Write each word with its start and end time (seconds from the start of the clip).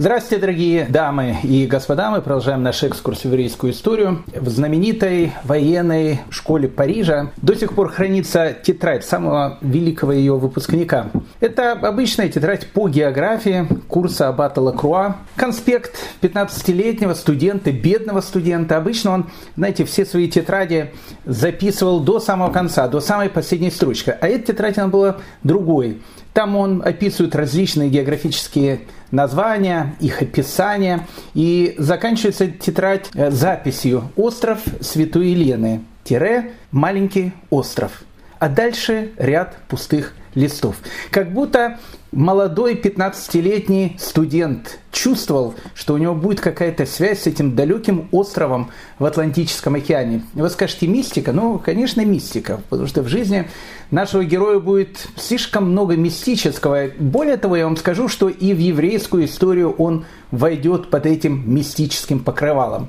Здравствуйте, 0.00 0.40
дорогие 0.40 0.86
дамы 0.86 1.36
и 1.42 1.66
господа. 1.66 2.10
Мы 2.10 2.22
продолжаем 2.22 2.62
наш 2.62 2.82
экскурс 2.82 3.20
в 3.20 3.24
еврейскую 3.26 3.74
историю. 3.74 4.24
В 4.34 4.48
знаменитой 4.48 5.34
военной 5.44 6.20
школе 6.30 6.68
Парижа 6.68 7.32
до 7.36 7.54
сих 7.54 7.74
пор 7.74 7.92
хранится 7.92 8.54
тетрадь 8.54 9.04
самого 9.04 9.58
великого 9.60 10.12
ее 10.12 10.38
выпускника. 10.38 11.10
Это 11.40 11.72
обычная 11.72 12.30
тетрадь 12.30 12.66
по 12.68 12.88
географии 12.88 13.68
курса 13.88 14.28
Аббата 14.28 14.62
Лакруа. 14.62 15.16
Конспект 15.36 15.98
15-летнего 16.22 17.12
студента, 17.12 17.70
бедного 17.70 18.22
студента. 18.22 18.78
Обычно 18.78 19.10
он, 19.10 19.30
знаете, 19.58 19.84
все 19.84 20.06
свои 20.06 20.30
тетради 20.30 20.94
записывал 21.26 22.00
до 22.00 22.20
самого 22.20 22.50
конца, 22.50 22.88
до 22.88 23.00
самой 23.00 23.28
последней 23.28 23.70
строчки. 23.70 24.16
А 24.18 24.26
эта 24.26 24.54
тетрадь, 24.54 24.78
она 24.78 24.88
была 24.88 25.18
другой. 25.42 26.00
Там 26.32 26.56
он 26.56 26.82
описывает 26.84 27.34
различные 27.34 27.88
географические 27.90 28.82
названия, 29.10 29.96
их 30.00 30.22
описание. 30.22 31.06
И 31.34 31.74
заканчивается 31.78 32.48
тетрадь 32.48 33.08
э, 33.14 33.30
записью 33.30 34.10
«Остров 34.16 34.60
Святой 34.80 35.28
Елены» 35.28 35.82
тире 36.04 36.52
«Маленький 36.70 37.32
остров». 37.50 38.02
А 38.38 38.48
дальше 38.48 39.12
ряд 39.18 39.58
пустых 39.68 40.14
листов. 40.34 40.76
Как 41.10 41.32
будто 41.32 41.78
молодой 42.12 42.74
15-летний 42.74 43.96
студент 43.98 44.78
чувствовал, 44.90 45.54
что 45.74 45.94
у 45.94 45.98
него 45.98 46.14
будет 46.14 46.40
какая-то 46.40 46.86
связь 46.86 47.22
с 47.22 47.26
этим 47.26 47.54
далеким 47.54 48.08
островом 48.10 48.70
в 48.98 49.04
Атлантическом 49.04 49.74
океане. 49.76 50.24
Вы 50.34 50.50
скажете, 50.50 50.88
мистика? 50.88 51.32
Ну, 51.32 51.58
конечно, 51.58 52.04
мистика, 52.04 52.60
потому 52.68 52.88
что 52.88 53.02
в 53.02 53.08
жизни 53.08 53.48
нашего 53.90 54.24
героя 54.24 54.58
будет 54.58 55.08
слишком 55.16 55.70
много 55.70 55.96
мистического. 55.96 56.88
Более 56.98 57.36
того, 57.36 57.56
я 57.56 57.64
вам 57.64 57.76
скажу, 57.76 58.08
что 58.08 58.28
и 58.28 58.54
в 58.54 58.58
еврейскую 58.58 59.26
историю 59.26 59.70
он 59.72 60.04
войдет 60.32 60.90
под 60.90 61.06
этим 61.06 61.54
мистическим 61.54 62.18
покрывалом. 62.20 62.88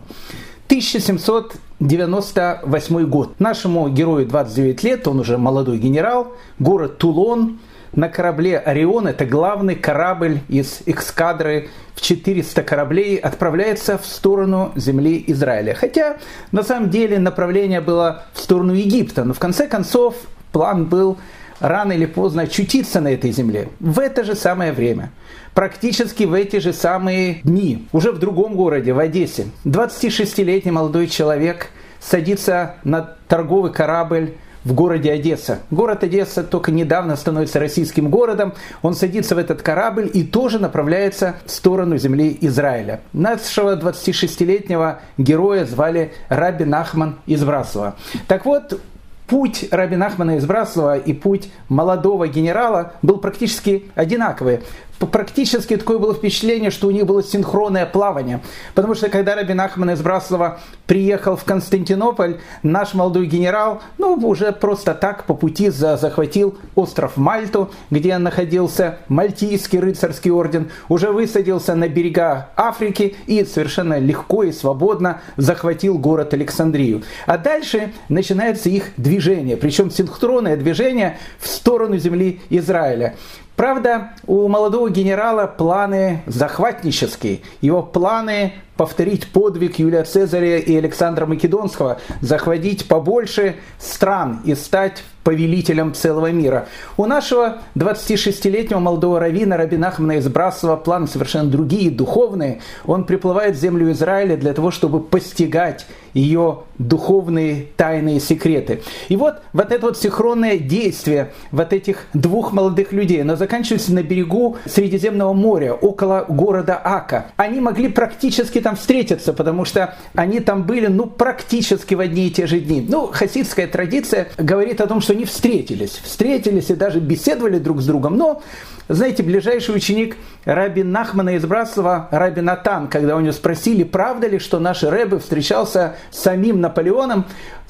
1798 0.67 3.05
год. 3.05 3.39
Нашему 3.39 3.89
герою 3.89 4.25
29 4.25 4.83
лет, 4.83 5.07
он 5.07 5.19
уже 5.19 5.37
молодой 5.37 5.77
генерал, 5.77 6.33
город 6.57 6.97
Тулон– 6.97 7.59
на 7.93 8.09
корабле 8.09 8.57
«Орион», 8.57 9.07
это 9.07 9.25
главный 9.25 9.75
корабль 9.75 10.39
из 10.47 10.81
эскадры. 10.85 11.69
В 11.93 12.01
400 12.01 12.63
кораблей, 12.63 13.17
отправляется 13.17 13.97
в 13.97 14.05
сторону 14.05 14.71
земли 14.75 15.23
Израиля. 15.27 15.75
Хотя 15.75 16.17
на 16.51 16.63
самом 16.63 16.89
деле 16.89 17.19
направление 17.19 17.81
было 17.81 18.23
в 18.33 18.39
сторону 18.39 18.73
Египта, 18.73 19.23
но 19.23 19.33
в 19.33 19.39
конце 19.39 19.67
концов 19.67 20.15
план 20.51 20.85
был 20.85 21.17
рано 21.59 21.91
или 21.91 22.05
поздно 22.05 22.43
очутиться 22.43 23.01
на 23.01 23.09
этой 23.09 23.31
земле. 23.31 23.69
В 23.79 23.99
это 23.99 24.23
же 24.23 24.35
самое 24.35 24.71
время, 24.71 25.11
практически 25.53 26.23
в 26.23 26.33
эти 26.33 26.57
же 26.57 26.73
самые 26.73 27.41
дни, 27.43 27.87
уже 27.91 28.11
в 28.11 28.19
другом 28.19 28.55
городе, 28.55 28.93
в 28.93 28.99
Одессе, 28.99 29.45
26-летний 29.65 30.71
молодой 30.71 31.07
человек 31.07 31.67
садится 31.99 32.75
на 32.83 33.01
торговый 33.27 33.71
корабль 33.71 34.33
в 34.63 34.73
городе 34.73 35.11
Одесса. 35.11 35.59
Город 35.71 36.03
Одесса 36.03 36.43
только 36.43 36.71
недавно 36.71 37.15
становится 37.15 37.59
российским 37.59 38.09
городом. 38.09 38.53
Он 38.81 38.93
садится 38.93 39.35
в 39.35 39.37
этот 39.37 39.61
корабль 39.61 40.09
и 40.13 40.23
тоже 40.23 40.59
направляется 40.59 41.35
в 41.45 41.51
сторону 41.51 41.97
земли 41.97 42.37
Израиля. 42.41 43.01
Нашего 43.13 43.75
26-летнего 43.75 44.99
героя 45.17 45.65
звали 45.65 46.13
Раби 46.29 46.65
Нахман 46.65 47.17
из 47.25 47.43
Браслова. 47.43 47.95
Так 48.27 48.45
вот, 48.45 48.79
путь 49.27 49.65
Раби 49.71 49.95
Нахмана 49.95 50.37
из 50.37 50.45
Браслова 50.45 50.97
и 50.97 51.13
путь 51.13 51.49
молодого 51.69 52.27
генерала 52.27 52.93
был 53.01 53.17
практически 53.17 53.85
одинаковый 53.95 54.59
практически 55.07 55.77
такое 55.77 55.97
было 55.97 56.13
впечатление, 56.13 56.71
что 56.71 56.87
у 56.87 56.91
них 56.91 57.05
было 57.05 57.23
синхронное 57.23 57.85
плавание. 57.85 58.41
Потому 58.75 58.95
что 58.95 59.09
когда 59.09 59.35
Рабин 59.35 59.59
Ахман 59.59 59.91
из 59.91 60.01
Браслова 60.01 60.59
приехал 60.85 61.35
в 61.35 61.43
Константинополь, 61.43 62.39
наш 62.63 62.93
молодой 62.93 63.25
генерал, 63.25 63.81
ну, 63.97 64.13
уже 64.13 64.51
просто 64.51 64.93
так 64.93 65.25
по 65.25 65.33
пути 65.33 65.69
захватил 65.69 66.57
остров 66.75 67.17
Мальту, 67.17 67.71
где 67.89 68.17
находился 68.17 68.99
Мальтийский 69.07 69.79
рыцарский 69.79 70.31
орден, 70.31 70.69
уже 70.89 71.11
высадился 71.11 71.75
на 71.75 71.87
берега 71.87 72.49
Африки 72.55 73.15
и 73.27 73.43
совершенно 73.45 73.99
легко 73.99 74.43
и 74.43 74.51
свободно 74.51 75.21
захватил 75.37 75.97
город 75.97 76.33
Александрию. 76.33 77.03
А 77.25 77.37
дальше 77.37 77.93
начинается 78.09 78.69
их 78.69 78.91
движение, 78.97 79.57
причем 79.57 79.91
синхронное 79.91 80.57
движение 80.57 81.17
в 81.39 81.47
сторону 81.47 81.97
земли 81.97 82.41
Израиля. 82.49 83.15
Правда, 83.61 84.13
у 84.25 84.47
молодого 84.47 84.89
генерала 84.89 85.45
планы 85.45 86.23
захватнические. 86.25 87.41
Его 87.61 87.83
планы 87.83 88.53
повторить 88.75 89.27
подвиг 89.31 89.77
Юлия 89.77 90.03
Цезаря 90.03 90.57
и 90.57 90.75
Александра 90.75 91.27
Македонского, 91.27 91.99
захватить 92.21 92.87
побольше 92.87 93.57
стран 93.77 94.41
и 94.45 94.55
стать 94.55 95.03
повелителем 95.23 95.93
целого 95.93 96.31
мира. 96.31 96.67
У 96.97 97.05
нашего 97.05 97.59
26-летнего 97.75 98.79
молодого 98.79 99.19
равина 99.19 99.57
Рабина 99.57 99.89
Ахмана 99.89 100.13
из 100.13 100.27
Брасова 100.27 100.75
планы 100.75 101.05
совершенно 101.05 101.47
другие, 101.47 101.91
духовные. 101.91 102.61
Он 102.87 103.03
приплывает 103.03 103.55
в 103.55 103.59
землю 103.59 103.91
Израиля 103.91 104.37
для 104.37 104.53
того, 104.53 104.71
чтобы 104.71 104.99
постигать 104.99 105.85
ее 106.15 106.61
духовные 106.87 107.67
тайные 107.77 108.19
секреты. 108.19 108.81
И 109.09 109.15
вот 109.15 109.41
вот 109.53 109.71
это 109.71 109.87
вот 109.87 109.97
синхронное 109.97 110.57
действие 110.57 111.31
вот 111.51 111.73
этих 111.73 112.05
двух 112.13 112.53
молодых 112.53 112.91
людей, 112.93 113.21
оно 113.21 113.35
заканчивается 113.35 113.93
на 113.93 114.03
берегу 114.03 114.57
Средиземного 114.65 115.33
моря, 115.33 115.73
около 115.73 116.25
города 116.27 116.79
Ака. 116.83 117.27
Они 117.37 117.59
могли 117.59 117.89
практически 117.89 118.59
там 118.59 118.75
встретиться, 118.75 119.33
потому 119.33 119.65
что 119.65 119.95
они 120.15 120.39
там 120.39 120.63
были, 120.63 120.87
ну, 120.87 121.05
практически 121.05 121.93
в 121.95 121.99
одни 121.99 122.27
и 122.27 122.31
те 122.31 122.47
же 122.47 122.59
дни. 122.59 122.85
Ну, 122.87 123.07
хасидская 123.07 123.67
традиция 123.67 124.29
говорит 124.37 124.81
о 124.81 124.87
том, 124.87 125.01
что 125.01 125.13
они 125.13 125.25
встретились. 125.25 126.01
Встретились 126.03 126.69
и 126.69 126.75
даже 126.75 126.99
беседовали 126.99 127.59
друг 127.59 127.81
с 127.81 127.85
другом. 127.85 128.17
Но, 128.17 128.41
знаете, 128.87 129.23
ближайший 129.23 129.75
ученик 129.75 130.17
Раби 130.45 130.83
Нахмана 130.83 131.35
из 131.35 131.45
Братства, 131.45 132.07
Раби 132.11 132.41
Натан, 132.41 132.87
когда 132.87 133.15
у 133.15 133.19
него 133.19 133.33
спросили, 133.33 133.83
правда 133.83 134.27
ли, 134.27 134.39
что 134.39 134.59
наш 134.59 134.83
Рэбе 134.83 135.19
встречался 135.19 135.95
самим 136.09 136.61
Наполеоном, 136.71 137.25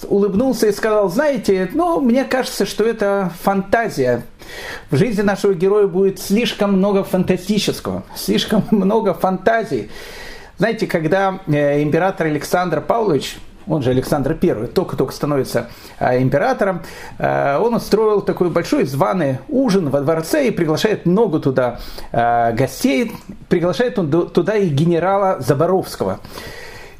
улыбнулся 0.08 0.68
и 0.68 0.72
сказал, 0.72 1.10
знаете, 1.10 1.70
ну, 1.74 2.00
мне 2.00 2.24
кажется, 2.24 2.66
что 2.66 2.84
это 2.84 3.32
фантазия. 3.42 4.24
В 4.92 4.96
жизни 4.96 5.22
нашего 5.22 5.54
героя 5.54 5.88
будет 5.88 6.20
слишком 6.20 6.74
много 6.74 7.04
фантастического, 7.04 8.04
слишком 8.16 8.64
много 8.72 9.14
фантазий. 9.14 9.90
Знаете, 10.58 10.86
когда 10.86 11.40
э, 11.48 11.82
император 11.82 12.28
Александр 12.28 12.82
Павлович, 12.82 13.38
он 13.68 13.82
же 13.82 13.90
Александр 13.90 14.38
I, 14.40 14.68
только-только 14.68 15.14
становится 15.14 15.70
э, 16.00 16.22
императором, 16.22 16.84
э, 17.18 17.58
он 17.58 17.74
устроил 17.74 18.22
такой 18.22 18.52
большой 18.52 18.86
званый 18.86 19.40
ужин 19.50 19.90
во 19.90 20.02
дворце 20.02 20.48
и 20.48 20.52
приглашает 20.52 21.08
много 21.08 21.40
туда 21.40 21.80
гостей, 22.12 23.14
приглашает 23.50 23.98
он 23.98 24.30
туда 24.30 24.56
и 24.58 24.68
генерала 24.70 25.38
Заборовского. 25.40 26.20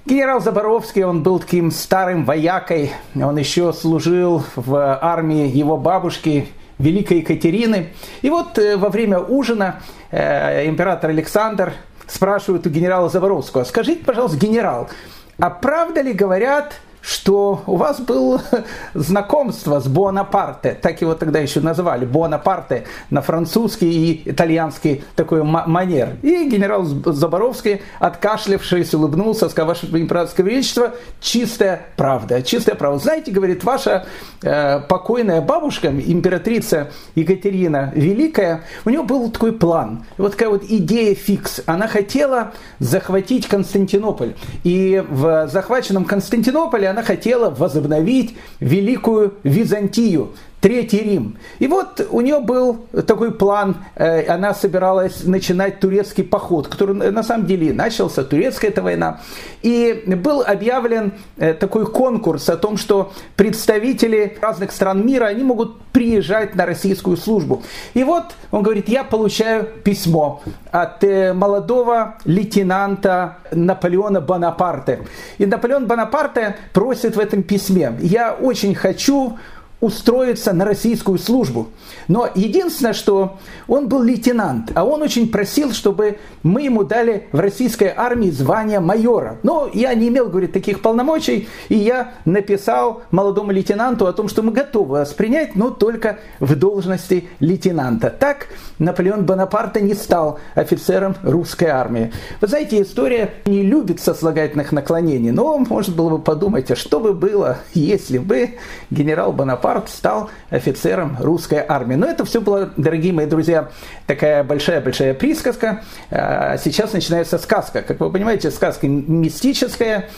Генерал 0.04 0.42
Заборовский, 0.42 1.04
он 1.04 1.22
был 1.22 1.40
таким 1.40 1.70
старым 1.70 2.26
воякой, 2.26 2.92
он 3.14 3.38
еще 3.38 3.72
служил 3.72 4.44
в 4.56 4.76
армии 4.76 5.48
его 5.48 5.78
бабушки, 5.78 6.48
Великой 6.80 7.18
Екатерины. 7.18 7.90
И 8.24 8.32
вот 8.32 8.58
во 8.58 8.90
время 8.90 9.20
ужина 9.20 9.82
император 10.12 11.12
Александр 11.12 11.74
спрашивают 12.08 12.66
у 12.66 12.72
генерала 12.72 13.10
Заворовского, 13.10 13.64
скажите, 13.64 14.04
пожалуйста, 14.04 14.38
генерал, 14.38 14.90
а 15.38 15.52
правда 15.52 16.02
ли 16.02 16.14
говорят, 16.14 16.74
что 17.02 17.64
у 17.66 17.76
вас 17.76 18.00
было 18.00 18.42
знакомство 18.94 19.80
с 19.80 19.88
Буонапарте, 19.88 20.78
так 20.80 21.02
его 21.02 21.16
тогда 21.16 21.40
еще 21.40 21.60
называли, 21.60 22.06
Буонапарте 22.06 22.86
на 23.10 23.22
французский 23.22 23.90
и 23.92 24.30
итальянский 24.30 25.04
такой 25.16 25.44
манер. 25.44 26.18
И 26.22 26.50
генерал 26.50 26.84
Заборовский, 26.84 27.82
откашлявшись, 28.00 28.94
улыбнулся, 28.94 29.50
сказал, 29.50 29.70
ваше 29.70 29.88
императорское 29.88 30.46
величество, 30.46 30.94
чистая 31.20 31.88
правда, 31.96 32.42
чистая 32.42 32.76
правда. 32.76 33.00
Знаете, 33.00 33.32
говорит, 33.32 33.64
ваша 33.64 34.06
э, 34.44 34.80
покойная 34.82 35.42
бабушка, 35.42 35.88
императрица 35.88 36.92
Екатерина 37.16 37.92
Великая, 37.96 38.62
у 38.86 38.90
нее 38.90 39.04
был 39.04 39.32
такой 39.32 39.54
план, 39.54 40.06
вот 40.18 40.34
такая 40.34 40.50
вот 40.50 40.64
идея 40.64 41.16
фикс. 41.16 41.62
Она 41.66 41.88
хотела 41.88 42.52
захватить 42.80 43.48
Константинополь. 43.48 44.36
И 44.64 45.04
в 45.10 45.48
захваченном 45.48 46.06
Константинополе 46.06 46.91
она 46.92 47.04
хотела 47.04 47.50
возобновить 47.50 48.36
Великую 48.60 49.34
Византию. 49.44 50.34
Третий 50.62 51.00
Рим. 51.00 51.38
И 51.58 51.66
вот 51.66 52.08
у 52.12 52.22
нее 52.22 52.40
был 52.40 52.86
такой 53.08 53.32
план, 53.32 53.78
э, 53.96 54.28
она 54.28 54.54
собиралась 54.54 55.24
начинать 55.24 55.80
турецкий 55.80 56.24
поход, 56.24 56.68
который 56.68 56.94
на 56.94 57.24
самом 57.24 57.48
деле 57.48 57.74
начался, 57.74 58.24
турецкая 58.24 58.70
эта 58.70 58.84
война. 58.84 59.22
И 59.64 60.04
был 60.06 60.44
объявлен 60.44 61.14
э, 61.38 61.56
такой 61.56 61.88
конкурс 61.88 62.48
о 62.48 62.58
том, 62.58 62.78
что 62.78 63.12
представители 63.36 64.38
разных 64.40 64.72
стран 64.72 65.04
мира, 65.04 65.26
они 65.26 65.44
могут 65.44 65.82
приезжать 65.92 66.54
на 66.54 66.68
российскую 66.68 67.18
службу. 67.18 67.64
И 67.96 68.04
вот 68.04 68.26
он 68.52 68.62
говорит, 68.62 68.88
я 68.88 69.04
получаю 69.04 69.68
письмо 69.84 70.44
от 70.72 71.04
э, 71.04 71.34
молодого 71.34 72.18
лейтенанта 72.24 73.38
Наполеона 73.52 74.22
Бонапарте. 74.22 75.08
И 75.40 75.48
Наполеон 75.48 75.88
Бонапарте 75.88 76.56
просит 76.72 77.16
в 77.16 77.20
этом 77.20 77.42
письме, 77.42 77.94
я 78.00 78.34
очень 78.34 78.76
хочу 78.76 79.40
устроиться 79.82 80.54
на 80.54 80.64
российскую 80.64 81.18
службу. 81.18 81.68
Но 82.08 82.30
единственное, 82.36 82.94
что 82.94 83.40
он 83.68 83.90
был 83.90 84.04
лейтенант, 84.04 84.72
а 84.76 84.86
он 84.86 85.02
очень 85.02 85.30
просил, 85.30 85.72
чтобы 85.72 86.20
мы 86.44 86.62
ему 86.62 86.84
дали 86.84 87.28
в 87.32 87.40
российской 87.40 87.92
армии 87.96 88.30
звание 88.30 88.80
майора. 88.80 89.40
Но 89.44 89.70
я 89.74 89.94
не 89.96 90.08
имел, 90.10 90.30
говорит, 90.30 90.54
таких 90.54 90.82
полномочий, 90.82 91.50
и 91.70 91.76
я 91.76 92.14
написал 92.26 93.02
молодому 93.10 93.52
лейтенанту 93.52 94.06
о 94.06 94.14
том, 94.14 94.30
что 94.30 94.44
мы 94.44 94.52
готовы 94.52 95.00
вас 95.00 95.14
принять, 95.14 95.56
но 95.56 95.72
только 95.72 96.20
в 96.40 96.56
должности 96.56 97.28
лейтенанта. 97.40 98.12
Так 98.12 98.48
Наполеон 98.78 99.26
Бонапарта 99.26 99.82
не 99.82 99.96
стал 99.96 100.40
офицером 100.54 101.16
русской 101.24 101.66
армии. 101.66 102.12
Вы 102.40 102.48
знаете, 102.48 102.82
история 102.82 103.34
не 103.46 103.64
любит 103.64 104.00
сослагательных 104.00 104.72
наклонений, 104.72 105.32
но 105.32 105.58
может 105.58 105.96
было 105.96 106.10
бы 106.10 106.20
подумать, 106.20 106.70
а 106.70 106.76
что 106.76 107.00
бы 107.00 107.14
было, 107.14 107.58
если 107.74 108.20
бы 108.20 108.52
генерал 108.92 109.32
Бонапарт 109.32 109.71
Бонапарт 109.72 109.90
стал 109.90 110.30
офицером 110.50 111.16
русской 111.20 111.64
армии. 111.66 111.96
Но 111.96 112.06
это 112.06 112.26
все 112.26 112.42
было, 112.42 112.72
дорогие 112.76 113.14
мои 113.14 113.26
друзья, 113.26 113.70
такая 114.06 114.44
большая-большая 114.44 115.14
присказка. 115.14 115.82
А 116.10 116.58
сейчас 116.58 116.92
начинается 116.94 117.38
сказка. 117.38 117.82
Как 117.82 118.00
вы 118.00 118.12
понимаете, 118.12 118.52
сказка 118.52 118.88
мистическая, 118.88 120.10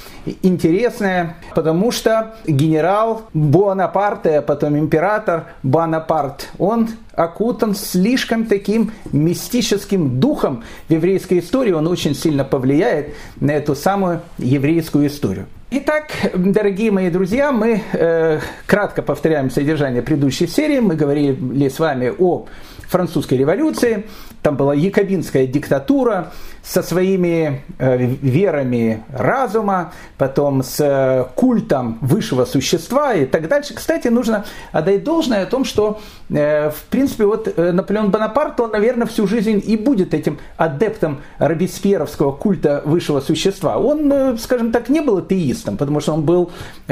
интересная, 0.41 1.35
потому 1.53 1.91
что 1.91 2.35
генерал 2.47 3.23
Бонапарте, 3.33 4.39
а 4.39 4.41
потом 4.41 4.77
император 4.77 5.45
Бонапарт, 5.61 6.49
он 6.57 6.89
окутан 7.13 7.75
слишком 7.75 8.45
таким 8.45 8.91
мистическим 9.11 10.19
духом 10.19 10.63
в 10.87 10.93
еврейской 10.93 11.39
истории. 11.39 11.71
Он 11.71 11.87
очень 11.87 12.15
сильно 12.15 12.43
повлияет 12.43 13.13
на 13.39 13.51
эту 13.51 13.75
самую 13.75 14.21
еврейскую 14.37 15.07
историю. 15.07 15.45
Итак, 15.71 16.11
дорогие 16.35 16.91
мои 16.91 17.09
друзья, 17.09 17.51
мы 17.51 17.81
э, 17.93 18.39
кратко 18.67 19.01
повторяем 19.01 19.49
содержание 19.49 20.01
предыдущей 20.01 20.47
серии. 20.47 20.79
Мы 20.79 20.95
говорили 20.95 21.67
с 21.67 21.79
вами 21.79 22.13
о 22.15 22.45
французской 22.87 23.39
революции, 23.39 24.05
там 24.43 24.55
была 24.55 24.75
якобинская 24.75 25.47
диктатура 25.47 26.31
со 26.63 26.81
своими 26.81 27.61
э, 27.77 27.97
верами 27.97 29.03
разума, 29.11 29.91
потом 30.17 30.63
с 30.63 30.79
э, 30.79 31.25
культом 31.35 31.97
высшего 31.99 32.45
существа 32.45 33.13
и 33.13 33.25
так 33.25 33.49
дальше. 33.49 33.73
Кстати, 33.73 34.07
нужно 34.07 34.45
отдать 34.71 35.03
должное 35.03 35.43
о 35.43 35.45
том, 35.45 35.65
что, 35.65 35.99
э, 36.29 36.69
в 36.69 36.83
принципе, 36.89 37.25
вот 37.25 37.57
Наполеон 37.57 38.11
Бонапарт, 38.11 38.61
он, 38.61 38.71
наверное, 38.71 39.07
всю 39.07 39.27
жизнь 39.27 39.61
и 39.65 39.75
будет 39.75 40.13
этим 40.13 40.39
адептом 40.55 41.19
робеспьеровского 41.37 42.31
культа 42.31 42.81
высшего 42.85 43.19
существа. 43.19 43.77
Он, 43.77 44.37
скажем 44.37 44.71
так, 44.71 44.87
не 44.87 45.01
был 45.01 45.17
атеистом, 45.17 45.75
потому 45.75 45.99
что 45.99 46.13
он 46.13 46.23
был 46.23 46.51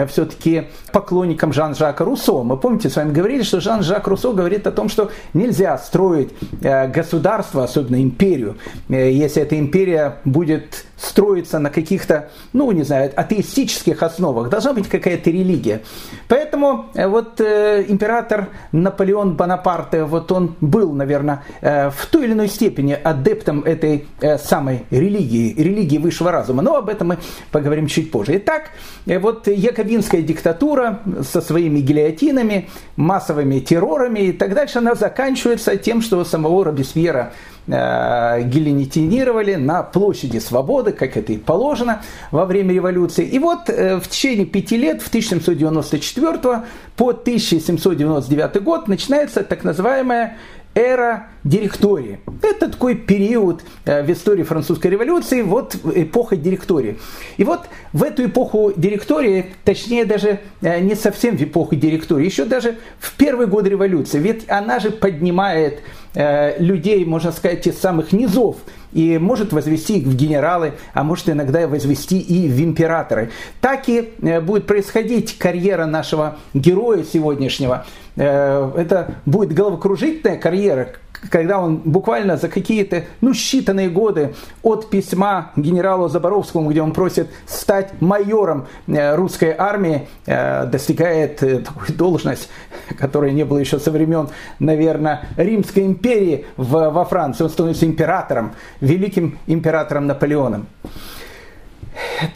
все-таки 0.10 0.68
поклонником 0.92 1.54
Жан-Жака 1.54 2.04
Руссо. 2.04 2.44
Мы 2.44 2.58
помните, 2.58 2.90
с 2.90 2.98
вами 2.98 3.14
говорили, 3.14 3.44
что 3.44 3.62
Жан-Жак 3.62 4.06
Руссо 4.08 4.34
говорит 4.34 4.68
о 4.68 4.72
том, 4.72 4.90
что 4.90 5.12
нельзя 5.34 5.78
строить 5.78 6.32
государство, 6.62 7.64
особенно 7.64 8.02
империю, 8.02 8.58
если 8.90 9.44
это 9.44 9.61
империя 9.62 10.18
будет 10.26 10.86
строиться 10.98 11.60
на 11.60 11.70
каких-то, 11.70 12.30
ну, 12.54 12.72
не 12.72 12.84
знаю, 12.84 13.12
атеистических 13.16 14.04
основах. 14.04 14.50
Должна 14.50 14.74
быть 14.74 14.88
какая-то 14.88 15.32
религия. 15.32 15.82
Поэтому 16.28 16.86
э, 16.94 17.08
вот 17.08 17.42
э, 17.42 17.86
император 17.88 18.50
Наполеон 18.72 19.36
Бонапарте, 19.36 20.04
вот 20.04 20.32
он 20.32 20.56
был, 20.62 20.94
наверное, 20.94 21.44
э, 21.62 21.90
в 21.90 22.06
той 22.06 22.26
или 22.26 22.34
иной 22.34 22.48
степени 22.48 22.94
адептом 22.94 23.64
этой 23.64 24.06
э, 24.22 24.38
самой 24.38 24.86
религии, 24.92 25.54
религии 25.58 25.98
высшего 25.98 26.32
разума. 26.32 26.62
Но 26.62 26.76
об 26.76 26.90
этом 26.90 27.10
мы 27.10 27.18
поговорим 27.52 27.88
чуть 27.88 28.12
позже. 28.12 28.38
Итак, 28.38 28.70
э, 29.08 29.18
вот 29.18 29.48
якобинская 29.48 30.22
диктатура 30.22 31.00
со 31.24 31.42
своими 31.42 31.80
гильотинами, 31.80 32.70
массовыми 32.96 33.60
террорами 33.60 34.20
и 34.20 34.32
так 34.32 34.54
дальше, 34.54 34.78
она 34.78 34.94
заканчивается 34.94 35.78
тем, 35.78 36.02
что 36.02 36.24
самого 36.24 36.66
Робеспьера 36.66 37.34
гильотинировали 37.68 39.56
на 39.56 39.84
площади 39.84 40.40
Свободы, 40.40 40.92
как 40.92 41.16
это 41.16 41.34
и 41.34 41.38
положено 41.38 42.02
во 42.32 42.46
время 42.46 42.74
революции. 42.74 43.26
И 43.26 43.40
вот 43.40 43.70
э, 43.70 44.00
в 44.00 44.08
течение 44.08 44.46
пяти 44.46 44.78
лет, 44.78 45.02
в 45.02 45.08
1794 45.08 46.64
по 46.96 47.10
1799 47.10 48.64
год, 48.64 48.88
начинается 48.88 49.44
так 49.44 49.64
называемая 49.64 50.38
эра 50.74 51.28
директории. 51.44 52.20
Это 52.42 52.70
такой 52.70 52.96
период 52.96 53.64
э, 53.86 54.04
в 54.04 54.12
истории 54.12 54.44
французской 54.44 54.88
революции, 54.88 55.42
вот 55.42 55.76
эпоха 55.96 56.36
директории. 56.36 56.98
И 57.38 57.44
вот 57.44 57.62
в 57.94 58.04
эту 58.04 58.26
эпоху 58.26 58.72
директории, 58.76 59.48
точнее 59.66 60.06
даже 60.06 60.40
э, 60.62 60.80
не 60.80 60.96
совсем 60.96 61.38
в 61.38 61.44
эпоху 61.44 61.76
директории, 61.76 62.26
еще 62.26 62.46
даже 62.46 62.78
в 63.00 63.16
первый 63.18 63.48
год 63.48 63.68
революции, 63.68 64.20
ведь 64.20 64.50
она 64.50 64.80
же 64.80 64.92
поднимает 64.92 65.82
э, 66.14 66.62
людей, 66.62 67.04
можно 67.06 67.32
сказать, 67.32 67.68
из 67.68 67.78
самых 67.78 68.14
низов, 68.14 68.58
и 68.94 69.18
может 69.18 69.54
возвести 69.54 70.00
их 70.00 70.06
в 70.06 70.16
генералы, 70.16 70.74
а 70.94 71.04
может 71.04 71.30
иногда 71.30 71.68
возвести 71.68 72.20
и 72.20 72.50
в 72.50 72.62
императоры. 72.62 73.32
Так 73.62 73.88
и 73.88 74.12
будет 74.42 74.68
происходить 74.68 75.38
карьера 75.38 75.86
нашего 75.86 76.38
героя 76.54 77.04
сегодняшнего. 77.04 77.86
Это 78.16 79.16
будет 79.26 79.54
головокружительная 79.54 80.38
карьера, 80.38 80.90
когда 81.30 81.60
он 81.60 81.78
буквально 81.78 82.38
за 82.38 82.50
какие-то, 82.50 83.04
ну, 83.22 83.32
считанные 83.32 83.90
годы 83.90 84.34
от 84.64 84.90
письма 84.90 85.52
генералу 85.56 86.08
Заборовскому, 86.08 86.70
где 86.70 86.82
он 86.82 86.94
просит 86.94 87.30
стать 87.46 88.02
майором 88.02 88.68
э, 88.88 89.16
русской 89.16 89.54
армии, 89.58 90.08
э, 90.26 90.66
достигает 90.66 91.44
э, 91.44 91.60
такую 91.60 91.88
должность, 91.98 92.50
которая 92.98 93.32
не 93.32 93.44
было 93.44 93.60
еще 93.60 93.80
со 93.80 93.92
времен, 93.92 94.30
наверное, 94.60 95.28
Римской 95.38 95.84
империи 95.84 96.46
во 96.58 97.06
Франции. 97.06 97.44
Он 97.44 97.50
становится 97.50 97.86
императором, 97.86 98.54
великим 98.80 99.38
императором 99.48 100.08
Наполеоном. 100.08 100.68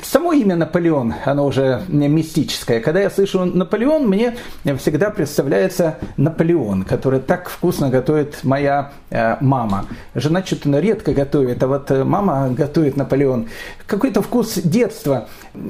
Само 0.02 0.34
имя 0.34 0.56
Наполеон, 0.56 1.13
оно 1.25 1.46
уже 1.46 1.81
мистическое. 1.88 2.80
Когда 2.80 3.02
я 3.02 3.10
слышу 3.10 3.46
Наполеон, 3.46 4.07
мне 4.07 4.36
всегда 4.78 5.10
представляется 5.10 5.98
Наполеон, 6.18 6.84
который 6.84 7.19
так 7.19 7.50
вкусно 7.50 7.90
готовит 7.90 8.44
моя 8.44 8.92
э, 9.10 9.38
мама. 9.42 9.86
Жена 10.16 10.44
что-то 10.44 10.80
редко 10.80 11.13
готовит, 11.13 11.62
а 11.63 11.68
вот 11.68 11.92
э, 11.92 12.04
мама 12.04 12.50
готовит 12.50 12.98
Наполеон. 12.98 13.48
Какой-то 13.86 14.22
вкус 14.22 14.56
детства. 14.56 15.27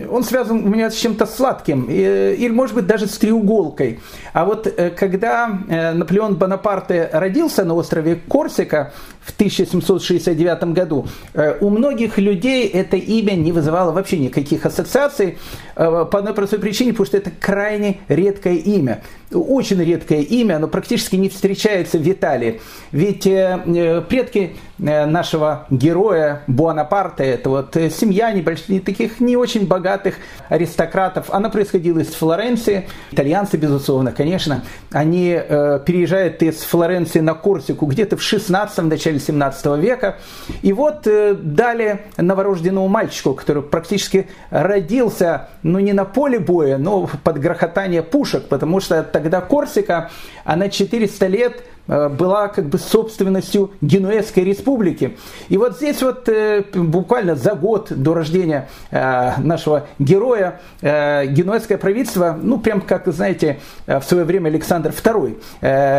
Он 0.09 0.23
связан 0.23 0.63
у 0.63 0.69
меня 0.69 0.89
с 0.89 0.95
чем-то 0.95 1.25
сладким, 1.25 1.85
или, 1.85 2.51
может 2.51 2.75
быть, 2.75 2.87
даже 2.87 3.07
с 3.07 3.17
треуголкой. 3.17 3.99
А 4.33 4.45
вот 4.45 4.67
э, 4.67 4.89
когда 4.91 5.47
Наполеон 5.47 6.35
Бонапарте 6.35 7.09
родился 7.11 7.65
на 7.65 7.73
острове 7.73 8.15
Корсика 8.15 8.93
в 9.21 9.33
1769 9.33 10.63
году, 10.73 11.07
у 11.59 11.69
многих 11.69 12.17
людей 12.17 12.67
это 12.67 12.95
имя 12.95 13.33
не 13.33 13.51
вызывало 13.75 13.91
вообще 13.91 14.17
никаких 14.19 14.65
ассоциаций 14.65 15.37
э, 15.75 16.05
по 16.09 16.19
одной 16.19 16.33
простой 16.33 16.59
причине, 16.59 16.91
потому 16.93 17.07
что 17.07 17.17
это 17.17 17.31
крайне 17.31 17.99
редкое 18.07 18.55
имя. 18.55 19.03
Очень 19.39 19.83
редкое 19.83 20.21
имя, 20.21 20.55
оно 20.55 20.67
практически 20.67 21.15
не 21.15 21.29
встречается 21.29 21.97
в 21.97 22.09
Италии. 22.09 22.61
Ведь 22.91 23.27
э, 23.27 23.59
э, 23.65 24.01
предки 24.01 24.55
нашего 24.77 25.67
героя 25.69 26.41
Буанапарта, 26.47 27.23
это 27.23 27.49
вот 27.49 27.77
семья 27.97 28.33
небольших, 28.33 28.83
таких 28.83 29.21
не 29.21 29.37
очень 29.37 29.67
богатых 29.67 30.15
аристократов. 30.49 31.27
Она 31.29 31.49
происходила 31.49 31.99
из 31.99 32.13
Флоренции. 32.13 32.85
Итальянцы, 33.11 33.55
безусловно, 33.55 34.11
конечно. 34.11 34.65
Они 34.91 35.39
переезжают 35.85 36.43
из 36.43 36.57
Флоренции 36.57 37.21
на 37.21 37.35
Корсику 37.35 37.85
где-то 37.85 38.17
в 38.17 38.21
16 38.21 38.83
начале 38.83 39.17
17 39.17 39.65
века. 39.77 40.17
И 40.61 40.73
вот 40.73 41.07
дали 41.41 42.01
новорожденному 42.17 42.89
мальчику, 42.89 43.33
который 43.33 43.63
практически 43.63 44.27
родился, 44.49 45.47
ну 45.63 45.79
не 45.79 45.93
на 45.93 46.03
поле 46.03 46.39
боя, 46.39 46.77
но 46.77 47.09
под 47.23 47.39
грохотание 47.39 48.03
пушек, 48.03 48.47
потому 48.47 48.79
что 48.79 49.03
тогда 49.03 49.24
Корсика, 49.41 50.09
она 50.43 50.69
400 50.69 51.29
лет 51.29 51.63
была 51.87 52.47
как 52.47 52.65
бы 52.65 52.77
собственностью 52.77 53.71
Генуэзской 53.81 54.43
республики. 54.43 55.17
И 55.49 55.57
вот 55.57 55.77
здесь 55.77 56.01
вот 56.01 56.27
э, 56.29 56.63
буквально 56.73 57.35
за 57.35 57.53
год 57.53 57.91
до 57.91 58.13
рождения 58.13 58.67
нашего 58.91 59.87
героя 59.99 60.59
генуэзское 60.81 61.77
правительство, 61.77 62.37
ну 62.41 62.59
прям 62.59 62.81
как, 62.81 63.07
знаете, 63.07 63.59
в 63.85 64.01
свое 64.01 64.23
время 64.23 64.49
Александр 64.49 64.89
II 64.89 65.37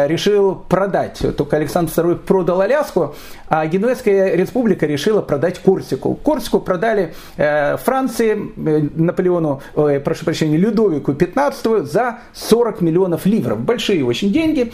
решил 0.09 0.55
продать. 0.55 1.23
Только 1.37 1.57
Александр 1.57 1.93
II 1.93 2.17
продал 2.17 2.61
Аляску, 2.61 3.15
а 3.49 3.67
Генуэзская 3.67 4.35
республика 4.35 4.87
решила 4.87 5.21
продать 5.21 5.59
Корсику. 5.59 6.15
Корсику 6.15 6.61
продали 6.61 7.15
Франции, 7.37 8.53
Наполеону, 8.57 9.61
прошу 10.05 10.25
прощения, 10.25 10.57
Людовику 10.57 11.13
XV 11.13 11.85
за 11.85 12.19
40 12.33 12.81
миллионов 12.81 13.27
ливров. 13.27 13.61
Большие 13.61 14.05
очень 14.05 14.33
деньги. 14.33 14.73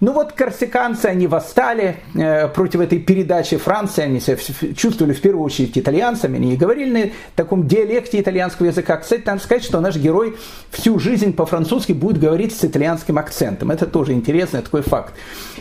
Ну 0.00 0.12
вот 0.12 0.32
корсиканцы, 0.32 1.06
они 1.06 1.26
восстали 1.26 1.96
э, 2.14 2.46
против 2.48 2.80
этой 2.80 3.00
передачи 3.00 3.56
Франции, 3.56 4.02
они 4.02 4.20
себя 4.20 4.36
чувствовали 4.76 5.12
в 5.12 5.20
первую 5.20 5.44
очередь 5.44 5.76
итальянцами, 5.76 6.36
они 6.36 6.56
говорили 6.56 7.06
на 7.06 7.10
таком 7.34 7.66
диалекте 7.66 8.20
итальянского 8.20 8.66
языка. 8.66 8.96
Кстати, 8.98 9.24
надо 9.26 9.42
сказать, 9.42 9.64
что 9.64 9.80
наш 9.80 9.96
герой 9.96 10.36
всю 10.70 11.00
жизнь 11.00 11.32
по-французски 11.32 11.92
будет 11.92 12.20
говорить 12.20 12.56
с 12.56 12.64
итальянским 12.64 13.18
акцентом. 13.18 13.72
Это 13.72 13.86
тоже 13.86 14.12
интересный 14.12 14.62
такой 14.62 14.82
факт. 14.82 15.14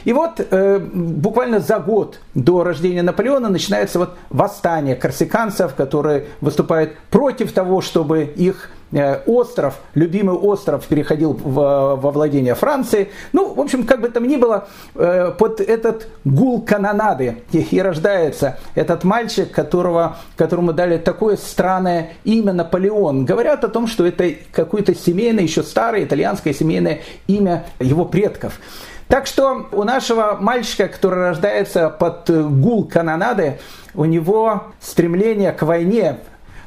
И 0.05 0.13
вот 0.13 0.39
э, 0.39 0.79
буквально 0.79 1.59
за 1.59 1.79
год 1.79 2.19
до 2.35 2.63
рождения 2.63 3.01
Наполеона 3.01 3.49
начинается 3.49 3.97
вот 3.97 4.17
восстание 4.29 4.95
корсиканцев, 4.95 5.73
которые 5.73 6.27
выступают 6.41 6.95
против 7.09 7.51
того, 7.53 7.81
чтобы 7.81 8.23
их 8.23 8.69
остров, 9.25 9.75
любимый 9.95 10.35
остров 10.35 10.85
переходил 10.85 11.33
в, 11.33 11.51
во 11.51 12.11
владение 12.11 12.55
Франции. 12.55 13.09
Ну, 13.33 13.53
в 13.53 13.59
общем, 13.59 13.85
как 13.85 14.01
бы 14.01 14.09
там 14.09 14.27
ни 14.27 14.37
было, 14.37 14.67
э, 14.95 15.33
под 15.37 15.59
этот 15.59 16.07
гул 16.23 16.61
канонады 16.61 17.43
и 17.51 17.81
рождается 17.81 18.59
этот 18.75 19.03
мальчик, 19.03 19.51
которого, 19.51 20.17
которому 20.37 20.73
дали 20.73 20.97
такое 20.97 21.37
странное 21.37 22.13
имя 22.23 22.53
Наполеон. 22.53 23.25
Говорят 23.25 23.63
о 23.63 23.67
том, 23.67 23.87
что 23.87 24.05
это 24.05 24.33
какое-то 24.51 24.95
семейное, 24.95 25.43
еще 25.43 25.63
старое 25.63 26.05
итальянское 26.05 26.53
семейное 26.53 26.99
имя 27.27 27.65
его 27.79 28.05
предков. 28.05 28.59
Так 29.07 29.25
что 29.25 29.67
у 29.71 29.83
нашего 29.83 30.37
мальчика, 30.39 30.87
который 30.87 31.19
рождается 31.19 31.89
под 31.89 32.29
гул 32.29 32.85
канонады, 32.85 33.59
у 33.95 34.05
него 34.05 34.63
стремление 34.81 35.53
к 35.53 35.63
войне, 35.63 36.19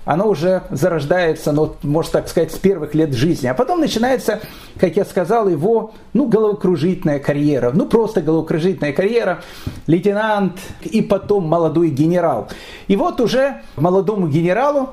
оно 0.04 0.28
уже 0.28 0.62
зарождается, 0.70 1.52
ну, 1.52 1.74
можно 1.82 2.12
так 2.12 2.28
сказать, 2.28 2.52
с 2.52 2.58
первых 2.58 2.94
лет 2.94 3.12
жизни. 3.12 3.46
А 3.46 3.54
потом 3.54 3.80
начинается, 3.80 4.40
как 4.78 4.96
я 4.96 5.04
сказал, 5.04 5.48
его 5.48 5.92
ну, 6.12 6.26
головокружительная 6.26 7.18
карьера. 7.18 7.70
Ну, 7.72 7.86
просто 7.86 8.22
головокружительная 8.22 8.92
карьера. 8.92 9.42
Лейтенант 9.86 10.58
и 10.82 11.02
потом 11.02 11.44
молодой 11.46 11.90
генерал. 11.90 12.48
И 12.88 12.96
вот 12.96 13.20
уже 13.20 13.62
молодому 13.76 14.28
генералу 14.28 14.90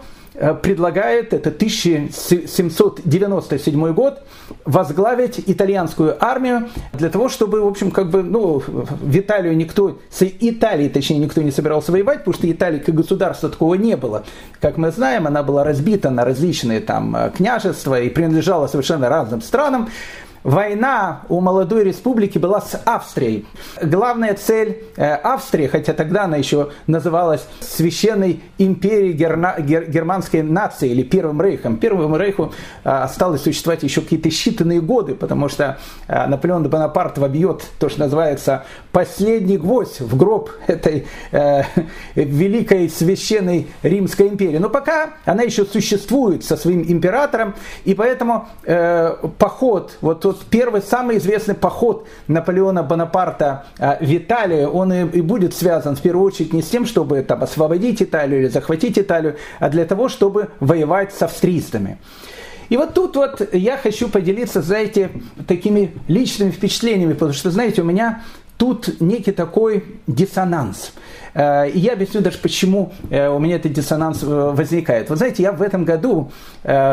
предлагает, 0.62 1.34
это 1.34 1.50
1797 1.50 3.94
год, 3.94 4.22
возглавить 4.66 5.42
итальянскую 5.46 6.16
армию 6.24 6.70
для 6.94 7.10
того, 7.10 7.28
чтобы, 7.30 7.62
в 7.62 7.68
общем, 7.68 7.92
как 7.92 8.10
бы, 8.10 8.24
ну, 8.24 8.60
в 8.60 9.18
Италию 9.18 9.58
никто, 9.58 9.98
с 10.12 10.22
Италией, 10.22 10.90
точнее, 10.90 11.20
никто 11.20 11.42
не 11.42 11.52
собирался 11.52 11.92
воевать, 11.92 12.20
потому 12.20 12.36
что 12.36 12.52
Италии 12.52 12.80
как 12.80 12.96
государства 12.96 13.50
такого 13.50 13.76
не 13.76 13.98
было. 13.98 14.24
Как 14.62 14.78
мы 14.78 14.92
знаем, 14.92 15.28
она 15.28 15.44
была 15.44 15.64
разбита 15.64 16.10
на 16.10 16.26
различные 16.26 16.82
там 16.82 17.16
э, 17.16 17.32
княжества 17.36 18.00
и 18.00 18.10
принадлежала 18.10 18.68
совершенно 18.68 19.10
разным 19.10 19.42
странам. 19.42 19.90
Война 20.48 21.24
у 21.28 21.42
молодой 21.42 21.84
республики 21.84 22.38
была 22.38 22.62
с 22.62 22.82
Австрией. 22.86 23.46
Главная 23.82 24.34
цель 24.34 24.82
э, 24.96 25.14
Австрии, 25.16 25.68
хотя 25.68 25.92
тогда 25.92 26.24
она 26.24 26.38
еще 26.38 26.70
называлась 26.88 27.46
Священной 27.60 28.42
империей 28.58 29.12
герна, 29.12 29.60
гер, 29.60 29.90
германской 29.90 30.44
нации 30.44 30.90
или 30.90 31.04
Первым 31.04 31.42
Рейхом. 31.42 31.76
Первому 31.76 32.16
Рейху 32.16 32.54
э, 32.86 32.90
осталось 32.90 33.44
существовать 33.44 33.84
еще 33.84 34.00
какие-то 34.00 34.30
считанные 34.30 34.80
годы, 34.80 35.16
потому 35.16 35.50
что 35.50 35.80
э, 36.08 36.28
Наполеон 36.28 36.70
Бонапарт 36.70 37.18
вобьет 37.18 37.66
то, 37.78 37.90
что 37.90 38.00
называется 38.00 38.64
последний 38.94 39.58
гвоздь 39.58 40.00
в 40.00 40.16
гроб 40.16 40.50
этой 40.68 41.08
э, 41.34 41.64
великой 42.16 42.90
священной 42.90 43.68
Римской 43.84 44.30
империи. 44.30 44.60
Но 44.60 44.70
пока 44.70 45.10
она 45.26 45.44
еще 45.44 45.66
существует 45.66 46.46
со 46.46 46.56
своим 46.56 46.84
императором, 46.88 47.54
и 47.84 47.94
поэтому 47.94 48.48
э, 48.64 49.14
поход 49.38 49.98
вот 50.00 50.22
тот 50.22 50.37
первый, 50.50 50.82
самый 50.82 51.18
известный 51.18 51.56
поход 51.56 52.08
Наполеона 52.28 52.84
Бонапарта 52.84 53.66
а, 53.80 53.98
в 54.00 54.16
Италию, 54.16 54.70
он 54.70 54.94
и, 54.94 55.22
будет 55.22 55.54
связан 55.54 55.96
в 55.96 56.02
первую 56.02 56.26
очередь 56.26 56.54
не 56.54 56.62
с 56.62 56.70
тем, 56.70 56.86
чтобы 56.86 57.22
там, 57.22 57.44
освободить 57.44 58.02
Италию 58.02 58.42
или 58.42 58.48
захватить 58.48 58.98
Италию, 58.98 59.38
а 59.60 59.70
для 59.70 59.86
того, 59.86 60.10
чтобы 60.10 60.50
воевать 60.60 61.14
с 61.14 61.22
австрийцами. 61.22 61.98
И 62.70 62.78
вот 62.78 62.94
тут 62.94 63.16
вот 63.16 63.54
я 63.54 63.78
хочу 63.78 64.10
поделиться, 64.10 64.62
знаете, 64.62 65.10
такими 65.48 65.94
личными 66.08 66.52
впечатлениями, 66.52 67.14
потому 67.14 67.34
что, 67.34 67.50
знаете, 67.50 67.82
у 67.82 67.86
меня 67.86 68.24
тут 68.58 69.00
некий 69.00 69.32
такой 69.32 69.86
диссонанс. 70.08 70.92
Э, 71.38 71.70
и 71.70 71.80
я 71.80 71.94
объясню 71.94 72.22
даже, 72.22 72.40
почему 72.40 72.92
э, 73.12 73.30
у 73.30 73.38
меня 73.38 73.58
этот 73.58 73.72
диссонанс 73.72 74.24
э, 74.24 74.26
возникает. 74.26 75.10
Вы 75.10 75.16
знаете, 75.16 75.44
я 75.44 75.52
в 75.52 75.62
этом 75.62 75.86
году 75.86 76.32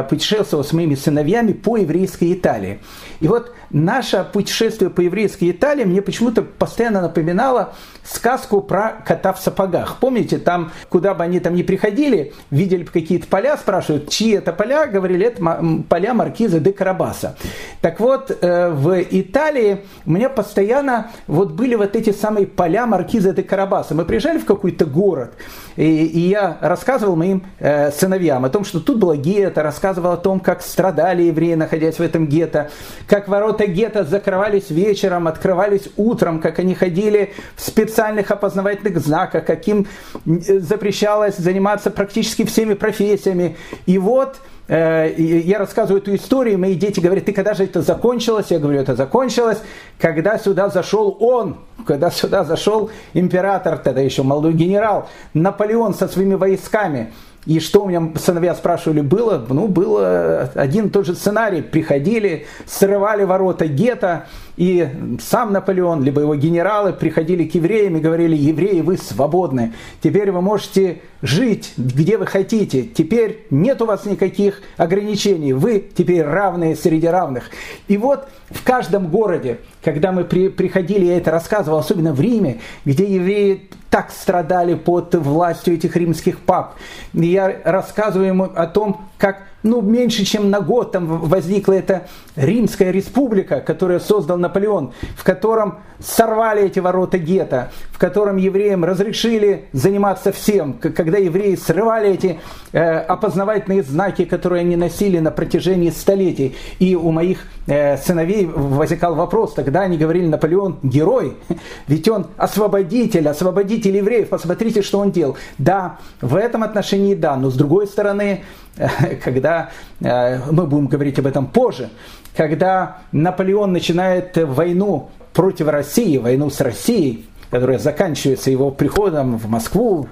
путешествовал 0.08 0.62
с 0.62 0.72
моими 0.72 0.94
сыновьями 0.94 1.52
по 1.52 1.76
еврейской 1.76 2.32
Италии. 2.32 2.80
И 3.20 3.26
вот 3.26 3.52
наше 3.70 4.24
путешествие 4.32 4.88
по 4.88 5.00
еврейской 5.00 5.50
Италии 5.50 5.84
мне 5.84 6.00
почему-то 6.00 6.42
постоянно 6.42 7.00
напоминало 7.00 7.74
сказку 8.04 8.60
про 8.60 9.02
кота 9.04 9.32
в 9.32 9.40
сапогах. 9.40 9.96
Помните, 9.98 10.38
там, 10.38 10.70
куда 10.90 11.14
бы 11.14 11.24
они 11.24 11.40
там 11.40 11.56
ни 11.56 11.62
приходили, 11.62 12.34
видели 12.50 12.84
какие-то 12.84 13.26
поля, 13.26 13.56
спрашивают, 13.56 14.10
чьи 14.10 14.32
это 14.32 14.52
поля, 14.52 14.86
говорили, 14.86 15.26
это 15.26 15.42
поля 15.88 16.14
маркиза 16.14 16.60
де 16.60 16.72
Карабаса. 16.72 17.36
Так 17.80 17.98
вот, 17.98 18.30
в 18.30 19.02
Италии 19.10 19.80
у 20.06 20.12
меня 20.12 20.28
постоянно 20.28 21.10
вот 21.26 21.52
были 21.52 21.74
вот 21.74 21.96
эти 21.96 22.10
самые 22.12 22.46
поля 22.46 22.86
маркиза 22.86 23.32
де 23.32 23.42
Карабаса. 23.42 23.94
Мы 23.94 24.04
приезжали 24.04 24.33
в 24.38 24.44
какой-то 24.44 24.84
город, 24.84 25.34
и, 25.76 26.06
и 26.06 26.20
я 26.20 26.58
рассказывал 26.60 27.16
моим 27.16 27.44
э, 27.58 27.90
сыновьям 27.90 28.44
о 28.44 28.48
том, 28.48 28.64
что 28.64 28.80
тут 28.80 28.98
было 28.98 29.16
гетто, 29.16 29.62
рассказывал 29.62 30.12
о 30.12 30.16
том, 30.16 30.40
как 30.40 30.62
страдали 30.62 31.24
евреи, 31.24 31.54
находясь 31.54 31.96
в 31.96 32.02
этом 32.02 32.26
гетто, 32.26 32.70
как 33.06 33.28
ворота 33.28 33.66
гетто 33.66 34.04
закрывались 34.04 34.70
вечером, 34.70 35.26
открывались 35.26 35.88
утром, 35.96 36.40
как 36.40 36.58
они 36.58 36.74
ходили 36.74 37.32
в 37.56 37.62
специальных 37.62 38.30
опознавательных 38.30 38.98
знаках, 38.98 39.44
каким 39.44 39.86
э, 40.26 40.60
запрещалось 40.60 41.36
заниматься 41.36 41.90
практически 41.90 42.44
всеми 42.44 42.74
профессиями. 42.74 43.56
И 43.86 43.98
вот 43.98 44.36
я 44.68 45.58
рассказываю 45.58 46.00
эту 46.00 46.14
историю, 46.14 46.58
мои 46.58 46.74
дети 46.74 47.00
говорят, 47.00 47.26
ты 47.26 47.32
когда 47.32 47.54
же 47.54 47.64
это 47.64 47.82
закончилось? 47.82 48.46
Я 48.48 48.58
говорю, 48.58 48.80
это 48.80 48.94
закончилось, 48.94 49.58
когда 49.98 50.38
сюда 50.38 50.70
зашел 50.70 51.16
он, 51.20 51.58
когда 51.86 52.10
сюда 52.10 52.44
зашел 52.44 52.90
император, 53.12 53.76
тогда 53.78 54.00
еще 54.00 54.22
молодой 54.22 54.54
генерал, 54.54 55.08
Наполеон 55.34 55.94
со 55.94 56.08
своими 56.08 56.34
войсками. 56.34 57.12
И 57.46 57.60
что 57.60 57.82
у 57.82 57.88
меня 57.88 58.12
сыновья 58.18 58.54
спрашивали, 58.54 59.02
было? 59.02 59.44
Ну, 59.46 59.68
было 59.68 60.50
один 60.54 60.86
и 60.86 60.88
тот 60.88 61.04
же 61.04 61.14
сценарий. 61.14 61.60
Приходили, 61.60 62.46
срывали 62.64 63.24
ворота 63.24 63.66
гетто, 63.66 64.26
и 64.56 64.88
сам 65.20 65.52
Наполеон, 65.52 66.02
либо 66.02 66.20
его 66.20 66.34
генералы 66.34 66.92
приходили 66.92 67.44
к 67.44 67.54
евреям 67.54 67.96
и 67.96 68.00
говорили, 68.00 68.36
евреи, 68.36 68.80
вы 68.80 68.96
свободны, 68.96 69.72
теперь 70.02 70.30
вы 70.30 70.40
можете 70.40 71.00
жить 71.22 71.72
где 71.76 72.18
вы 72.18 72.26
хотите, 72.26 72.82
теперь 72.82 73.46
нет 73.50 73.80
у 73.82 73.86
вас 73.86 74.04
никаких 74.04 74.62
ограничений, 74.76 75.52
вы 75.52 75.84
теперь 75.94 76.22
равные 76.22 76.76
среди 76.76 77.06
равных. 77.06 77.50
И 77.88 77.96
вот 77.96 78.28
в 78.50 78.62
каждом 78.64 79.08
городе, 79.08 79.58
когда 79.82 80.12
мы 80.12 80.24
при, 80.24 80.48
приходили, 80.48 81.06
я 81.06 81.16
это 81.16 81.30
рассказывал, 81.30 81.78
особенно 81.78 82.12
в 82.12 82.20
Риме, 82.20 82.60
где 82.84 83.04
евреи 83.04 83.68
так 83.90 84.10
страдали 84.10 84.74
под 84.74 85.14
властью 85.14 85.74
этих 85.74 85.96
римских 85.96 86.40
пап. 86.40 86.74
Я 87.12 87.60
рассказываю 87.64 88.28
ему 88.28 88.44
о 88.44 88.66
том, 88.66 89.02
как 89.18 89.42
ну, 89.64 89.80
меньше 89.80 90.24
чем 90.24 90.50
на 90.50 90.60
год 90.60 90.92
там 90.92 91.06
возникла 91.06 91.72
эта 91.72 92.06
Римская 92.36 92.90
республика, 92.90 93.60
которую 93.60 93.98
создал 93.98 94.36
Наполеон, 94.36 94.92
в 95.16 95.24
котором 95.24 95.78
сорвали 95.98 96.64
эти 96.64 96.80
ворота 96.80 97.18
гетто, 97.18 97.70
в 97.90 97.98
котором 97.98 98.36
евреям 98.36 98.84
разрешили 98.84 99.64
заниматься 99.72 100.32
всем, 100.32 100.74
когда 100.74 101.16
евреи 101.16 101.54
срывали 101.54 102.10
эти 102.10 102.40
э, 102.72 102.98
опознавательные 102.98 103.82
знаки, 103.82 104.26
которые 104.26 104.60
они 104.60 104.76
носили 104.76 105.18
на 105.18 105.30
протяжении 105.30 105.90
столетий. 105.90 106.56
И 106.78 106.94
у 106.94 107.10
моих 107.10 107.38
э, 107.66 107.96
сыновей 107.96 108.44
возникал 108.44 109.14
вопрос, 109.14 109.54
тогда 109.54 109.82
они 109.82 109.96
говорили, 109.96 110.26
Наполеон 110.26 110.78
герой, 110.82 111.38
ведь 111.88 112.06
он 112.08 112.26
освободитель, 112.36 113.26
освободитель 113.28 113.96
евреев, 113.96 114.28
посмотрите, 114.28 114.82
что 114.82 114.98
он 114.98 115.10
делал. 115.10 115.36
Да, 115.56 115.98
в 116.20 116.36
этом 116.36 116.62
отношении 116.62 117.14
да, 117.14 117.36
но 117.36 117.50
с 117.50 117.54
другой 117.54 117.86
стороны, 117.86 118.42
когда 119.24 119.70
э, 120.00 120.40
мы 120.50 120.66
будем 120.66 120.86
говорить 120.86 121.18
об 121.18 121.26
этом 121.26 121.46
позже, 121.46 121.90
когда 122.36 122.98
Наполеон 123.12 123.72
начинает 123.72 124.36
войну 124.36 125.10
против 125.32 125.68
России, 125.68 126.18
войну 126.18 126.50
с 126.50 126.60
Россией, 126.60 127.26
которая 127.50 127.78
заканчивается 127.78 128.50
его 128.50 128.70
приходом 128.70 129.38
в 129.38 129.48
Москву, 129.48 130.08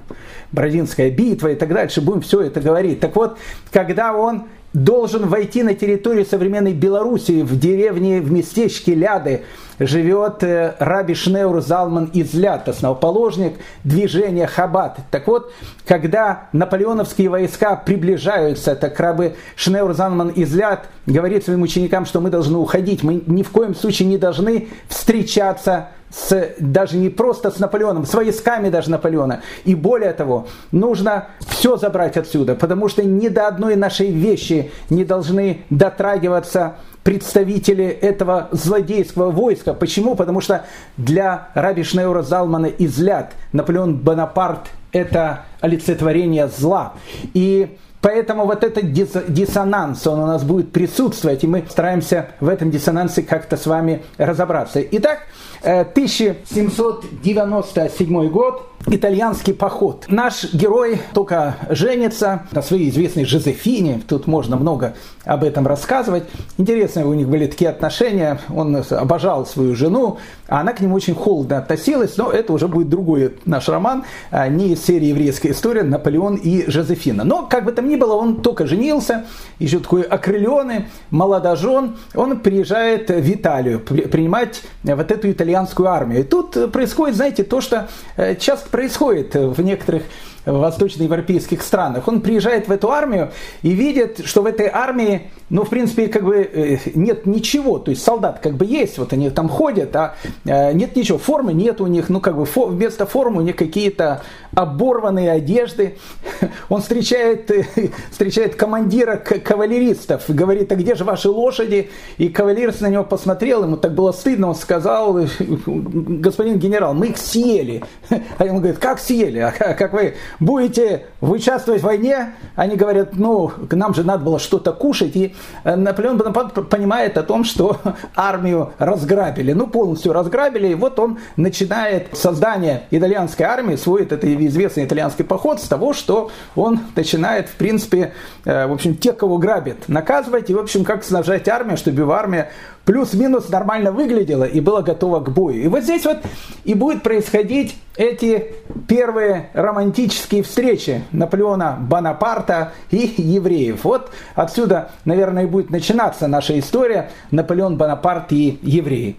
Бородинская 0.52 1.10
битва 1.10 1.48
и 1.48 1.54
так 1.54 1.72
дальше, 1.72 2.00
будем 2.00 2.20
все 2.20 2.42
это 2.42 2.60
говорить. 2.60 3.00
Так 3.00 3.16
вот, 3.16 3.38
когда 3.72 4.14
он 4.14 4.44
должен 4.72 5.28
войти 5.28 5.62
на 5.62 5.74
территорию 5.74 6.24
современной 6.24 6.72
Белоруссии, 6.72 7.42
в 7.42 7.58
деревне, 7.58 8.20
в 8.20 8.32
местечке 8.32 8.94
Ляды, 8.94 9.42
живет 9.78 10.42
э, 10.42 10.74
Раби 10.78 11.14
Шнеур 11.14 11.60
Залман 11.60 12.06
из 12.06 12.34
Ляд, 12.34 12.68
основоположник 12.68 13.54
движения 13.84 14.46
Хаббат. 14.46 14.98
Так 15.10 15.26
вот, 15.26 15.52
когда 15.86 16.48
наполеоновские 16.52 17.28
войска 17.28 17.76
приближаются, 17.76 18.74
так 18.76 18.98
Раби 18.98 19.32
Шнеур 19.56 19.92
Залман 19.94 20.28
из 20.28 20.54
Ляд 20.54 20.86
говорит 21.06 21.44
своим 21.44 21.62
ученикам, 21.62 22.06
что 22.06 22.20
мы 22.20 22.30
должны 22.30 22.58
уходить, 22.58 23.02
мы 23.02 23.22
ни 23.26 23.42
в 23.42 23.50
коем 23.50 23.74
случае 23.74 24.08
не 24.08 24.18
должны 24.18 24.68
встречаться 24.88 25.88
с, 26.12 26.54
даже 26.58 26.96
не 26.96 27.08
просто 27.08 27.50
с 27.50 27.58
Наполеоном, 27.58 28.06
с 28.06 28.14
войсками 28.14 28.68
даже 28.68 28.90
Наполеона. 28.90 29.42
И 29.64 29.74
более 29.74 30.12
того, 30.12 30.46
нужно 30.70 31.28
все 31.40 31.76
забрать 31.76 32.16
отсюда, 32.16 32.54
потому 32.54 32.88
что 32.88 33.02
ни 33.02 33.28
до 33.28 33.48
одной 33.48 33.76
нашей 33.76 34.10
вещи 34.10 34.70
не 34.90 35.04
должны 35.04 35.62
дотрагиваться 35.70 36.76
представители 37.02 37.84
этого 37.86 38.48
злодейского 38.52 39.30
войска. 39.30 39.74
Почему? 39.74 40.14
Потому 40.14 40.40
что 40.40 40.64
для 40.96 41.48
Раби 41.54 41.82
Шнеура 41.82 42.22
Залмана 42.22 42.66
изляд 42.66 43.32
Наполеон 43.52 43.96
Бонапарт– 43.96 44.68
это 44.92 45.46
олицетворение 45.60 46.48
зла. 46.48 46.92
И 47.34 47.76
Поэтому 48.02 48.44
вот 48.46 48.64
этот 48.64 48.92
диссонанс, 48.92 50.06
он 50.06 50.18
у 50.18 50.26
нас 50.26 50.42
будет 50.42 50.72
присутствовать, 50.72 51.44
и 51.44 51.46
мы 51.46 51.64
стараемся 51.70 52.26
в 52.40 52.48
этом 52.48 52.70
диссонансе 52.70 53.22
как-то 53.22 53.56
с 53.56 53.64
вами 53.64 54.02
разобраться. 54.18 54.80
Итак, 54.80 55.20
1797 55.62 58.28
год, 58.28 58.68
итальянский 58.88 59.54
поход. 59.54 60.06
Наш 60.08 60.52
герой 60.52 61.00
только 61.14 61.54
женится 61.70 62.42
на 62.50 62.62
своей 62.62 62.90
известной 62.90 63.24
Жозефине. 63.24 64.02
Тут 64.08 64.26
можно 64.26 64.56
много 64.56 64.94
об 65.24 65.44
этом 65.44 65.68
рассказывать. 65.68 66.24
Интересные 66.58 67.06
у 67.06 67.14
них 67.14 67.28
были 67.28 67.46
такие 67.46 67.70
отношения. 67.70 68.40
Он 68.52 68.82
обожал 68.90 69.46
свою 69.46 69.76
жену, 69.76 70.18
а 70.48 70.62
она 70.62 70.72
к 70.72 70.80
нему 70.80 70.96
очень 70.96 71.14
холодно 71.14 71.58
относилась. 71.58 72.16
Но 72.16 72.32
это 72.32 72.52
уже 72.52 72.66
будет 72.66 72.88
другой 72.88 73.36
наш 73.44 73.68
роман, 73.68 74.02
а 74.32 74.48
не 74.48 74.72
из 74.72 74.84
серии 74.84 75.06
«Еврейская 75.06 75.52
история» 75.52 75.84
Наполеон 75.84 76.34
и 76.34 76.68
Жозефина. 76.68 77.22
Но, 77.22 77.46
как 77.46 77.64
бы 77.64 77.70
там 77.70 77.88
ни 77.88 77.91
было, 77.96 78.14
он 78.14 78.42
только 78.42 78.66
женился, 78.66 79.26
еще 79.58 79.80
такой 79.80 80.02
окрыленный, 80.02 80.86
молодожен. 81.10 81.96
Он 82.14 82.40
приезжает 82.40 83.10
в 83.10 83.32
Италию 83.32 83.80
принимать 83.80 84.62
вот 84.82 85.10
эту 85.10 85.30
итальянскую 85.30 85.88
армию. 85.88 86.20
И 86.20 86.22
тут 86.24 86.72
происходит, 86.72 87.16
знаете, 87.16 87.44
то, 87.44 87.60
что 87.60 87.88
э, 88.16 88.36
часто 88.36 88.70
происходит 88.70 89.34
в 89.34 89.60
некоторых 89.62 90.02
восточноевропейских 90.44 91.62
странах. 91.62 92.08
Он 92.08 92.20
приезжает 92.20 92.68
в 92.68 92.72
эту 92.72 92.90
армию 92.90 93.32
и 93.62 93.70
видит, 93.70 94.22
что 94.24 94.42
в 94.42 94.46
этой 94.46 94.68
армии, 94.68 95.30
ну, 95.50 95.64
в 95.64 95.68
принципе, 95.68 96.08
как 96.08 96.24
бы 96.24 96.36
э, 96.42 96.78
нет 96.94 97.26
ничего. 97.26 97.78
То 97.78 97.90
есть 97.90 98.02
солдат 98.02 98.40
как 98.40 98.54
бы 98.54 98.64
есть, 98.64 98.98
вот 98.98 99.12
они 99.12 99.30
там 99.30 99.48
ходят, 99.48 99.94
а 99.96 100.16
э, 100.44 100.72
нет 100.72 100.96
ничего. 100.96 101.18
Формы 101.18 101.52
нет 101.52 101.80
у 101.80 101.86
них, 101.86 102.08
ну, 102.08 102.20
как 102.20 102.36
бы 102.36 102.44
вместо 102.44 103.06
формы 103.06 103.42
у 103.42 103.44
них 103.44 103.56
какие-то 103.56 104.22
оборванные 104.54 105.30
одежды. 105.30 105.98
Он 106.68 106.80
встречает, 106.82 107.50
э, 107.50 107.64
встречает 108.10 108.56
командира 108.56 109.16
кавалеристов 109.16 110.24
говорит, 110.28 110.72
а 110.72 110.76
где 110.76 110.94
же 110.94 111.04
ваши 111.04 111.28
лошади? 111.28 111.90
И 112.18 112.28
кавалерист 112.28 112.80
на 112.80 112.88
него 112.88 113.04
посмотрел, 113.04 113.64
ему 113.64 113.76
так 113.76 113.94
было 113.94 114.12
стыдно, 114.12 114.48
он 114.48 114.54
сказал, 114.54 115.20
господин 115.66 116.58
генерал, 116.58 116.94
мы 116.94 117.08
их 117.08 117.18
съели. 117.18 117.82
А 118.10 118.44
он 118.44 118.58
говорит, 118.58 118.78
как 118.78 118.98
съели? 118.98 119.38
А 119.38 119.52
как 119.74 119.92
вы 119.92 120.14
будете 120.40 121.06
участвовать 121.20 121.82
в 121.82 121.84
войне, 121.84 122.34
они 122.56 122.76
говорят, 122.76 123.16
ну, 123.16 123.52
нам 123.70 123.94
же 123.94 124.04
надо 124.04 124.24
было 124.24 124.38
что-то 124.38 124.72
кушать, 124.72 125.16
и 125.16 125.34
э, 125.64 125.76
Наполеон 125.76 126.18
Бонапарт 126.18 126.68
понимает 126.68 127.16
о 127.18 127.22
том, 127.22 127.44
что 127.44 127.78
армию 128.16 128.72
разграбили, 128.78 129.52
ну, 129.52 129.66
полностью 129.66 130.12
разграбили, 130.12 130.68
и 130.68 130.74
вот 130.74 130.98
он 130.98 131.18
начинает 131.36 132.16
создание 132.16 132.84
итальянской 132.90 133.46
армии, 133.46 133.76
свой 133.76 134.02
этот 134.02 134.24
известный 134.24 134.84
итальянский 134.84 135.24
поход 135.24 135.60
с 135.60 135.68
того, 135.68 135.92
что 135.92 136.30
он 136.56 136.80
начинает, 136.94 137.48
в 137.48 137.54
принципе, 137.54 138.12
э, 138.44 138.66
в 138.66 138.72
общем, 138.72 138.96
тех, 138.96 139.16
кого 139.16 139.38
грабит, 139.38 139.88
наказывать, 139.88 140.50
и, 140.50 140.54
в 140.54 140.58
общем, 140.58 140.84
как 140.84 141.04
снабжать 141.04 141.48
армию, 141.48 141.76
чтобы 141.76 142.12
армия 142.14 142.50
плюс-минус 142.84 143.48
нормально 143.48 143.92
выглядела 143.92 144.44
и 144.44 144.60
была 144.60 144.82
готова 144.82 145.20
к 145.20 145.30
бою. 145.30 145.62
И 145.62 145.68
вот 145.68 145.82
здесь 145.82 146.04
вот 146.04 146.18
и 146.64 146.74
будет 146.74 147.02
происходить 147.02 147.76
эти 147.96 148.54
первые 148.88 149.50
романтические 149.54 150.42
встречи 150.42 151.04
Наполеона 151.12 151.76
Бонапарта 151.80 152.72
и 152.90 153.14
евреев. 153.16 153.84
Вот 153.84 154.10
отсюда, 154.34 154.90
наверное, 155.04 155.44
и 155.44 155.46
будет 155.46 155.70
начинаться 155.70 156.26
наша 156.26 156.58
история 156.58 157.10
Наполеон 157.30 157.76
Бонапарт 157.76 158.32
и 158.32 158.58
евреи. 158.62 159.16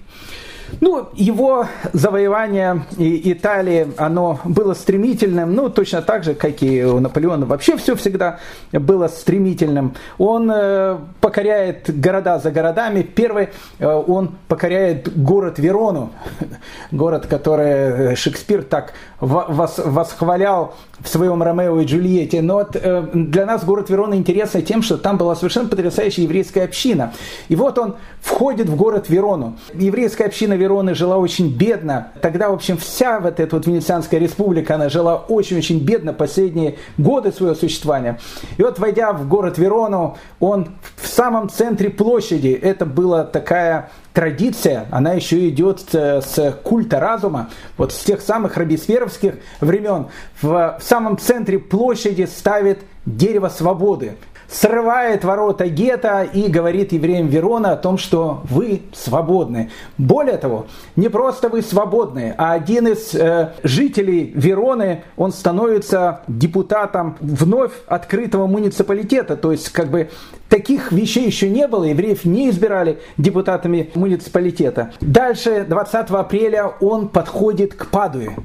Ну, 0.82 1.10
его 1.14 1.68
завоевание 1.94 2.84
Италии, 2.98 3.88
оно 3.98 4.40
было 4.44 4.74
стремительным, 4.74 5.54
ну, 5.54 5.70
точно 5.70 6.02
так 6.02 6.24
же, 6.24 6.34
как 6.34 6.62
и 6.62 6.84
у 6.84 7.00
Наполеона. 7.00 7.46
Вообще 7.46 7.78
все 7.78 7.96
всегда 7.96 8.40
было 8.72 9.08
стремительным. 9.08 9.96
Он 10.18 10.52
э, 10.52 10.98
покоряет 11.22 12.00
города 12.00 12.40
за 12.40 12.52
городами. 12.52 13.02
Первый, 13.02 13.50
э, 13.80 13.86
он 13.88 14.36
покоряет 14.48 15.16
город 15.16 15.60
Верону, 15.60 16.12
город, 16.92 17.28
который 17.28 18.16
Шекспир 18.16 18.64
так 18.64 18.94
восхвалял 19.20 20.76
в 21.04 21.10
своем 21.10 21.44
Ромео 21.44 21.80
и 21.82 21.86
Джульетте. 21.86 22.42
Но 22.42 22.56
вот, 22.56 22.76
э, 22.76 23.08
для 23.14 23.46
нас 23.46 23.64
город 23.66 23.90
Верона 23.90 24.16
интересный 24.16 24.62
тем, 24.62 24.82
что 24.82 24.98
там 24.98 25.18
была 25.18 25.36
совершенно 25.36 25.68
потрясающая 25.68 26.24
еврейская 26.24 26.64
община. 26.64 27.14
И 27.50 27.56
вот 27.56 27.78
он 27.78 27.96
входит 28.22 28.70
в 28.70 28.76
город 28.76 29.10
Верону. 29.10 29.58
Еврейская 29.74 30.26
община 30.26 30.54
Вероны 30.54 30.96
жила 30.96 31.18
очень 31.18 31.54
бедно. 31.54 32.14
Тогда, 32.22 32.50
в 32.50 32.54
общем, 32.54 32.78
вся 32.78 33.20
вот 33.20 33.40
эта 33.40 33.56
вот 33.56 33.68
Венецианская 33.68 34.20
республика, 34.20 34.76
она 34.76 34.90
жила 34.90 35.18
очень-очень 35.18 35.80
бедно 35.80 36.14
последние 36.14 36.78
годы 36.98 37.32
своего 37.32 37.56
существования. 37.56 38.20
И 38.58 38.64
вот, 38.64 38.80
войдя 38.80 39.12
в 39.12 39.28
город 39.28 39.58
Верону, 39.58 40.18
он 40.40 40.70
в 40.96 41.08
самом 41.08 41.50
центре 41.50 41.90
площади, 41.90 42.48
это 42.50 42.86
была 42.86 43.26
такая 43.26 43.90
традиция, 44.14 44.86
она 44.92 45.14
еще 45.14 45.50
идет 45.50 45.82
с 45.92 46.60
культа 46.64 47.00
разума, 47.00 47.50
вот 47.78 47.92
с 47.92 48.04
тех 48.04 48.22
самых 48.22 48.58
робеспьеровских 48.58 49.36
времен. 49.60 50.08
В 50.42 50.78
самом 50.82 51.18
центре 51.18 51.60
площади 51.60 52.26
ставит 52.26 52.80
дерево 53.06 53.50
свободы 53.50 54.16
срывает 54.48 55.24
ворота 55.24 55.68
гетто 55.68 56.24
и 56.24 56.48
говорит 56.48 56.92
евреям 56.92 57.28
Верона 57.28 57.74
о 57.74 57.78
том, 57.78 57.98
что 57.98 58.42
вы 58.50 58.82
свободны. 58.94 59.72
Более 59.98 60.38
того, 60.38 60.68
не 60.96 61.10
просто 61.10 61.50
вы 61.50 61.62
свободны, 61.62 62.34
а 62.38 62.54
один 62.54 62.88
из 62.88 63.14
э, 63.16 63.54
жителей 63.64 64.32
Вероны, 64.36 65.04
он 65.18 65.32
становится 65.32 66.22
депутатом 66.28 67.18
вновь 67.20 67.72
открытого 67.88 68.48
муниципалитета. 68.48 69.36
То 69.36 69.52
есть, 69.52 69.70
как 69.70 69.90
бы, 69.90 70.10
таких 70.50 70.92
вещей 70.92 71.26
еще 71.26 71.50
не 71.50 71.68
было, 71.68 71.86
евреев 71.86 72.26
не 72.26 72.50
избирали 72.50 73.00
депутатами 73.18 73.90
муниципалитета. 73.96 74.92
Дальше, 75.02 75.66
20 75.68 76.10
апреля, 76.12 76.68
он 76.80 77.08
подходит 77.10 77.74
к 77.74 77.88
Падуе. 77.88 78.36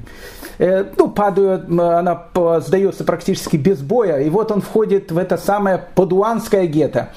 Э, 0.59 0.85
ну, 0.97 1.09
падают, 1.09 1.69
она 1.69 2.25
сдается 2.59 3.05
практически 3.05 3.55
без 3.55 3.79
боя, 3.79 4.19
и 4.19 4.29
вот 4.29 4.51
он 4.51 4.61
входит 4.61 5.11
в 5.11 5.17
это 5.17 5.37
самое 5.37 5.81
Падуанское 5.95 6.67
гетто. 6.67 7.09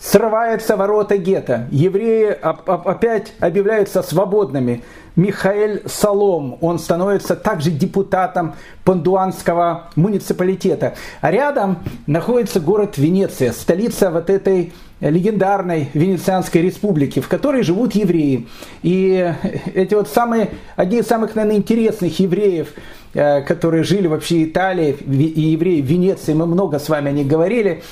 Срываются 0.00 0.76
ворота 0.76 1.16
гетто. 1.16 1.66
Евреи 1.72 2.36
опять 2.40 3.32
объявляются 3.40 4.02
свободными. 4.02 4.84
Михаэль 5.16 5.82
Солом, 5.86 6.56
он 6.60 6.78
становится 6.78 7.34
также 7.34 7.72
депутатом 7.72 8.54
Пандуанского 8.84 9.90
муниципалитета. 9.96 10.94
А 11.20 11.32
рядом 11.32 11.78
находится 12.06 12.60
город 12.60 12.96
Венеция, 12.96 13.50
столица 13.50 14.12
вот 14.12 14.30
этой 14.30 14.72
легендарной 15.00 15.90
Венецианской 15.94 16.62
республики, 16.62 17.18
в 17.18 17.26
которой 17.26 17.64
живут 17.64 17.96
евреи. 17.96 18.46
И 18.82 19.34
эти 19.74 19.94
вот 19.94 20.08
самые, 20.08 20.50
одни 20.76 20.98
из 20.98 21.06
самых, 21.06 21.34
наверное, 21.34 21.58
интересных 21.58 22.18
евреев, 22.20 22.68
э, 23.14 23.42
которые 23.42 23.82
жили 23.82 24.06
вообще 24.06 24.44
в 24.44 24.48
Италии, 24.50 24.92
и 24.92 25.40
евреи 25.40 25.80
в 25.80 25.86
Венеции, 25.86 26.34
мы 26.34 26.46
много 26.46 26.78
с 26.78 26.88
вами 26.88 27.08
о 27.08 27.12
них 27.12 27.26
говорили. 27.26 27.82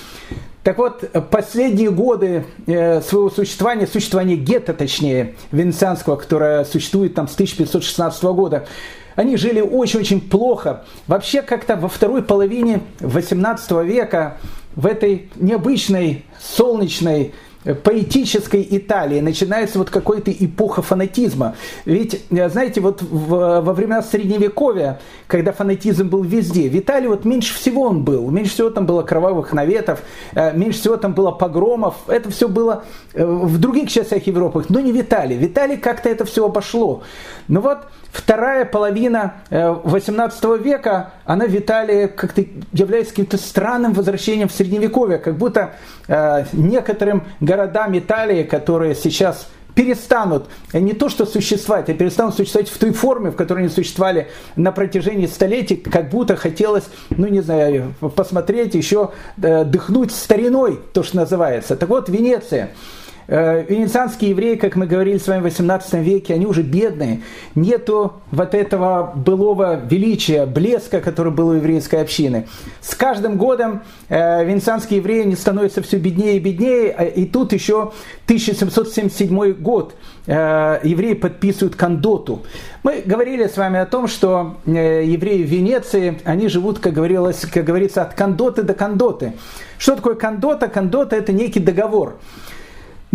Так 0.66 0.79
вот, 0.79 1.09
последние 1.31 1.92
годы 1.92 2.44
э, 2.66 3.00
своего 3.00 3.31
существования, 3.31 3.87
существования 3.87 4.35
гетто, 4.35 4.74
точнее, 4.74 5.37
венецианского, 5.52 6.16
которое 6.16 6.64
существует 6.64 7.14
там 7.14 7.29
с 7.29 7.35
1516 7.35 8.24
года, 8.24 8.66
они 9.14 9.37
жили 9.37 9.61
очень-очень 9.61 10.20
плохо. 10.20 10.85
Вообще, 11.07 11.42
как-то 11.42 11.76
во 11.76 11.87
второй 11.88 12.20
половине 12.24 12.81
18 12.98 13.70
века 13.85 14.38
в 14.74 14.87
этой 14.87 15.31
необычной, 15.37 16.24
солнечной, 16.40 17.33
поэтической 17.74 18.66
Италии 18.70 19.20
начинается 19.20 19.79
вот 19.79 19.90
какой-то 19.90 20.31
эпоха 20.31 20.83
фанатизма. 20.83 21.57
Ведь, 21.85 22.24
знаете, 22.31 22.81
вот 22.81 23.02
в, 23.02 23.61
во 23.61 23.72
времена 23.72 24.02
Средневековья, 24.02 25.00
когда 25.26 25.52
фанатизм 25.52 26.09
был 26.09 26.22
везде, 26.22 26.68
в 26.68 26.79
Италии 26.79 27.09
вот 27.09 27.24
меньше 27.24 27.55
всего 27.55 27.83
он 27.83 28.05
был. 28.05 28.31
Меньше 28.31 28.52
всего 28.52 28.70
там 28.70 28.87
было 28.87 29.02
кровавых 29.02 29.52
наветов, 29.52 30.02
меньше 30.35 30.81
всего 30.81 30.96
там 30.96 31.14
было 31.14 31.31
погромов. 31.31 31.96
Это 32.07 32.31
все 32.31 32.48
было 32.48 32.85
в 33.14 33.59
других 33.59 33.90
частях 33.90 34.26
Европы, 34.26 34.64
но 34.68 34.81
не 34.81 34.92
в 34.92 35.00
Италии. 35.00 35.37
В 35.37 35.44
Италии 35.44 35.76
как-то 35.76 36.09
это 36.09 36.24
все 36.24 36.44
обошло. 36.46 37.02
Но 37.48 37.61
вот 37.61 37.79
вторая 38.16 38.64
половина 38.64 39.35
18 39.50 40.44
э, 40.44 40.59
века, 40.59 41.12
она 41.24 41.46
в 41.46 41.57
Италии 41.57 42.07
как-то 42.07 42.44
является 42.72 43.12
каким-то 43.12 43.37
странным 43.37 43.92
возвращением 43.92 44.48
в 44.48 44.52
Средневековье, 44.52 45.18
как 45.18 45.37
будто 45.37 45.61
э, 45.61 45.95
некоторым 46.09 47.25
городам 47.40 47.99
Италии, 47.99 48.42
которые 48.45 48.95
сейчас 48.95 49.49
перестанут 49.75 50.47
не 50.73 50.95
то 50.95 51.09
что 51.09 51.27
существовать, 51.27 51.90
а 51.90 51.95
перестанут 51.95 52.35
существовать 52.35 52.71
в 52.71 52.79
той 52.79 52.92
форме, 52.92 53.31
в 53.31 53.37
которой 53.37 53.61
они 53.61 53.69
существовали 53.69 54.29
на 54.57 54.73
протяжении 54.73 55.27
столетий, 55.27 55.77
как 55.77 56.09
будто 56.09 56.35
хотелось, 56.35 56.85
ну 57.11 57.29
не 57.29 57.42
знаю, 57.42 57.95
посмотреть 58.16 58.75
еще, 58.75 59.11
э, 59.40 59.64
дыхнуть 59.64 60.12
стариной, 60.12 60.81
то, 60.95 61.03
что 61.03 61.16
называется. 61.16 61.77
Так 61.77 61.90
вот, 61.90 62.09
Венеция– 62.09 62.71
Э, 62.81 63.06
венецианские 63.29 64.31
евреи, 64.31 64.55
как 64.55 64.77
мы 64.77 64.87
говорили 64.87 65.19
с 65.19 65.27
вами 65.27 65.41
в 65.41 65.45
18 65.45 65.95
веке, 65.95 66.35
они 66.35 66.47
уже 66.47 66.62
бедные. 66.62 67.23
Нету 67.55 68.15
вот 68.31 68.55
этого 68.55 69.12
былого 69.15 69.81
величия, 69.89 70.47
блеска, 70.47 71.01
который 71.01 71.33
был 71.33 71.49
у 71.49 71.53
еврейской 71.55 71.97
общины. 71.97 72.47
С 72.81 72.95
каждым 72.95 73.37
годом 73.37 73.83
э, 74.09 74.45
венецианские 74.45 74.99
евреи 74.99 75.25
не 75.25 75.35
становятся 75.35 75.83
все 75.83 75.99
беднее 75.99 76.37
и 76.37 76.39
беднее. 76.39 76.91
А, 76.93 77.05
и 77.05 77.25
тут 77.25 77.53
еще 77.53 77.93
1777 78.27 79.53
год 79.55 79.95
э, 80.27 80.81
евреи 80.85 81.15
подписывают 81.15 81.75
кондоту. 81.75 82.45
Мы 82.83 83.03
говорили 83.05 83.49
с 83.49 83.57
вами 83.57 83.81
о 83.81 83.87
том, 83.87 84.07
что 84.07 84.59
евреи 84.67 85.43
в 85.43 85.49
Венеции, 85.49 86.21
они 86.25 86.49
живут, 86.49 86.79
как, 86.79 86.93
говорилось, 86.93 87.41
как 87.41 87.65
говорится, 87.65 88.03
от 88.03 88.15
кондоты 88.15 88.62
до 88.62 88.75
кондоты. 88.75 89.33
Что 89.79 89.97
такое 89.97 90.15
кондота? 90.15 90.69
Кондота– 90.69 91.17
это 91.17 91.33
некий 91.33 91.61
договор 91.61 92.19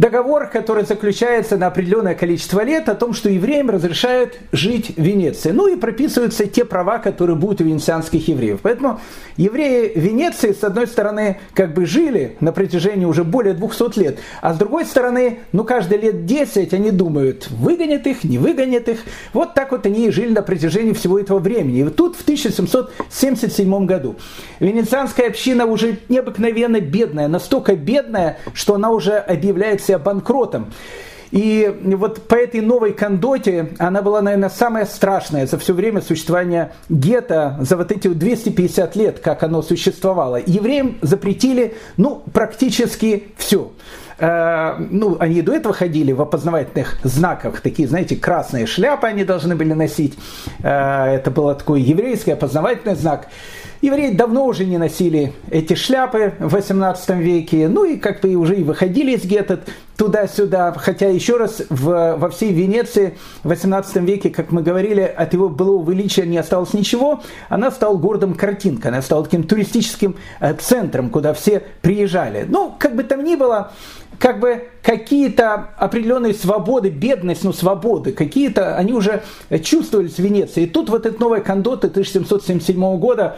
договор, 0.02 0.48
который 0.48 0.84
заключается 0.84 1.58
на 1.58 1.68
определенное 1.68 2.16
количество 2.16 2.64
лет 2.64 2.90
о 2.90 2.96
том, 2.96 3.14
что 3.14 3.30
евреям 3.30 3.70
разрешают 3.70 4.36
жить 4.52 4.98
в 4.98 5.02
Венеции. 5.02 5.52
Ну 5.52 5.68
и 5.68 5.76
прописываются 5.76 6.48
те 6.48 6.66
права, 6.66 6.98
которые 6.98 7.36
будут 7.36 7.62
у 7.62 7.66
венецианских 7.66 8.28
евреев. 8.28 8.62
Поэтому 8.64 9.00
евреи 9.38 9.92
Венеции, 9.94 10.54
с 10.54 10.64
одной 10.64 10.88
стороны, 10.88 11.40
как 11.54 11.76
бы 11.76 11.86
жили 11.86 12.36
на 12.40 12.52
протяжении 12.52 13.06
уже 13.06 13.24
более 13.24 13.54
200 13.54 14.00
лет, 14.00 14.18
а 14.42 14.56
с 14.56 14.58
другой 14.58 14.86
стороны, 14.86 15.42
ну 15.52 15.64
каждые 15.64 16.02
лет 16.02 16.26
10 16.26 16.74
они 16.74 16.90
думают, 16.90 17.48
выгонят 17.52 18.08
их, 18.08 18.24
не 18.24 18.40
выгонят 18.40 18.90
их. 18.90 19.02
Вот 19.34 19.54
так 19.54 19.72
вот 19.72 19.86
они 19.86 20.08
и 20.08 20.12
жили 20.12 20.34
на 20.34 20.42
протяжении 20.42 20.94
всего 20.94 21.20
этого 21.20 21.38
времени. 21.38 21.82
И 21.82 21.90
тут 21.90 22.16
в 22.16 22.24
1777 22.24 23.86
году 23.86 24.16
венецианская 24.60 25.28
община 25.28 25.68
уже 25.68 26.00
необыкновенно 26.10 26.80
бедная, 26.82 27.28
настолько 27.28 27.76
бедная, 27.76 28.40
что 28.56 28.74
она 28.74 28.90
уже 28.90 29.18
объявляет 29.18 29.91
себя 29.92 30.00
банкротом. 30.00 30.72
И 31.32 31.74
вот 31.84 32.24
по 32.28 32.36
этой 32.36 32.60
новой 32.60 32.92
кондоте, 32.92 33.70
она 33.80 34.02
была, 34.02 34.22
наверное, 34.22 34.50
самая 34.50 34.86
страшная 34.86 35.48
за 35.48 35.58
все 35.58 35.74
время 35.74 36.02
существования 36.02 36.74
гетто, 36.90 37.58
за 37.62 37.78
вот 37.78 37.90
эти 37.92 38.10
250 38.10 38.96
лет, 38.98 39.20
как 39.20 39.42
оно 39.44 39.62
существовало. 39.62 40.42
Евреям 40.46 40.98
запретили, 41.02 41.76
ну, 41.96 42.22
практически 42.34 43.28
все 43.38 43.72
э, 44.20 44.76
ну, 44.90 45.16
они 45.22 45.42
до 45.42 45.54
этого 45.54 45.74
ходили 45.74 46.12
в 46.12 46.22
опознавательных 46.22 46.98
знаках, 47.04 47.62
такие, 47.62 47.88
знаете, 47.88 48.18
красные 48.18 48.66
шляпы 48.66 49.08
они 49.08 49.24
должны 49.24 49.56
были 49.56 49.72
носить. 49.72 50.18
Э, 50.64 51.16
это 51.16 51.32
был 51.32 51.56
такой 51.56 51.82
еврейский 51.82 52.32
опознавательный 52.32 52.96
знак. 52.96 53.28
Евреи 53.82 54.12
давно 54.12 54.46
уже 54.46 54.66
не 54.66 54.78
носили 54.78 55.34
эти 55.50 55.74
шляпы 55.74 56.34
в 56.38 56.54
18 56.54 57.10
веке, 57.18 57.68
ну 57.68 57.84
и 57.84 57.98
как 57.98 58.22
бы 58.22 58.36
уже 58.36 58.56
и 58.56 58.64
выходили 58.64 59.14
из 59.14 59.26
гетто 59.26 59.62
туда-сюда, 59.98 60.72
хотя 60.74 61.10
еще 61.10 61.38
раз 61.38 61.64
в, 61.70 62.16
во 62.16 62.30
всей 62.30 62.54
Венеции 62.54 63.18
в 63.44 63.50
18 63.50 63.96
веке, 63.98 64.30
как 64.30 64.52
мы 64.52 64.62
говорили, 64.62 65.02
от 65.02 65.34
его 65.34 65.50
былого 65.50 65.90
величия 65.90 66.28
не 66.28 66.38
осталось 66.38 66.74
ничего, 66.74 67.22
она 67.50 67.72
стала 67.72 67.98
городом 67.98 68.36
картинка, 68.36 68.90
она 68.90 69.02
стала 69.02 69.24
таким 69.24 69.44
туристическим 69.44 70.16
э, 70.40 70.54
центром, 70.54 71.10
куда 71.10 71.34
все 71.34 71.64
приезжали. 71.82 72.46
Ну, 72.48 72.76
как 72.78 72.96
бы 72.96 73.04
там 73.04 73.24
ни 73.24 73.36
было, 73.36 73.72
как 74.22 74.40
бы 74.40 74.68
какие-то 74.84 75.70
определенные 75.78 76.36
свободы, 76.36 76.90
бедность, 76.90 77.44
ну 77.44 77.52
свободы, 77.52 78.12
какие-то, 78.12 78.78
они 78.78 78.94
уже 78.94 79.24
чувствовались 79.64 80.14
в 80.14 80.20
Венеции. 80.20 80.64
И 80.64 80.68
тут 80.68 80.90
вот 80.90 81.08
эта 81.08 81.20
новая 81.20 81.42
кондота 81.42 81.88
1777 81.88 83.00
года, 83.00 83.38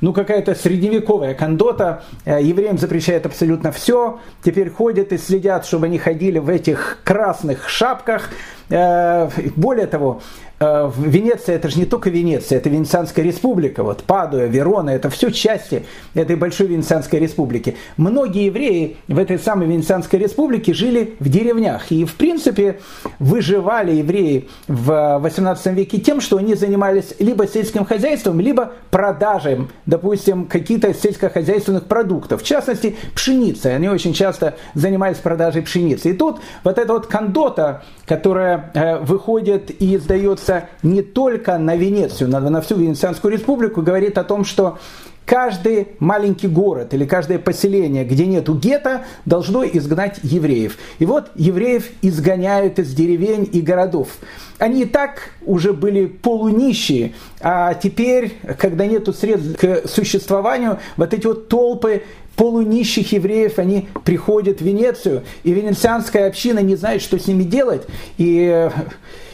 ну 0.00 0.12
какая-то 0.12 0.54
средневековая 0.54 1.34
кондота, 1.34 2.04
э, 2.24 2.40
евреям 2.42 2.78
запрещает 2.78 3.26
абсолютно 3.26 3.72
все, 3.72 4.20
теперь 4.44 4.70
ходят 4.70 5.12
и 5.12 5.18
следят, 5.18 5.66
чтобы 5.66 5.86
они 5.86 5.98
ходили 5.98 6.38
в 6.38 6.48
этих 6.48 6.98
красных 7.02 7.68
шапках, 7.68 8.30
Э, 8.70 9.28
более 9.56 9.86
того, 9.88 10.22
Венеция 10.60 11.56
это 11.56 11.70
же 11.70 11.78
не 11.78 11.86
только 11.86 12.10
Венеция, 12.10 12.58
это 12.58 12.68
Венецианская 12.68 13.24
республика, 13.24 13.82
вот 13.82 14.02
Падуя, 14.02 14.46
Верона, 14.46 14.90
это 14.90 15.08
все 15.08 15.30
части 15.30 15.86
этой 16.14 16.36
большой 16.36 16.66
Венецианской 16.66 17.18
республики. 17.18 17.76
Многие 17.96 18.46
евреи 18.46 18.96
в 19.08 19.18
этой 19.18 19.38
самой 19.38 19.68
Венецианской 19.68 20.18
республике 20.18 20.74
жили 20.74 21.14
в 21.18 21.28
деревнях 21.28 21.90
и 21.90 22.04
в 22.04 22.14
принципе 22.14 22.80
выживали 23.18 23.92
евреи 23.92 24.48
в 24.68 25.18
18 25.18 25.66
веке 25.74 25.98
тем, 25.98 26.20
что 26.20 26.36
они 26.36 26.54
занимались 26.54 27.14
либо 27.18 27.46
сельским 27.46 27.86
хозяйством, 27.86 28.38
либо 28.38 28.72
продажей, 28.90 29.66
допустим, 29.86 30.46
каких-то 30.46 30.92
сельскохозяйственных 30.92 31.86
продуктов, 31.86 32.42
в 32.42 32.44
частности 32.44 32.96
пшеницы. 33.14 33.66
Они 33.68 33.88
очень 33.88 34.12
часто 34.12 34.56
занимались 34.74 35.18
продажей 35.18 35.62
пшеницы. 35.62 36.10
И 36.10 36.12
тут 36.12 36.40
вот 36.64 36.78
эта 36.78 36.92
вот 36.92 37.06
кондота, 37.06 37.82
которая 38.04 38.70
Э, 38.74 38.98
выходит 38.98 39.70
и 39.82 39.96
издается 39.96 40.49
не 40.82 41.02
только 41.02 41.58
на 41.58 41.76
Венецию, 41.76 42.30
на, 42.30 42.40
на 42.40 42.60
всю 42.60 42.76
Венецианскую 42.76 43.32
республику, 43.32 43.82
говорит 43.82 44.18
о 44.18 44.24
том, 44.24 44.44
что 44.44 44.78
каждый 45.30 45.88
маленький 46.00 46.48
город 46.48 46.92
или 46.92 47.04
каждое 47.04 47.38
поселение, 47.38 48.04
где 48.04 48.26
нету 48.26 48.54
гетто, 48.54 49.04
должно 49.26 49.64
изгнать 49.64 50.18
евреев. 50.24 50.76
И 50.98 51.06
вот 51.06 51.30
евреев 51.36 51.88
изгоняют 52.02 52.80
из 52.80 52.92
деревень 52.92 53.48
и 53.52 53.60
городов. 53.60 54.08
Они 54.58 54.82
и 54.82 54.86
так 54.86 55.30
уже 55.42 55.72
были 55.72 56.06
полунищие, 56.06 57.14
а 57.40 57.74
теперь, 57.74 58.38
когда 58.58 58.86
нету 58.86 59.12
средств 59.12 59.56
к 59.56 59.86
существованию, 59.88 60.80
вот 60.96 61.14
эти 61.14 61.26
вот 61.26 61.48
толпы 61.48 62.02
полунищих 62.40 63.12
евреев, 63.12 63.58
они 63.58 63.88
приходят 64.02 64.60
в 64.60 64.64
Венецию, 64.64 65.24
и 65.44 65.52
венецианская 65.52 66.26
община 66.26 66.60
не 66.60 66.74
знает, 66.74 67.02
что 67.02 67.18
с 67.18 67.26
ними 67.26 67.42
делать, 67.42 67.82
и 68.16 68.48
э, 68.50 68.70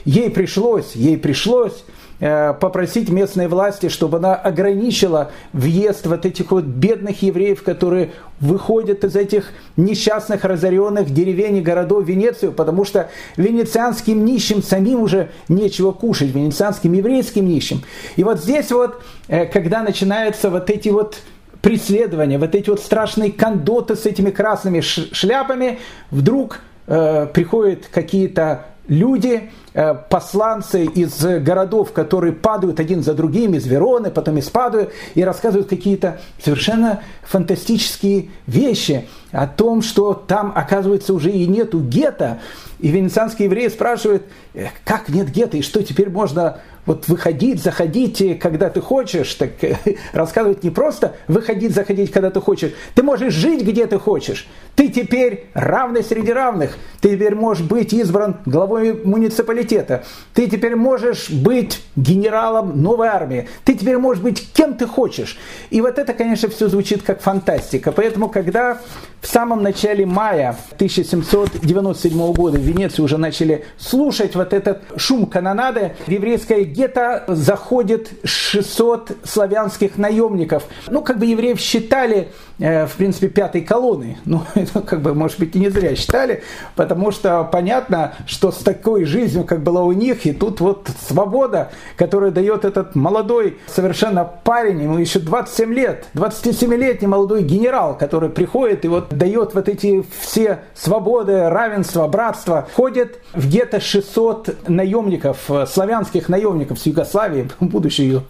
ей 0.04 0.28
пришлось, 0.28 0.96
ей 0.96 1.16
пришлось 1.16 1.84
э, 2.18 2.52
попросить 2.60 3.08
местной 3.08 3.46
власти, 3.46 3.90
чтобы 3.90 4.16
она 4.16 4.34
ограничила 4.34 5.30
въезд 5.52 6.04
вот 6.08 6.26
этих 6.26 6.50
вот 6.50 6.64
бедных 6.64 7.22
евреев, 7.22 7.62
которые 7.62 8.10
выходят 8.40 9.04
из 9.04 9.14
этих 9.14 9.52
несчастных 9.76 10.42
разоренных 10.44 11.08
деревень 11.14 11.58
и 11.58 11.60
городов 11.60 12.04
Венецию, 12.06 12.50
потому 12.50 12.84
что 12.84 13.08
венецианским 13.36 14.24
нищим 14.24 14.64
самим 14.64 15.02
уже 15.02 15.30
нечего 15.48 15.92
кушать, 15.92 16.34
венецианским 16.34 16.92
еврейским 16.92 17.46
нищим. 17.46 17.82
И 18.16 18.24
вот 18.24 18.40
здесь 18.40 18.72
вот, 18.72 19.00
э, 19.28 19.46
когда 19.46 19.84
начинаются 19.84 20.50
вот 20.50 20.70
эти 20.70 20.88
вот 20.88 21.18
преследования, 21.66 22.38
вот 22.38 22.54
эти 22.54 22.70
вот 22.70 22.78
страшные 22.78 23.32
кондоты 23.32 23.96
с 23.96 24.06
этими 24.06 24.30
красными 24.30 24.80
шляпами, 24.82 25.80
вдруг 26.12 26.60
э, 26.86 27.26
приходят 27.34 27.86
какие-то 27.90 28.66
люди, 28.86 29.50
э, 29.74 29.94
посланцы 30.08 30.84
из 30.84 31.20
городов, 31.42 31.90
которые 31.90 32.34
падают 32.34 32.78
один 32.78 33.02
за 33.02 33.14
другим, 33.14 33.54
из 33.54 33.66
Вероны, 33.66 34.12
потом 34.12 34.38
из 34.38 34.48
Падуи, 34.48 34.90
и 35.16 35.24
рассказывают 35.24 35.68
какие-то 35.68 36.20
совершенно 36.40 37.00
фантастические 37.24 38.28
вещи 38.46 39.08
о 39.32 39.48
том, 39.48 39.82
что 39.82 40.14
там, 40.14 40.52
оказывается, 40.54 41.14
уже 41.14 41.32
и 41.32 41.48
нету 41.48 41.80
гетто. 41.80 42.38
И 42.78 42.88
венецианские 42.88 43.46
евреи 43.46 43.68
спрашивают, 43.68 44.24
«Э, 44.54 44.66
как 44.84 45.08
нет 45.08 45.30
гетто, 45.30 45.56
и 45.56 45.62
что 45.62 45.82
теперь 45.82 46.10
можно 46.10 46.60
вот 46.86 47.08
выходить, 47.08 47.62
заходить, 47.62 48.38
когда 48.40 48.70
ты 48.70 48.80
хочешь, 48.80 49.34
так 49.34 49.50
рассказывать 50.12 50.62
не 50.62 50.70
просто 50.70 51.16
выходить, 51.26 51.74
заходить, 51.74 52.12
когда 52.12 52.30
ты 52.30 52.40
хочешь. 52.40 52.72
Ты 52.94 53.02
можешь 53.02 53.34
жить, 53.34 53.62
где 53.62 53.86
ты 53.86 53.98
хочешь. 53.98 54.48
Ты 54.76 54.88
теперь 54.88 55.46
равный 55.52 56.04
среди 56.04 56.32
равных. 56.32 56.76
Ты 57.00 57.16
теперь 57.16 57.34
можешь 57.34 57.64
быть 57.64 57.92
избран 57.92 58.36
главой 58.46 58.94
муниципалитета. 59.04 60.04
Ты 60.32 60.46
теперь 60.48 60.76
можешь 60.76 61.28
быть 61.30 61.82
генералом 61.96 62.80
новой 62.80 63.08
армии. 63.08 63.48
Ты 63.64 63.74
теперь 63.74 63.98
можешь 63.98 64.22
быть 64.22 64.52
кем 64.52 64.74
ты 64.74 64.86
хочешь. 64.86 65.38
И 65.70 65.80
вот 65.80 65.98
это, 65.98 66.12
конечно, 66.12 66.48
все 66.48 66.68
звучит 66.68 67.02
как 67.02 67.20
фантастика. 67.20 67.90
Поэтому, 67.90 68.28
когда 68.28 68.80
в 69.20 69.26
самом 69.26 69.62
начале 69.62 70.06
мая 70.06 70.56
1797 70.74 72.32
года 72.32 72.58
в 72.58 72.62
Венеции 72.76 73.00
уже 73.00 73.16
начали 73.16 73.64
слушать 73.78 74.34
вот 74.34 74.52
этот 74.52 74.82
шум 74.98 75.24
канонады. 75.24 75.96
В 76.06 76.10
еврейское 76.10 76.62
гетто 76.64 77.24
заходит 77.26 78.10
600 78.22 79.12
славянских 79.24 79.96
наемников. 79.96 80.64
Ну, 80.86 81.00
как 81.00 81.18
бы 81.18 81.24
евреев 81.24 81.58
считали, 81.58 82.28
э, 82.58 82.86
в 82.86 82.92
принципе, 82.96 83.28
пятой 83.28 83.62
колонной. 83.62 84.18
Ну, 84.26 84.42
это 84.54 84.82
как 84.82 85.00
бы, 85.00 85.14
может 85.14 85.38
быть, 85.38 85.56
и 85.56 85.58
не 85.58 85.70
зря 85.70 85.96
считали, 85.96 86.42
потому 86.74 87.10
что 87.12 87.48
понятно, 87.50 88.12
что 88.26 88.52
с 88.52 88.56
такой 88.56 89.04
жизнью, 89.04 89.44
как 89.44 89.62
была 89.62 89.82
у 89.82 89.92
них, 89.92 90.26
и 90.26 90.32
тут 90.32 90.60
вот 90.60 90.90
свобода, 91.08 91.70
которую 91.96 92.32
дает 92.32 92.66
этот 92.66 92.94
молодой 92.94 93.56
совершенно 93.66 94.24
парень, 94.24 94.82
ему 94.82 94.98
еще 94.98 95.20
27 95.20 95.72
лет, 95.72 96.04
27-летний 96.12 97.06
молодой 97.06 97.44
генерал, 97.44 97.96
который 97.96 98.28
приходит 98.28 98.84
и 98.84 98.88
вот 98.88 99.08
дает 99.08 99.54
вот 99.54 99.68
эти 99.70 100.04
все 100.20 100.58
свободы, 100.74 101.48
равенство, 101.48 102.06
братство, 102.08 102.55
ходит 102.62 103.18
в 103.32 103.46
где-то 103.46 103.80
600 103.80 104.68
наемников, 104.68 105.50
э, 105.50 105.66
славянских 105.66 106.28
наемников 106.28 106.78
с 106.78 106.86
Югославии, 106.86 107.48
будущей 107.60 108.20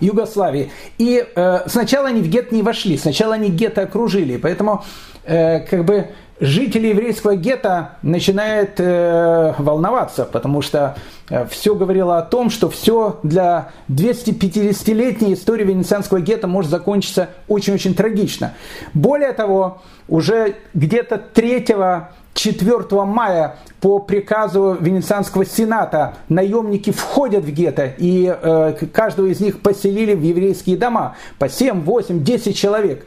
Югославии. 0.00 0.70
И 0.98 1.24
э, 1.34 1.58
сначала 1.66 2.08
они 2.08 2.22
в 2.22 2.28
гет 2.28 2.52
не 2.52 2.62
вошли, 2.62 2.96
сначала 2.96 3.34
они 3.34 3.50
гетто 3.50 3.82
окружили, 3.82 4.36
поэтому 4.36 4.84
э, 5.24 5.60
как 5.60 5.84
бы 5.84 6.08
жители 6.40 6.88
еврейского 6.88 7.36
гетто 7.36 7.98
начинают 8.02 8.72
э, 8.78 9.54
волноваться, 9.58 10.24
потому 10.24 10.62
что 10.62 10.96
э, 11.28 11.46
все 11.46 11.74
говорило 11.74 12.18
о 12.18 12.22
том, 12.22 12.50
что 12.50 12.70
все 12.70 13.20
для 13.22 13.72
250-летней 13.88 15.34
истории 15.34 15.64
венецианского 15.64 16.20
гетто 16.20 16.46
может 16.48 16.70
закончиться 16.70 17.28
очень-очень 17.46 17.94
трагично. 17.94 18.54
Более 18.94 19.32
того, 19.32 19.82
уже 20.08 20.56
где-то 20.72 21.18
3 21.18 21.66
4 22.34 23.04
мая 23.04 23.56
по 23.80 23.98
приказу 23.98 24.76
Венецианского 24.80 25.44
сената 25.44 26.14
наемники 26.28 26.90
входят 26.90 27.44
в 27.44 27.50
гетто, 27.50 27.92
и 27.98 28.26
э, 28.26 28.74
каждого 28.92 29.26
из 29.26 29.40
них 29.40 29.60
поселили 29.60 30.14
в 30.14 30.22
еврейские 30.22 30.76
дома 30.76 31.16
по 31.38 31.48
7, 31.48 31.82
8, 31.82 32.22
10 32.22 32.56
человек. 32.56 33.06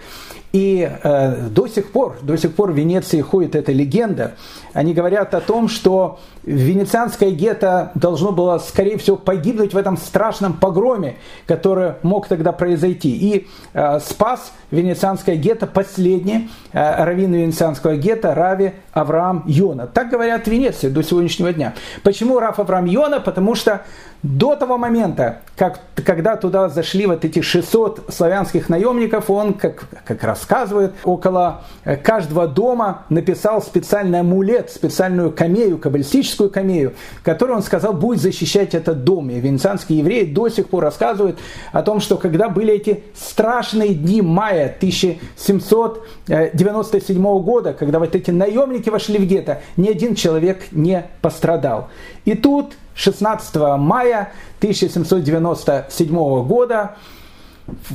И 0.54 0.88
э, 0.88 1.48
до 1.50 1.68
сих 1.68 1.92
пор, 1.92 2.18
до 2.22 2.38
сих 2.38 2.54
пор 2.54 2.72
в 2.72 2.76
Венеции 2.76 3.22
ходит 3.22 3.56
эта 3.56 3.72
легенда. 3.72 4.34
Они 4.74 4.94
говорят 4.94 5.34
о 5.34 5.42
том, 5.42 5.68
что 5.68 6.20
венецианское 6.44 7.32
гетто 7.32 7.92
должно 7.96 8.32
было, 8.32 8.60
скорее 8.60 9.00
всего, 9.00 9.18
погибнуть 9.18 9.74
в 9.74 9.78
этом 9.78 9.98
страшном 9.98 10.54
погроме, 10.54 11.16
который 11.48 11.94
мог 12.04 12.28
тогда 12.28 12.52
произойти. 12.52 13.18
И 13.18 13.48
э, 13.74 14.00
спас 14.00 14.54
венецианское 14.70 15.38
гетто 15.38 15.66
последний 15.66 16.52
э, 16.72 17.04
раввин 17.04 17.34
венецианского 17.34 17.96
гетто 17.96 18.36
Рави 18.36 18.74
Авраам 18.92 19.44
Йона. 19.48 19.88
Так 19.88 20.10
говорят 20.10 20.44
в 20.44 20.48
Венеции 20.52 20.90
до 20.90 21.02
сегодняшнего 21.02 21.52
дня. 21.52 21.74
Почему 22.04 22.40
Раф 22.40 22.60
Авраам 22.60 22.86
Йона? 22.86 23.20
Потому 23.20 23.56
что 23.56 23.82
до 24.24 24.56
того 24.56 24.78
момента, 24.78 25.40
как, 25.58 25.82
когда 25.96 26.38
туда 26.38 26.70
зашли 26.70 27.06
вот 27.06 27.26
эти 27.26 27.42
600 27.42 28.06
славянских 28.10 28.70
наемников, 28.70 29.30
он, 29.30 29.54
как, 29.54 29.84
как 30.06 30.24
рассказывает, 30.44 30.94
около 31.04 31.62
э, 31.86 31.96
каждого 31.96 32.48
дома 32.48 33.06
написал 33.10 33.62
специальный 33.62 34.20
амулет, 34.20 34.72
специальную 34.72 35.32
камею, 35.32 35.78
каббалистическую 35.78 36.50
камею, 36.50 36.96
которую 37.24 37.56
он 37.58 37.64
сказал 37.64 37.94
будет 37.94 38.20
защищать 38.22 38.76
этот 38.76 39.06
дом. 39.06 39.30
И 39.30 39.40
венецианские 39.40 40.00
евреи 40.00 40.26
до 40.26 40.50
сих 40.50 40.68
пор 40.70 40.84
рассказывают 40.84 41.40
о 41.72 41.82
том, 41.82 42.02
что 42.02 42.18
когда 42.18 42.50
были 42.50 42.74
эти 42.74 43.06
страшные 43.16 43.94
дни 43.94 44.22
мая 44.22 44.66
1797 44.66 47.40
года, 47.40 47.72
когда 47.74 48.00
вот 48.00 48.16
эти 48.16 48.32
наемники 48.32 48.90
вошли 48.90 49.20
в 49.20 49.26
гетто, 49.26 49.62
ни 49.78 49.88
один 49.88 50.16
человек 50.16 50.64
не 50.72 51.06
пострадал. 51.22 51.88
И 52.26 52.34
тут 52.36 52.74
16 52.96 53.56
мая 53.78 54.34
1797 54.60 56.46
года 56.46 56.98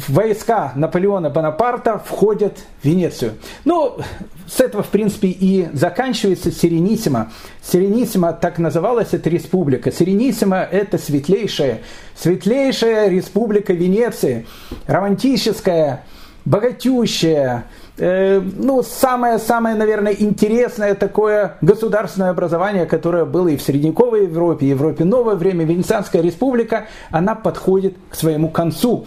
войска 0.09 0.72
Наполеона 0.74 1.31
Бонапарта 1.31 1.98
входят 1.98 2.59
в 2.83 2.85
Венецию. 2.85 3.35
Ну, 3.64 3.98
с 4.46 4.61
этого, 4.61 4.83
в 4.83 4.88
принципе, 4.88 5.28
и 5.28 5.68
заканчивается 5.72 6.50
Сиренисима. 6.50 7.33
Сиренисима, 7.62 8.33
так 8.33 8.59
называлась 8.59 9.12
эта 9.12 9.28
республика. 9.28 9.92
Сиренисима– 9.92 10.57
это 10.70 10.98
светлейшая, 10.98 11.81
светлейшая 12.16 13.09
республика 13.09 13.72
Венеции, 13.72 14.46
романтическая, 14.87 16.04
богатющая, 16.44 17.64
Э, 17.98 18.40
ну, 18.40 18.83
самое-самое, 18.85 19.74
наверное, 19.74 20.12
интересное 20.12 20.94
такое 20.94 21.57
государственное 21.61 22.31
образование, 22.31 22.87
которое 22.87 23.24
было 23.24 23.48
и 23.48 23.57
в 23.57 23.62
средневековой 23.62 24.24
Европе, 24.24 24.66
и 24.66 24.74
в 24.74 24.78
Европе 24.78 25.04
новое 25.04 25.35
время, 25.35 25.64
Венецианская 25.64 26.22
республика, 26.22 26.87
она 27.11 27.35
подходит 27.35 27.96
к 28.09 28.14
своему 28.14 28.50
концу. 28.50 29.07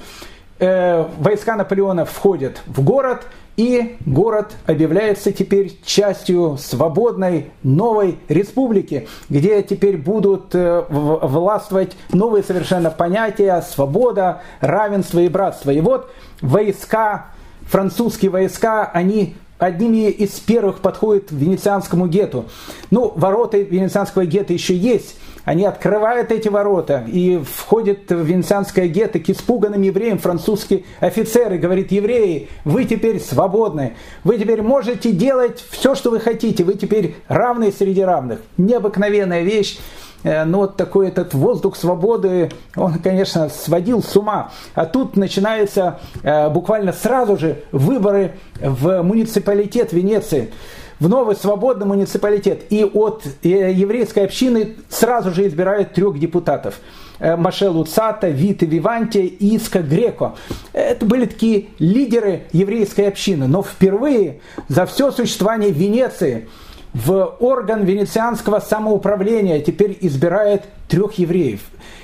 Э, 0.63 1.07
войска 1.17 1.55
Наполеона 1.55 2.05
входят 2.05 2.61
в 2.67 2.83
город, 2.83 3.23
и 3.57 3.97
город 4.05 4.51
объявляется 4.67 5.31
теперь 5.31 5.75
частью 5.83 6.57
свободной 6.59 7.49
новой 7.63 8.19
республики, 8.29 9.07
где 9.27 9.63
теперь 9.63 9.97
будут 9.97 10.53
э, 10.53 10.85
властвовать 10.87 11.97
новые 12.13 12.43
совершенно 12.43 12.91
понятия 12.91 13.59
свобода, 13.63 14.43
равенство 14.59 15.17
и 15.17 15.29
братство. 15.29 15.71
И 15.71 15.81
вот 15.81 16.11
войска 16.41 17.31
французские 17.63 18.29
войска, 18.29 18.85
они 18.85 19.35
одними 19.57 20.11
из 20.11 20.31
первых 20.39 20.77
подходят 20.77 21.29
к 21.29 21.31
венецианскому 21.31 22.05
гету. 22.05 22.45
Ну, 22.91 23.11
ворота 23.15 23.57
венецианского 23.57 24.25
гетто 24.27 24.53
еще 24.53 24.75
есть. 24.75 25.15
Они 25.43 25.65
открывают 25.65 26.31
эти 26.31 26.47
ворота 26.47 27.03
и 27.07 27.37
входят 27.39 28.09
в 28.09 28.23
венецианское 28.23 28.87
гетто 28.87 29.19
к 29.19 29.29
испуганным 29.29 29.81
евреям 29.81 30.19
французские 30.19 30.83
офицеры. 30.99 31.57
Говорит, 31.57 31.91
евреи, 31.91 32.49
вы 32.63 32.85
теперь 32.85 33.19
свободны. 33.19 33.95
Вы 34.23 34.37
теперь 34.37 34.61
можете 34.61 35.11
делать 35.11 35.63
все, 35.71 35.95
что 35.95 36.11
вы 36.11 36.19
хотите. 36.19 36.63
Вы 36.63 36.75
теперь 36.75 37.15
равны 37.27 37.71
среди 37.71 38.01
равных. 38.01 38.39
Необыкновенная 38.57 39.41
вещь. 39.41 39.79
Э, 40.23 40.43
но 40.43 40.59
вот 40.59 40.77
такой 40.77 41.07
этот 41.07 41.33
воздух 41.33 41.75
свободы, 41.75 42.51
он, 42.75 42.99
конечно, 42.99 43.49
сводил 43.49 44.03
с 44.03 44.15
ума. 44.15 44.51
А 44.75 44.85
тут 44.85 45.17
начинаются 45.17 45.99
э, 46.23 46.49
буквально 46.49 46.93
сразу 46.93 47.37
же 47.37 47.63
выборы 47.71 48.33
в 48.59 49.01
муниципалитет 49.01 49.93
Венеции 49.93 50.51
в 51.01 51.09
новый 51.09 51.35
свободный 51.35 51.85
муниципалитет. 51.85 52.63
И 52.69 52.85
от 52.85 53.25
э, 53.43 53.73
еврейской 53.73 54.23
общины 54.23 54.77
сразу 54.87 55.31
же 55.31 55.45
избирают 55.47 55.93
трех 55.93 56.17
депутатов. 56.17 56.75
Маше 57.19 57.69
Луцата, 57.69 58.29
Виты 58.29 58.65
Виванти 58.65 59.19
и 59.19 59.55
Иска 59.55 59.79
Греко. 59.83 60.33
Это 60.73 61.05
были 61.05 61.25
такие 61.25 61.67
лидеры 61.77 62.47
еврейской 62.51 63.07
общины. 63.07 63.47
Но 63.47 63.61
впервые 63.61 64.41
за 64.69 64.87
все 64.87 65.11
существование 65.11 65.69
Венеции 65.69 66.47
в 66.93 67.35
орган 67.39 67.83
венецианского 67.83 68.59
самоуправления 68.59 69.61
теперь 69.61 69.97
избирает 70.01 70.63
трех 70.87 71.13
евреев. 71.13 71.61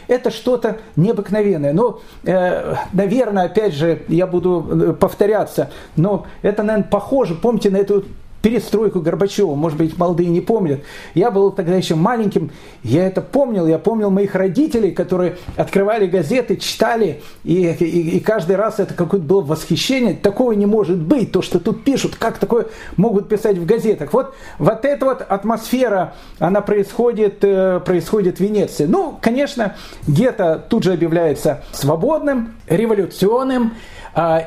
Это 0.07 0.31
что-то 0.31 0.77
необыкновенное. 0.95 1.73
Но, 1.73 1.99
э, 2.23 2.75
наверное, 2.93 3.45
опять 3.45 3.73
же, 3.73 4.03
я 4.07 4.25
буду 4.27 4.65
э, 4.69 4.93
повторяться, 4.93 5.69
но 5.95 6.25
это, 6.41 6.63
наверное, 6.63 6.89
похоже, 6.89 7.35
помните 7.35 7.69
на 7.69 7.77
эту 7.77 8.05
перестройку 8.47 9.01
Горбачева, 9.01 9.55
может 9.55 9.77
быть, 9.77 9.97
молодые 9.97 10.29
не 10.29 10.39
помнят. 10.39 10.79
Я 11.13 11.31
был 11.31 11.51
тогда 11.51 11.75
еще 11.75 11.95
маленьким, 11.95 12.51
я 12.81 13.05
это 13.05 13.21
помнил, 13.21 13.67
я 13.67 13.77
помнил 13.77 14.09
моих 14.09 14.35
родителей, 14.35 14.91
которые 14.91 15.35
открывали 15.57 16.07
газеты, 16.07 16.55
читали, 16.55 17.21
и, 17.43 17.67
и, 17.67 18.17
и 18.17 18.19
каждый 18.21 18.55
раз 18.55 18.79
это 18.79 18.93
какое-то 18.93 19.25
было 19.25 19.41
восхищение. 19.41 20.13
Такого 20.13 20.53
не 20.53 20.65
может 20.65 20.97
быть, 20.97 21.33
то, 21.33 21.41
что 21.41 21.59
тут 21.59 21.83
пишут, 21.83 22.15
как 22.15 22.37
такое 22.37 22.67
могут 22.95 23.27
писать 23.27 23.57
в 23.57 23.65
газетах. 23.65 24.13
Вот, 24.13 24.33
вот 24.59 24.85
эта 24.85 25.05
вот 25.05 25.21
атмосфера, 25.21 26.13
она 26.39 26.61
происходит, 26.61 27.43
э, 27.43 27.81
происходит 27.81 28.37
в 28.37 28.39
Венеции. 28.39 28.85
Ну, 28.85 29.19
конечно, 29.21 29.75
гетто 30.07 30.65
тут 30.69 30.83
же 30.83 30.93
объявляется 30.93 31.65
свободным, 31.73 32.53
революционным, 32.69 33.73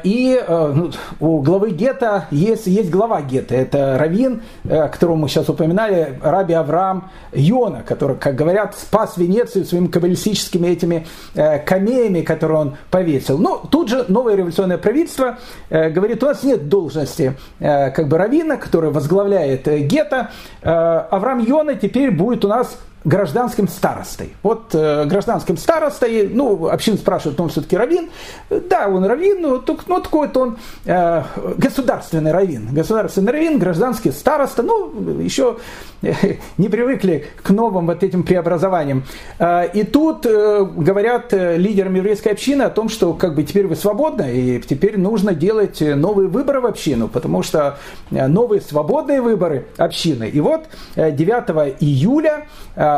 и 0.02 0.36
э, 0.36 0.72
ну, 0.74 0.90
у 1.20 1.40
главы 1.42 1.70
гетто 1.70 2.26
есть, 2.32 2.66
есть 2.66 2.90
глава 2.90 3.22
гетто. 3.22 3.54
Это 3.54 3.96
Равин, 3.98 4.42
э, 4.64 4.88
которого 4.88 5.14
мы 5.14 5.28
сейчас 5.28 5.48
упоминали, 5.48 6.18
Раби 6.22 6.54
Авраам 6.54 7.10
Йона, 7.32 7.84
который, 7.86 8.16
как 8.16 8.34
говорят, 8.34 8.76
спас 8.76 9.16
Венецию 9.16 9.64
своими 9.64 9.86
каббалистическими 9.86 10.66
этими 10.66 11.06
э, 11.34 11.60
камеями, 11.60 12.22
которые 12.22 12.58
он 12.58 12.76
повесил. 12.90 13.38
Но 13.38 13.58
тут 13.58 13.88
же 13.88 14.04
новое 14.08 14.34
революционное 14.34 14.78
правительство 14.78 15.38
говорит, 15.70 16.22
у 16.22 16.26
нас 16.26 16.42
нет 16.42 16.68
должности 16.68 17.36
как 17.58 18.08
бы 18.08 18.18
Равина, 18.18 18.56
который 18.56 18.90
возглавляет 18.90 19.66
гетто. 19.86 20.30
Авраам 20.62 21.38
Йона 21.38 21.74
теперь 21.74 22.10
будет 22.10 22.44
у 22.44 22.48
нас 22.48 22.76
гражданским 23.04 23.68
старостой. 23.68 24.34
Вот 24.42 24.74
э, 24.74 25.04
гражданским 25.06 25.56
старостой, 25.56 26.28
ну, 26.28 26.68
общин 26.68 26.98
спрашивает, 26.98 27.38
но 27.38 27.44
он 27.44 27.50
все-таки 27.50 27.76
раввин. 27.76 28.10
Да, 28.50 28.88
он 28.88 29.04
раввин, 29.04 29.40
но, 29.40 29.64
но 29.86 30.00
такой-то 30.00 30.40
он 30.40 30.58
э, 30.84 31.22
государственный 31.56 32.32
раввин. 32.32 32.68
Государственный 32.72 33.32
раввин, 33.32 33.58
гражданский 33.58 34.12
староста, 34.12 34.62
ну, 34.62 35.18
еще 35.20 35.56
э, 36.02 36.12
не 36.58 36.68
привыкли 36.68 37.26
к 37.42 37.50
новым 37.50 37.86
вот 37.86 38.02
этим 38.02 38.22
преобразованиям. 38.22 39.04
Э, 39.38 39.66
и 39.72 39.84
тут 39.84 40.26
э, 40.26 40.64
говорят 40.64 41.32
э, 41.32 41.56
лидерам 41.56 41.94
еврейской 41.94 42.28
общины 42.28 42.62
о 42.62 42.70
том, 42.70 42.90
что 42.90 43.14
как 43.14 43.34
бы 43.34 43.44
теперь 43.44 43.66
вы 43.66 43.76
свободны, 43.76 44.30
и 44.34 44.60
теперь 44.60 44.98
нужно 44.98 45.34
делать 45.34 45.80
новые 45.80 46.28
выборы 46.28 46.60
в 46.60 46.66
общину, 46.66 47.08
потому 47.08 47.42
что 47.42 47.78
э, 48.10 48.26
новые 48.26 48.60
свободные 48.60 49.22
выборы 49.22 49.66
общины. 49.78 50.28
И 50.28 50.40
вот 50.40 50.66
9 50.96 51.18
э, 51.48 51.74
июля 51.80 52.46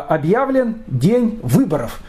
объявлен 0.00 0.76
день 0.86 1.38
выборов. 1.42 2.00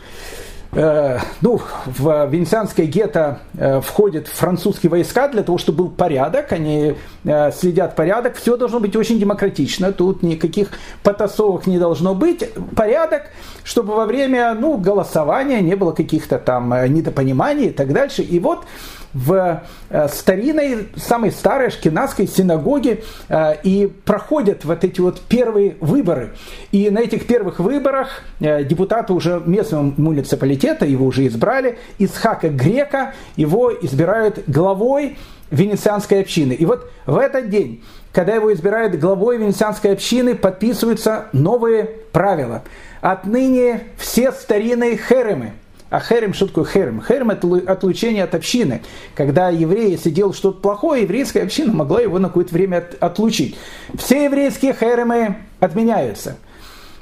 Э, 0.75 1.19
ну, 1.41 1.61
в 1.85 2.27
Венецианское 2.31 2.87
гетто 2.87 3.39
э, 3.55 3.79
входят 3.81 4.27
французские 4.27 4.89
войска 4.89 5.27
для 5.27 5.43
того, 5.43 5.59
чтобы 5.59 5.83
был 5.83 5.89
порядок, 5.91 6.51
они 6.51 6.95
э, 7.23 7.51
следят 7.51 7.95
порядок, 7.95 8.35
все 8.37 8.57
должно 8.57 8.79
быть 8.79 8.95
очень 8.95 9.19
демократично, 9.19 9.91
тут 9.91 10.23
никаких 10.23 10.69
потасовок 11.03 11.67
не 11.67 11.77
должно 11.77 12.15
быть, 12.15 12.49
порядок, 12.75 13.29
чтобы 13.63 13.95
во 13.95 14.05
время 14.05 14.55
ну, 14.55 14.77
голосования 14.77 15.61
не 15.61 15.75
было 15.75 15.91
каких-то 15.91 16.39
там 16.39 16.73
недопониманий 16.91 17.67
и 17.67 17.71
так 17.71 17.93
дальше. 17.93 18.23
И 18.23 18.39
вот 18.39 18.65
в 19.13 19.61
э, 19.89 20.07
старинной, 20.07 20.87
самой 20.95 21.31
старой 21.31 21.69
шкинадской 21.69 22.27
синагоге 22.27 23.03
э, 23.29 23.55
и 23.63 23.91
проходят 24.05 24.65
вот 24.65 24.83
эти 24.83 25.01
вот 25.01 25.21
первые 25.21 25.77
выборы. 25.79 26.31
И 26.71 26.89
на 26.89 26.99
этих 26.99 27.27
первых 27.27 27.59
выборах 27.59 28.23
э, 28.39 28.63
депутаты 28.63 29.13
уже 29.13 29.41
местного 29.45 29.93
муниципалитета, 29.97 30.85
его 30.85 31.05
уже 31.05 31.27
избрали, 31.27 31.77
Исхака 31.99 32.49
Грека, 32.49 33.13
его 33.35 33.71
избирают 33.81 34.43
главой 34.47 35.17
венецианской 35.51 36.21
общины. 36.21 36.53
И 36.53 36.65
вот 36.65 36.89
в 37.05 37.17
этот 37.17 37.49
день, 37.49 37.83
когда 38.11 38.33
его 38.33 38.51
избирают 38.51 38.95
главой 38.99 39.37
венецианской 39.37 39.93
общины, 39.93 40.33
подписываются 40.33 41.27
новые 41.31 41.83
правила. 42.11 42.63
Отныне 43.01 43.83
все 43.97 44.31
старинные 44.31 44.97
херемы– 44.97 45.53
а 45.93 45.99
херем, 45.99 46.33
что 46.33 46.47
такое 46.47 46.65
херем? 46.65 47.03
Херем– 47.07 47.29
это 47.31 47.47
отлучение 47.71 48.23
от 48.23 48.33
общины. 48.33 48.81
Когда 49.13 49.49
еврей, 49.49 49.91
если 49.91 50.09
делал 50.09 50.33
что-то 50.33 50.59
плохое, 50.59 51.03
еврейская 51.03 51.43
община 51.43 51.71
могла 51.71 52.01
его 52.01 52.17
на 52.17 52.29
какое-то 52.29 52.51
время 52.51 52.77
от, 52.77 52.95
отлучить. 52.99 53.55
Все 53.95 54.23
еврейские 54.23 54.73
херемы 54.73 55.35
отменяются. 55.59 56.37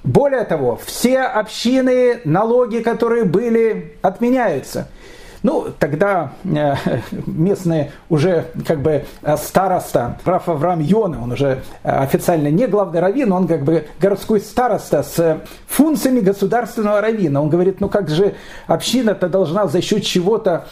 Более 0.03 0.43
того, 0.43 0.77
все 0.85 1.21
общины, 1.21 2.19
налоги, 2.25 2.79
которые 2.79 3.23
были, 3.23 3.95
отменяются– 4.01 4.89
ну, 5.43 5.67
тогда 5.79 6.33
э, 6.43 6.75
местные 7.25 7.91
уже 8.09 8.45
как 8.67 8.81
бы 8.81 9.05
э, 9.23 9.37
староста, 9.37 10.19
прав 10.23 10.47
Авраам 10.47 10.81
Йона, 10.81 11.23
он 11.23 11.31
уже 11.31 11.63
э, 11.83 11.89
официально 11.89 12.49
не 12.49 12.67
главный 12.67 12.99
раввин, 12.99 13.31
он 13.31 13.47
как 13.47 13.63
бы 13.63 13.87
городской 13.99 14.39
староста 14.39 15.01
с 15.01 15.41
функциями 15.67 16.19
государственного 16.19 17.01
раввина. 17.01 17.41
Он 17.41 17.49
говорит, 17.49 17.81
ну 17.81 17.89
как 17.89 18.09
же 18.09 18.35
община-то 18.67 19.29
должна 19.29 19.67
за 19.67 19.81
счет 19.81 20.03
чего-то 20.03 20.65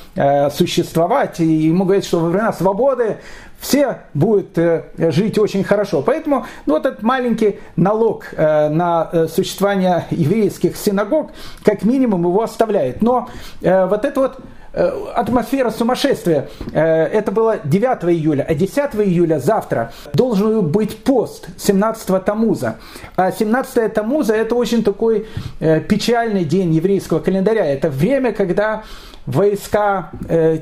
существовать, 0.52 1.40
и 1.40 1.46
ему 1.46 1.86
говорят, 1.86 2.06
что 2.06 2.20
во 2.20 2.30
времена 2.30 2.54
свободы 2.54 3.18
все 3.60 4.00
будут 4.14 4.58
жить 4.98 5.38
очень 5.38 5.64
хорошо. 5.64 6.02
Поэтому 6.02 6.46
ну, 6.66 6.76
вот 6.76 6.86
этот 6.86 7.02
маленький 7.02 7.60
налог 7.76 8.26
на 8.38 9.28
существование 9.28 10.06
еврейских 10.12 10.76
синагог, 10.78 11.32
как 11.64 11.84
минимум, 11.84 12.24
его 12.24 12.44
оставляет. 12.44 13.02
Но 13.02 13.30
вот 13.62 14.06
это 14.06 14.20
вот 14.20 14.40
Э, 14.40 14.59
атмосфера 14.74 15.70
сумасшествия. 15.72 16.50
Э, 16.74 17.06
это 17.06 17.32
было 17.32 17.60
9 17.64 18.04
июля, 18.16 18.46
а 18.48 18.54
10 18.54 18.78
июля 18.96 19.40
завтра 19.40 19.92
должен 20.14 20.68
быть 20.68 21.04
пост 21.04 21.48
17 21.58 22.24
Тамуза. 22.24 22.78
А 23.16 23.32
17 23.32 23.94
Тамуза 23.94 24.36
это 24.36 24.56
очень 24.56 24.84
такой 24.84 25.28
э, 25.60 25.80
печальный 25.82 26.46
день 26.46 26.74
еврейского 26.74 27.20
календаря. 27.20 27.66
Это 27.66 27.90
время, 27.90 28.32
когда 28.34 28.84
войска 29.26 30.12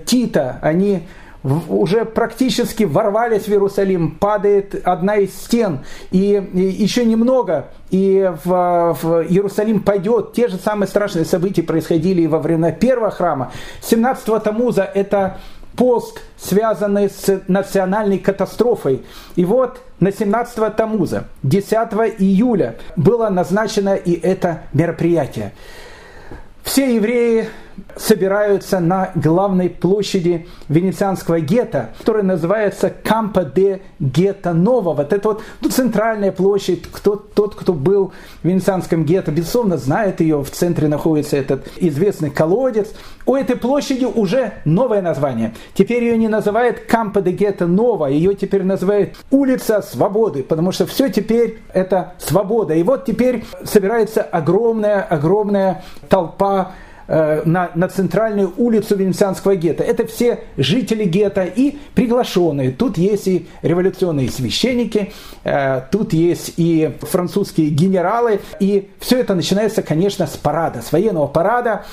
Тита, 0.05 0.59
они 0.61 1.03
уже 1.43 2.05
практически 2.05 2.83
ворвались 2.83 3.43
в 3.43 3.49
Иерусалим, 3.49 4.11
падает 4.11 4.75
одна 4.85 5.17
из 5.17 5.33
стен, 5.35 5.79
и, 6.11 6.49
еще 6.53 7.05
немного, 7.05 7.67
и 7.89 8.31
в, 8.43 8.97
в 9.01 9.23
Иерусалим 9.27 9.81
пойдет. 9.81 10.33
Те 10.33 10.47
же 10.47 10.57
самые 10.57 10.87
страшные 10.87 11.25
события 11.25 11.63
происходили 11.63 12.23
и 12.23 12.27
во 12.27 12.39
время 12.39 12.71
первого 12.71 13.11
храма. 13.11 13.51
17 13.81 14.43
Тамуза 14.43 14.83
это 14.83 15.37
пост, 15.75 16.21
связанный 16.37 17.09
с 17.09 17.41
национальной 17.47 18.17
катастрофой. 18.17 19.03
И 19.35 19.45
вот 19.45 19.79
на 19.99 20.11
17 20.11 20.75
Тамуза, 20.75 21.27
10 21.43 21.71
июля, 22.17 22.75
было 22.95 23.29
назначено 23.29 23.95
и 23.95 24.13
это 24.13 24.63
мероприятие. 24.73 25.53
Все 26.63 26.95
евреи 26.95 27.47
собираются 27.95 28.79
на 28.79 29.11
главной 29.15 29.69
площади 29.69 30.47
венецианского 30.69 31.39
гетто, 31.39 31.89
которая 31.97 32.23
называется 32.23 32.89
Кампо 32.89 33.43
де 33.43 33.81
Гетто 33.99 34.53
Ново. 34.53 34.93
Вот 34.93 35.13
это 35.13 35.29
вот 35.29 35.43
ну, 35.61 35.69
центральная 35.69 36.31
площадь. 36.31 36.83
Кто, 36.91 37.15
тот, 37.15 37.55
кто 37.55 37.73
был 37.73 38.13
в 38.43 38.47
венецианском 38.47 39.03
гетто, 39.03 39.31
безусловно, 39.31 39.77
знает 39.77 40.21
ее. 40.21 40.43
В 40.43 40.51
центре 40.51 40.87
находится 40.87 41.37
этот 41.37 41.67
известный 41.77 42.29
колодец. 42.29 42.93
У 43.25 43.35
этой 43.35 43.55
площади 43.55 44.05
уже 44.05 44.53
новое 44.65 45.01
название. 45.01 45.53
Теперь 45.73 46.03
ее 46.03 46.17
не 46.17 46.27
называют 46.27 46.79
Кампо 46.81 47.21
де 47.21 47.31
Гетто 47.31 47.67
Ново, 47.67 48.07
ее 48.07 48.35
теперь 48.35 48.63
называют 48.63 49.15
Улица 49.31 49.81
Свободы, 49.81 50.43
потому 50.43 50.71
что 50.71 50.85
все 50.85 51.09
теперь 51.09 51.59
это 51.73 52.13
свобода. 52.19 52.73
И 52.73 52.83
вот 52.83 53.05
теперь 53.05 53.43
собирается 53.63 54.21
огромная-огромная 54.21 55.83
толпа 56.09 56.57
Э, 56.57 56.86
на, 57.07 57.71
на 57.73 57.87
центральную 57.87 58.53
улицу 58.57 58.95
Венецианского 58.95 59.55
гетто. 59.55 59.83
Это 59.83 60.05
все 60.05 60.39
жители 60.57 61.05
гетто 61.05 61.43
и 61.43 61.77
приглашенные. 61.95 62.71
Тут 62.71 62.97
есть 62.97 63.27
и 63.27 63.47
революционные 63.61 64.29
священники, 64.29 65.13
э, 65.43 65.81
тут 65.91 66.13
есть 66.13 66.53
и 66.57 66.91
французские 67.01 67.69
генералы. 67.69 68.41
И 68.59 68.89
все 68.99 69.19
это 69.19 69.35
начинается, 69.35 69.81
конечно, 69.81 70.27
с 70.27 70.37
парада, 70.37 70.81
с 70.81 70.91
военного 70.91 71.27
парада. 71.27 71.85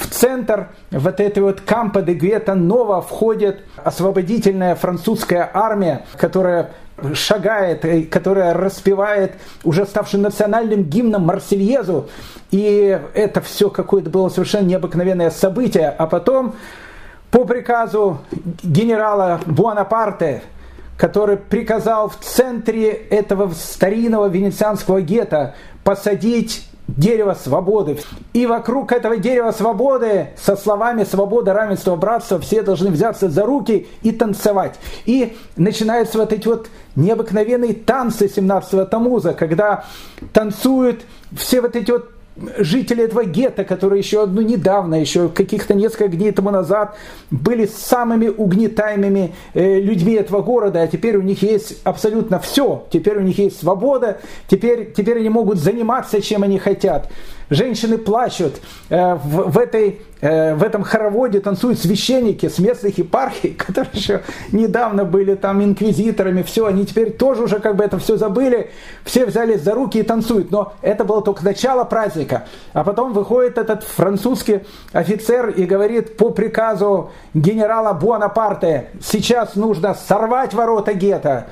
В 0.00 0.08
центр 0.08 0.68
вот 0.90 1.20
этой 1.20 1.42
вот 1.42 1.60
Кампа 1.60 2.00
де 2.00 2.14
Гвета 2.14 2.54
Нова 2.54 3.02
входит 3.02 3.60
освободительная 3.76 4.74
французская 4.74 5.48
армия, 5.52 6.06
которая 6.16 6.70
шагает, 7.12 7.84
э, 7.84 8.02
которая 8.04 8.54
распевает 8.54 9.34
уже 9.62 9.84
ставший 9.84 10.18
национальным 10.18 10.84
гимном 10.84 11.26
Марсельезу. 11.26 12.08
И 12.50 12.98
это 13.12 13.42
все 13.42 13.68
какое-то 13.68 14.08
было 14.08 14.30
совершенно 14.30 14.66
необыкновенное 14.66 15.30
событие. 15.30 15.90
А 15.90 16.06
потом 16.06 16.54
по 17.30 17.44
приказу 17.44 18.20
генерала 18.62 19.40
Буанапарте, 19.44 20.42
который 20.96 21.36
приказал 21.36 22.08
в 22.08 22.16
центре 22.16 22.88
этого 22.88 23.52
старинного 23.52 24.28
венецианского 24.28 25.02
гетто 25.02 25.54
посадить 25.84 26.69
дерево 26.96 27.34
свободы. 27.34 27.98
И 28.32 28.46
вокруг 28.46 28.92
этого 28.92 29.16
дерева 29.16 29.50
свободы 29.52 30.30
со 30.36 30.56
словами 30.56 31.04
«свобода, 31.04 31.52
равенство, 31.52 31.96
братство» 31.96 32.38
все 32.38 32.62
должны 32.62 32.90
взяться 32.90 33.28
за 33.28 33.44
руки 33.44 33.88
и 34.02 34.12
танцевать. 34.12 34.78
И 35.06 35.36
начинаются 35.56 36.18
вот 36.18 36.32
эти 36.32 36.46
вот 36.48 36.68
необыкновенные 36.96 37.74
танцы 37.74 38.26
17-го 38.26 38.84
Тамуза, 38.84 39.32
когда 39.34 39.84
танцуют 40.32 41.02
все 41.32 41.60
вот 41.60 41.76
эти 41.76 41.90
вот 41.90 42.10
жители 42.58 43.04
этого 43.04 43.24
гетто, 43.24 43.64
которые 43.64 44.00
еще 44.00 44.26
ну, 44.26 44.40
недавно, 44.40 44.94
еще 44.94 45.28
каких-то 45.28 45.74
несколько 45.74 46.08
дней 46.08 46.32
тому 46.32 46.50
назад 46.50 46.96
были 47.30 47.66
самыми 47.66 48.28
угнетаемыми 48.28 49.34
э, 49.54 49.80
людьми 49.80 50.14
этого 50.14 50.42
города, 50.42 50.82
а 50.82 50.86
теперь 50.86 51.16
у 51.16 51.22
них 51.22 51.42
есть 51.42 51.80
абсолютно 51.84 52.38
все. 52.38 52.86
Теперь 52.90 53.18
у 53.18 53.22
них 53.22 53.38
есть 53.38 53.60
свобода, 53.60 54.20
теперь, 54.48 54.92
теперь 54.92 55.18
они 55.18 55.28
могут 55.28 55.58
заниматься, 55.58 56.20
чем 56.20 56.42
они 56.42 56.58
хотят. 56.58 57.10
Женщины 57.50 57.98
плачут. 57.98 58.60
Э, 58.90 59.16
в, 59.16 59.50
в, 59.50 59.58
этой, 59.58 60.00
э, 60.20 60.54
в 60.54 60.62
этом 60.62 60.84
хороводе 60.84 61.40
танцуют 61.40 61.80
священники 61.80 62.48
с 62.48 62.60
местных 62.60 62.96
епархий, 62.98 63.50
которые 63.58 63.90
еще 63.92 64.22
недавно 64.52 65.04
были 65.04 65.34
там 65.34 65.62
инквизиторами. 65.62 66.42
Все, 66.42 66.66
они 66.66 66.86
теперь 66.86 67.12
тоже 67.12 67.42
уже 67.42 67.58
как 67.58 67.74
бы 67.74 67.82
это 67.82 67.98
все 67.98 68.16
забыли. 68.16 68.70
Все 69.04 69.26
взялись 69.26 69.62
за 69.62 69.74
руки 69.74 69.98
и 69.98 70.04
танцуют. 70.04 70.52
Но 70.52 70.74
это 70.80 71.04
было 71.04 71.22
только 71.22 71.44
начало 71.44 71.82
праздника. 71.82 72.44
А 72.72 72.84
потом 72.84 73.12
выходит 73.12 73.58
этот 73.58 73.82
французский 73.82 74.60
офицер 74.92 75.48
и 75.48 75.64
говорит 75.64 76.16
по 76.16 76.30
приказу 76.30 77.10
генерала 77.34 77.92
Буанапарте, 77.94 78.90
сейчас 79.02 79.56
нужно 79.56 79.94
сорвать 79.94 80.54
ворота 80.54 80.92
гетто 80.94 81.48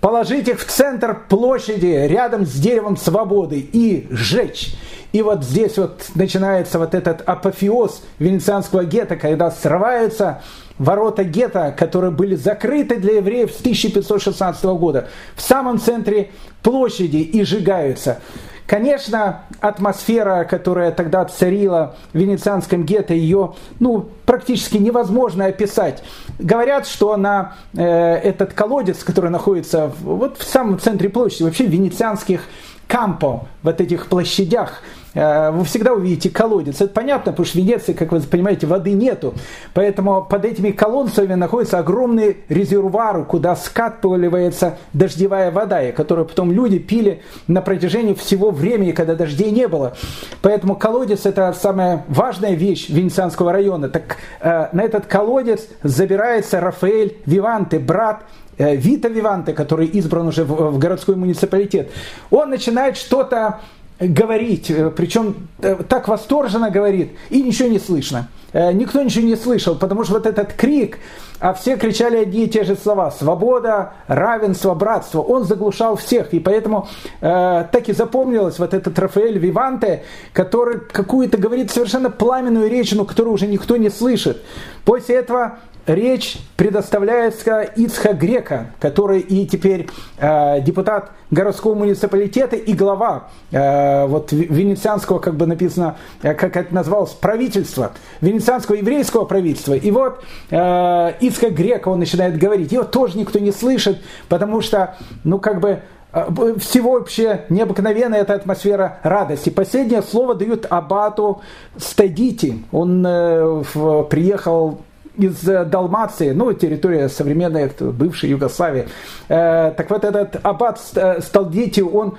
положить 0.00 0.46
их 0.46 0.60
в 0.60 0.66
центр 0.66 1.18
площади 1.28 2.06
рядом 2.06 2.46
с 2.46 2.52
деревом 2.52 2.96
свободы 2.96 3.58
и 3.58 4.06
сжечь. 4.10 4.76
И 5.12 5.22
вот 5.22 5.44
здесь 5.44 5.78
вот 5.78 6.06
начинается 6.14 6.78
вот 6.78 6.94
этот 6.94 7.22
апофеоз 7.26 8.02
венецианского 8.18 8.84
гетто, 8.84 9.16
когда 9.16 9.50
срываются 9.50 10.42
ворота 10.78 11.24
гетто, 11.24 11.74
которые 11.76 12.10
были 12.10 12.34
закрыты 12.34 12.96
для 12.96 13.16
евреев 13.16 13.50
с 13.50 13.60
1516 13.60 14.64
года, 14.64 15.08
в 15.34 15.42
самом 15.42 15.78
центре 15.78 16.30
площади 16.62 17.18
и 17.18 17.44
сжигаются. 17.44 18.18
Конечно, 18.66 19.42
атмосфера, 19.60 20.44
которая 20.44 20.90
тогда 20.90 21.24
царила 21.24 21.94
в 22.12 22.18
венецианском 22.18 22.84
гетто, 22.84 23.14
ее 23.14 23.54
ну, 23.78 24.08
практически 24.24 24.76
невозможно 24.76 25.46
описать. 25.46 26.02
Говорят, 26.40 26.88
что 26.88 27.16
на 27.16 27.54
э, 27.74 27.84
этот 27.84 28.54
колодец, 28.54 29.04
который 29.04 29.30
находится 29.30 29.86
в, 29.86 30.16
вот 30.16 30.38
в 30.38 30.42
самом 30.42 30.80
центре 30.80 31.08
площади, 31.08 31.44
вообще 31.44 31.66
венецианских 31.66 32.40
кампо, 32.86 33.46
вот 33.62 33.80
этих 33.80 34.06
площадях, 34.06 34.82
Э, 35.16 35.50
вы 35.50 35.64
всегда 35.64 35.94
увидите 35.94 36.28
колодец. 36.28 36.80
Это 36.80 36.92
понятно, 36.92 37.32
потому 37.32 37.46
что 37.46 37.58
в 37.58 37.62
Венеции, 37.62 37.94
как 37.94 38.12
вы 38.12 38.20
понимаете, 38.20 38.66
воды 38.66 38.92
нету. 38.92 39.34
Поэтому 39.72 40.22
под 40.22 40.44
этими 40.44 40.70
колодцами 40.70 41.34
находятся 41.34 41.78
огромные 41.78 42.36
резервуары, 42.50 43.24
куда 43.24 43.56
скатывается 43.56 44.76
дождевая 44.92 45.50
вода, 45.50 45.82
и 45.82 45.92
которую 45.92 46.26
потом 46.26 46.52
люди 46.52 46.78
пили 46.78 47.22
на 47.48 47.62
протяжении 47.62 48.12
всего 48.12 48.50
времени, 48.50 48.92
когда 48.92 49.14
дождей 49.14 49.50
не 49.50 49.68
было. 49.68 49.96
Поэтому 50.42 50.76
колодец 50.76 51.24
это 51.24 51.54
самая 51.58 52.04
важная 52.08 52.52
вещь 52.52 52.90
Венецианского 52.90 53.52
района. 53.52 53.88
Так 53.88 54.18
э, 54.40 54.68
на 54.72 54.82
этот 54.82 55.06
колодец 55.06 55.66
забирается 55.82 56.60
Рафаэль 56.60 57.16
Виванте, 57.24 57.78
брат 57.78 58.22
Вита 58.58 59.08
Виванте, 59.08 59.52
который 59.52 59.86
избран 59.86 60.28
уже 60.28 60.44
в, 60.44 60.78
городской 60.78 61.16
муниципалитет. 61.16 61.90
Он 62.30 62.50
начинает 62.50 62.96
что-то 62.96 63.60
говорить, 63.98 64.70
э, 64.70 64.90
причем 64.90 65.48
э, 65.60 65.76
так 65.88 66.08
восторженно 66.08 66.70
говорит, 66.70 67.12
и 67.30 67.42
ничего 67.42 67.68
не 67.68 67.78
слышно. 67.78 68.28
Э, 68.52 68.72
никто 68.72 69.02
ничего 69.02 69.26
не 69.26 69.36
слышал, 69.36 69.74
потому 69.74 70.04
что 70.04 70.14
вот 70.14 70.26
этот 70.26 70.52
крик, 70.52 70.98
а 71.40 71.52
все 71.52 71.76
кричали 71.76 72.16
одни 72.16 72.44
и 72.44 72.48
те 72.48 72.64
же 72.64 72.76
слова 72.76 73.10
«свобода», 73.10 73.92
«равенство», 74.06 74.74
«братство», 74.74 75.20
он 75.20 75.44
заглушал 75.44 75.96
всех, 75.96 76.32
и 76.32 76.40
поэтому 76.40 76.88
э, 77.20 77.66
так 77.70 77.88
и 77.88 77.92
запомнилось 77.92 78.58
вот 78.58 78.72
этот 78.72 78.98
Рафаэль 78.98 79.38
Виванте, 79.38 80.04
который 80.32 80.80
какую-то 80.80 81.38
говорит 81.38 81.70
совершенно 81.70 82.10
пламенную 82.10 82.70
речь, 82.70 82.92
но 82.92 83.04
которую 83.04 83.34
уже 83.34 83.46
никто 83.46 83.76
не 83.76 83.90
слышит. 83.90 84.42
После 84.84 85.16
этого 85.16 85.58
речь 85.86 86.38
предоставляется 86.56 87.62
Ицха 87.62 88.12
Грека, 88.12 88.72
который 88.80 89.20
и 89.20 89.46
теперь 89.46 89.88
э, 90.18 90.60
депутат 90.60 91.12
городского 91.30 91.74
муниципалитета 91.74 92.56
и 92.56 92.72
глава 92.72 93.28
э, 93.50 94.06
вот, 94.06 94.32
венецианского, 94.32 95.18
как 95.18 95.36
бы 95.36 95.46
написано, 95.46 95.96
э, 96.22 96.34
как 96.34 96.56
это 96.56 96.74
называлось, 96.74 97.12
правительства, 97.12 97.92
венецианского 98.20 98.76
еврейского 98.76 99.24
правительства. 99.24 99.74
И 99.74 99.90
вот 99.90 100.24
э, 100.50 101.12
Ицха 101.20 101.50
Грека, 101.50 101.88
он 101.88 102.00
начинает 102.00 102.38
говорить, 102.38 102.72
его 102.72 102.84
тоже 102.84 103.18
никто 103.18 103.38
не 103.38 103.52
слышит, 103.52 103.98
потому 104.28 104.60
что, 104.60 104.96
ну, 105.24 105.38
как 105.38 105.60
бы, 105.60 105.80
э, 106.12 106.54
всего 106.58 106.92
вообще 106.92 107.44
необыкновенная 107.48 108.20
эта 108.20 108.34
атмосфера 108.34 108.98
радости. 109.02 109.50
Последнее 109.50 110.02
слово 110.02 110.34
дают 110.34 110.66
Абату 110.68 111.42
Стадити. 111.76 112.64
Он 112.72 113.06
э, 113.06 113.62
в, 113.74 114.02
приехал 114.04 114.80
из 115.16 115.48
э, 115.48 115.64
Далмации, 115.64 116.32
ну, 116.32 116.52
территория 116.52 117.08
современной, 117.08 117.70
бывшей 117.80 118.30
Югославии. 118.30 118.86
Э, 119.28 119.72
так 119.76 119.90
вот 119.90 120.04
этот 120.04 120.36
аббат 120.42 120.80
э, 120.94 121.20
Сталдити, 121.20 121.80
он 121.80 122.16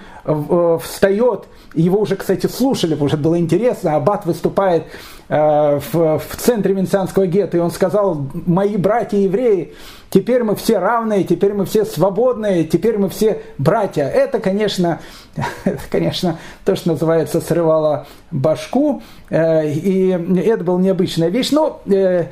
встает, 0.81 1.45
его 1.73 2.01
уже, 2.01 2.17
кстати, 2.17 2.47
слушали, 2.47 2.91
потому 2.91 3.07
что 3.07 3.17
было 3.17 3.39
интересно, 3.39 3.95
аббат 3.95 4.25
выступает 4.25 4.83
в, 5.29 6.21
центре 6.37 6.73
Венецианского 6.73 7.27
гетто, 7.27 7.57
и 7.57 7.59
он 7.61 7.71
сказал, 7.71 8.27
мои 8.45 8.75
братья 8.75 9.17
евреи, 9.17 9.73
теперь 10.09 10.43
мы 10.43 10.55
все 10.57 10.79
равные, 10.79 11.23
теперь 11.23 11.53
мы 11.53 11.65
все 11.65 11.85
свободные, 11.85 12.65
теперь 12.65 12.97
мы 12.97 13.07
все 13.07 13.41
братья. 13.57 14.03
Это, 14.03 14.39
конечно, 14.39 14.99
это, 15.63 15.81
конечно, 15.89 16.39
то, 16.65 16.75
что 16.75 16.89
называется, 16.89 17.39
срывало 17.39 18.05
башку, 18.31 19.01
и 19.29 20.43
это 20.45 20.63
была 20.65 20.79
необычная 20.79 21.29
вещь, 21.29 21.51
но 21.51 21.81
Э, 21.97 22.27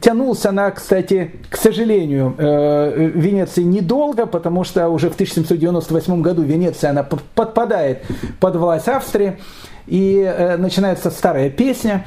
тянулся 0.00 0.50
она, 0.50 0.70
кстати, 0.70 1.32
к 1.50 1.56
сожалению, 1.56 2.34
э, 2.38 3.10
Венеции 3.14 3.62
недолго, 3.62 4.26
потому 4.26 4.64
что 4.64 4.88
уже 4.88 5.10
в 5.10 5.14
1798 5.14 6.22
году 6.22 6.42
Венеция 6.42 6.90
она 6.90 7.02
подпадает 7.02 8.04
под 8.40 8.56
власть 8.56 8.88
Австрии. 8.88 9.38
И 9.86 10.18
э, 10.18 10.56
начинается 10.56 11.10
старая 11.10 11.50
песня 11.50 12.06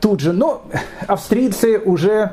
тут 0.00 0.20
же. 0.20 0.32
Но 0.32 0.64
австрийцы 1.06 1.78
уже 1.78 2.32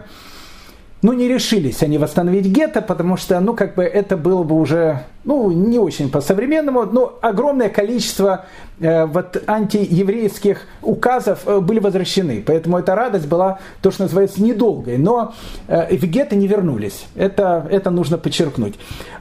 ну, 1.01 1.13
не 1.13 1.27
решились 1.27 1.81
они 1.81 1.97
восстановить 1.97 2.45
гетто, 2.45 2.81
потому 2.81 3.15
что, 3.15 3.39
ну, 3.39 3.53
как 3.53 3.75
бы 3.75 3.83
это 3.83 4.17
было 4.17 4.43
бы 4.43 4.55
уже, 4.55 5.03
ну, 5.23 5.49
не 5.49 5.79
очень 5.79 6.09
по-современному, 6.11 6.83
но 6.85 7.17
огромное 7.21 7.69
количество 7.69 8.45
э, 8.79 9.05
вот 9.05 9.41
антиеврейских 9.47 10.61
указов 10.81 11.39
э, 11.45 11.59
были 11.61 11.79
возвращены. 11.79 12.43
Поэтому 12.45 12.77
эта 12.77 12.95
радость 12.95 13.27
была, 13.27 13.59
то, 13.81 13.91
что 13.91 14.03
называется, 14.03 14.43
недолгой. 14.43 14.97
Но 14.97 15.33
э, 15.67 15.95
в 15.95 16.05
гетто 16.05 16.35
не 16.35 16.47
вернулись. 16.47 17.05
Это, 17.15 17.65
это 17.71 17.91
нужно 17.91 18.17
подчеркнуть. 18.17 18.75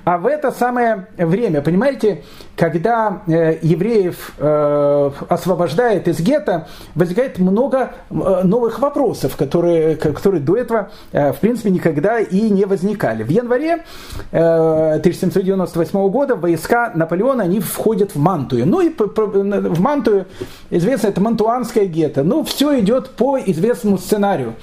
А 0.05 0.18
в 0.18 0.26
это 0.26 0.51
самое 0.51 1.07
время, 1.16 1.62
понимаете, 1.62 2.24
когда 2.59 3.23
э, 3.29 3.59
евреев 3.63 4.33
э, 4.37 5.11
освобождает 5.29 6.09
из 6.09 6.19
гетто, 6.19 6.67
возникает 6.97 7.39
много 7.39 7.93
э, 8.11 8.15
новых 8.43 8.81
вопросов, 8.81 9.37
которые, 9.37 9.95
которые 9.95 10.41
до 10.41 10.57
этого, 10.57 10.91
в 11.13 11.37
принципе, 11.41 11.71
никогда 11.71 12.19
и 12.19 12.51
не 12.51 12.65
возникали. 12.65 13.23
В 13.23 13.29
январе 13.29 13.85
1798 14.33 15.99
э, 15.99 16.09
года 16.09 16.35
войска 16.35 16.91
Наполеона, 16.95 17.45
они 17.45 17.61
входят 17.61 18.17
в 18.17 18.19
Мантую. 18.19 18.67
Ну 18.67 18.81
и 18.81 18.93
в 18.99 19.81
Мантую, 19.81 20.27
известно, 20.71 21.07
это 21.07 21.21
Мантуанское 21.21 21.87
гетто. 21.87 22.25
Ну, 22.25 22.43
все 22.43 22.81
идет 22.81 23.11
по 23.11 23.39
известному 23.39 23.99
сценарию. 23.99 24.55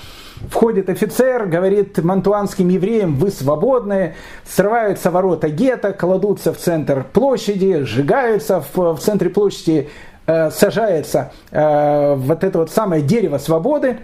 Входит 0.50 0.90
офицер, 0.90 1.46
говорит 1.46 2.04
мантуанским 2.04 2.68
евреям, 2.70 3.16
вы 3.16 3.32
свободны, 3.32 4.16
срываются 4.46 5.10
ворота 5.10 5.50
гетто, 5.50 5.94
кладутся 5.94 6.54
в 6.54 6.58
центр 6.58 7.06
площади, 7.12 7.84
сжигаются 7.84 8.62
в, 8.62 8.96
в 8.96 9.00
центре 9.00 9.30
площади, 9.30 9.90
э, 10.28 10.52
сажается 10.52 11.32
э, 11.52 12.16
вот 12.16 12.44
это 12.44 12.60
вот 12.60 12.70
самое 12.70 13.02
дерево 13.02 13.38
свободы, 13.38 14.00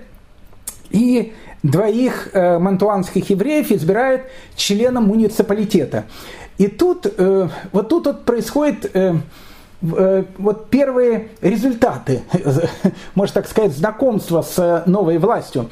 и 0.90 1.34
двоих 1.64 2.30
э, 2.34 2.58
мантуанских 2.60 3.30
евреев 3.30 3.72
избирают 3.72 4.24
членом 4.56 5.06
муниципалитета. 5.06 6.06
И 6.58 6.68
тут, 6.68 7.06
э, 7.06 7.50
вот 7.72 7.90
тут 7.90 8.06
вот 8.06 8.26
происходит 8.26 8.96
э, 8.96 9.16
э, 9.82 10.24
вот 10.38 10.70
первые 10.70 11.30
результаты, 11.42 12.22
можно 13.16 13.34
так 13.34 13.50
сказать, 13.50 13.74
знакомства 13.74 14.42
с 14.42 14.84
новой 14.86 15.18
властью. 15.18 15.70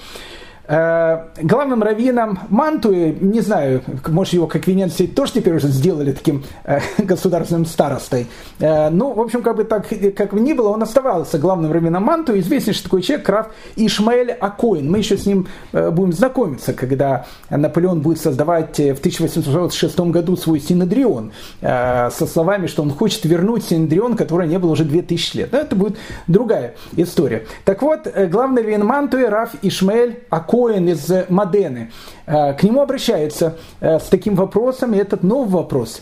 Э, 0.72 1.24
главным 1.42 1.82
раввином 1.82 2.42
Мантуи, 2.50 3.18
не 3.20 3.42
знаю, 3.42 3.82
может 4.08 4.34
его 4.34 4.46
как 4.46 4.68
Венеции 4.68 5.08
тоже 5.08 5.34
теперь 5.34 5.56
уже 5.56 5.68
сделали 5.70 6.12
таким 6.12 6.44
э, 6.64 6.80
государственным 7.00 7.66
старостой. 7.66 8.28
Э, 8.60 8.92
ну, 8.92 9.14
в 9.14 9.20
общем, 9.20 9.42
как 9.42 9.56
бы 9.56 9.64
так, 9.64 9.88
как 10.16 10.32
бы 10.32 10.40
ни 10.40 10.54
было, 10.54 10.70
он 10.70 10.84
оставался 10.84 11.40
главным 11.40 11.72
раввином 11.72 12.04
Мантуи. 12.04 12.40
Известнейший 12.42 12.84
такой 12.84 13.02
человек, 13.02 13.26
Краф 13.26 13.48
Ишмаэль 13.78 14.30
Акоин. 14.30 14.92
Мы 14.92 15.00
еще 15.00 15.18
с 15.18 15.26
ним 15.26 15.48
будем 15.72 16.14
знакомиться, 16.14 16.74
когда 16.74 17.26
Наполеон 17.50 18.02
будет 18.02 18.20
создавать 18.20 18.78
в 18.78 19.00
1806 19.00 20.00
году 20.00 20.38
свой 20.38 20.60
Синедрион 20.60 21.32
со 21.62 22.12
словами, 22.12 22.68
что 22.68 22.84
он 22.84 22.92
хочет 22.92 23.26
вернуть 23.26 23.66
Синедрион, 23.66 24.16
который 24.16 24.48
не 24.48 24.60
был 24.60 24.72
уже 24.72 24.84
2000 24.84 25.38
лет. 25.38 25.52
Но 25.52 25.58
это 25.58 25.76
будет 25.76 25.98
другая 26.28 26.76
история. 26.96 27.46
Так 27.66 27.82
вот, 27.82 28.08
главный 28.30 28.62
раввин 28.62 28.86
Мантуи 28.86 29.24
Раф 29.24 29.52
Ишмаэль 29.64 30.20
Акоин 30.30 30.59
Коэн 30.60 30.90
из 30.90 31.10
Модены, 31.30 31.92
э, 32.26 32.54
к 32.54 32.64
нему 32.64 32.82
обращаются 32.82 33.56
э, 33.80 33.98
с 34.00 34.04
таким 34.04 34.36
вопросом, 34.36 34.94
и 34.94 34.98
этот 34.98 35.24
новый 35.24 35.50
вопрос. 35.50 36.02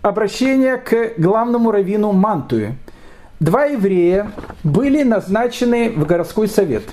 Обращение 0.00 0.78
к 0.78 1.14
главному 1.18 1.70
раввину 1.70 2.12
Мантуе. 2.12 2.76
Два 3.38 3.66
еврея 3.66 4.32
были 4.64 5.02
назначены 5.02 5.90
в 5.90 6.06
городской 6.06 6.48
совет. 6.48 6.84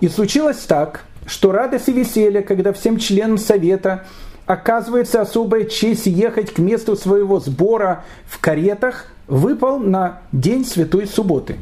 И 0.00 0.08
случилось 0.08 0.58
так, 0.58 1.04
что 1.26 1.52
радость 1.52 1.88
и 1.88 1.92
веселье, 1.92 2.40
когда 2.40 2.72
всем 2.72 2.96
членам 2.96 3.36
совета 3.36 4.04
оказывается 4.46 5.20
особая 5.20 5.64
честь 5.64 6.06
ехать 6.06 6.54
к 6.54 6.58
месту 6.58 6.96
своего 6.96 7.38
сбора 7.38 8.04
в 8.26 8.40
каретах, 8.40 9.06
выпал 9.26 9.78
на 9.78 10.20
день 10.32 10.64
Святой 10.64 11.06
Субботы. 11.06 11.56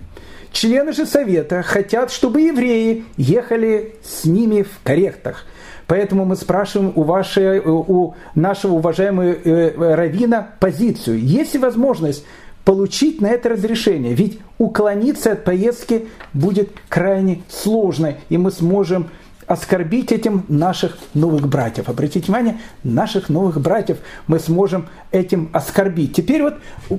Члены 0.53 0.93
же 0.93 1.07
Совета 1.07 1.63
хотят, 1.63 2.13
чтобы 2.13 2.43
евреи 2.43 3.05
ехали 3.17 3.97
с 4.05 4.25
ними 4.25 4.63
в 4.63 4.83
каретах. 4.85 5.47
Поэтому 5.87 6.25
мы 6.25 6.37
спрашиваем 6.37 6.93
у, 6.95 7.03
вашей, 7.03 7.61
у 7.61 8.15
нашего 8.35 8.75
уважаемого 8.75 9.33
э, 9.33 9.95
равина 9.95 10.49
позицию. 10.61 11.19
Есть 11.19 11.55
ли 11.55 11.61
возможность 11.61 12.25
получить 12.65 13.21
на 13.21 13.27
это 13.27 13.51
разрешение? 13.51 14.15
Ведь 14.15 14.41
уклониться 14.59 15.33
от 15.33 15.45
поездки 15.45 16.09
будет 16.33 16.71
крайне 16.89 17.43
сложно, 17.49 18.15
и 18.29 18.39
мы 18.39 18.51
сможем 18.51 19.11
оскорбить 19.47 20.13
этим 20.13 20.45
наших 20.49 20.97
новых 21.15 21.49
братьев. 21.49 21.89
Обратите 21.89 22.27
внимание, 22.27 22.59
наших 22.85 23.29
новых 23.29 23.61
братьев 23.61 23.99
мы 24.27 24.39
сможем 24.39 24.89
этим 25.11 25.51
оскорбить. 25.53 26.15
Теперь 26.15 26.43
вот 26.43 26.55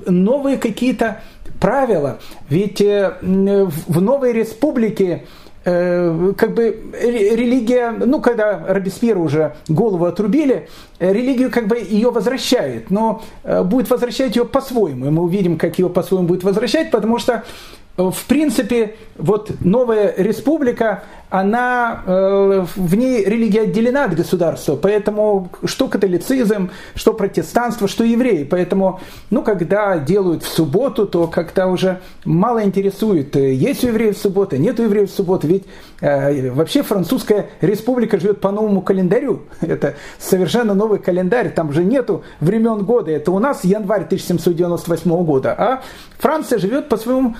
новые 0.05 0.57
какие-то 0.57 1.21
правила. 1.63 2.19
Ведь 2.49 2.81
э, 2.81 3.13
в 3.21 4.01
новой 4.01 4.33
республике 4.33 5.23
э, 5.63 6.33
как 6.37 6.53
бы 6.55 6.91
религия, 7.01 7.91
ну, 7.91 8.19
когда 8.19 8.65
Робеспьеру 8.67 9.21
уже 9.23 9.55
голову 9.69 10.03
отрубили, 10.03 10.67
э, 10.99 11.13
религию 11.13 11.49
как 11.49 11.69
бы 11.69 11.77
ее 11.77 12.11
возвращает, 12.11 12.91
но 12.91 13.21
будет 13.63 13.89
возвращать 13.89 14.35
ее 14.35 14.43
по-своему. 14.43 15.05
И 15.05 15.09
мы 15.09 15.23
увидим, 15.23 15.57
как 15.57 15.79
ее 15.79 15.87
по-своему 15.89 16.27
будет 16.27 16.43
возвращать, 16.43 16.91
потому 16.91 17.17
что 17.17 17.45
в 17.97 18.25
принципе, 18.25 18.95
вот 19.17 19.51
новая 19.61 20.13
республика, 20.17 21.03
она, 21.33 22.03
э, 22.05 22.65
в 22.75 22.95
ней 22.95 23.23
религия 23.25 23.61
отделена 23.61 24.05
от 24.05 24.13
государства, 24.13 24.75
поэтому 24.75 25.49
что 25.65 25.87
католицизм, 25.87 26.69
что 26.93 27.13
протестанство, 27.13 27.87
что 27.87 28.03
евреи. 28.03 28.43
Поэтому, 28.43 28.99
ну, 29.31 29.41
когда 29.41 29.97
делают 29.97 30.43
в 30.43 30.47
субботу, 30.47 31.07
то 31.07 31.25
как-то 31.25 31.65
уже 31.65 32.01
мало 32.23 32.63
интересует, 32.63 33.35
э, 33.35 33.53
есть 33.53 33.83
у 33.83 33.87
евреев 33.87 34.15
суббота, 34.15 34.59
нет 34.59 34.79
у 34.79 34.83
евреев 34.83 35.09
субботы. 35.09 35.47
Ведь 35.47 35.63
э, 36.01 36.51
вообще 36.51 36.83
французская 36.83 37.47
республика 37.61 38.19
живет 38.19 38.39
по 38.39 38.51
новому 38.51 38.81
календарю. 38.81 39.41
Это 39.61 39.95
совершенно 40.19 40.75
новый 40.75 40.99
календарь, 40.99 41.51
там 41.51 41.73
же 41.73 41.83
нету 41.83 42.23
времен 42.41 42.85
года. 42.85 43.09
Это 43.09 43.31
у 43.31 43.39
нас 43.39 43.63
январь 43.63 44.03
1798 44.03 45.23
года, 45.23 45.55
а 45.57 45.81
Франция 46.19 46.59
живет 46.59 46.89
по 46.89 46.97
своему 46.97 47.35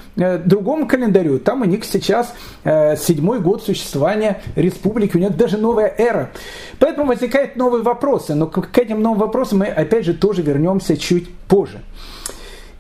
другому 0.46 0.88
календарю. 0.88 1.39
Там 1.39 1.62
у 1.62 1.66
них 1.66 1.84
сейчас 1.86 2.34
э, 2.64 2.96
седьмой 2.98 3.39
год 3.39 3.64
существования 3.64 4.41
республики, 4.56 5.18
у 5.18 5.20
нее 5.20 5.30
даже 5.30 5.58
новая 5.58 5.94
эра. 5.98 6.32
Поэтому 6.80 7.08
возникают 7.08 7.56
новые 7.56 7.84
вопросы, 7.84 8.36
но 8.36 8.48
к 8.48 8.78
этим 8.78 9.02
новым 9.02 9.20
вопросам 9.20 9.60
мы 9.60 9.66
опять 9.68 10.06
же 10.06 10.14
тоже 10.14 10.41
вернемся 10.41 10.98
чуть 10.98 11.30
позже. 11.48 11.82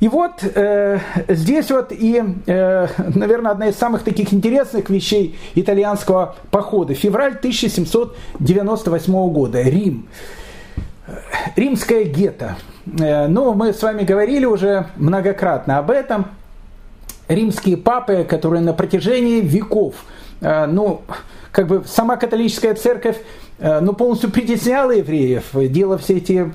И 0.03 0.09
вот 0.09 0.43
э, 0.43 0.99
здесь 1.29 1.71
вот 1.71 1.93
и, 1.93 2.21
э, 2.45 2.87
наверное, 3.15 3.51
одна 3.51 3.67
из 3.69 3.77
самых 3.77 4.03
таких 4.03 4.33
интересных 4.33 4.89
вещей 4.89 5.39
итальянского 5.55 6.35
похода. 6.51 6.93
Февраль 6.93 7.35
1798 7.35 9.13
года. 9.31 9.61
Рим. 9.61 10.09
Римское 11.55 12.03
гетто. 12.03 12.57
Э, 12.99 13.27
ну, 13.27 13.53
мы 13.53 13.71
с 13.71 13.81
вами 13.81 14.03
говорили 14.03 14.43
уже 14.43 14.87
многократно 14.97 15.77
об 15.77 15.89
этом. 15.89 16.25
Римские 17.27 17.77
папы, 17.77 18.25
которые 18.27 18.61
на 18.61 18.73
протяжении 18.73 19.39
веков 19.41 19.95
Э, 20.43 20.65
ну, 20.65 21.01
как 21.51 21.67
бы 21.67 21.83
сама 21.87 22.17
католическая 22.17 22.75
церковь 22.75 23.17
э, 23.59 23.79
ну, 23.79 23.93
полностью 23.93 24.29
притесняла 24.29 24.91
евреев, 24.91 25.45
делала 25.53 25.97
все 25.97 26.17
эти 26.17 26.51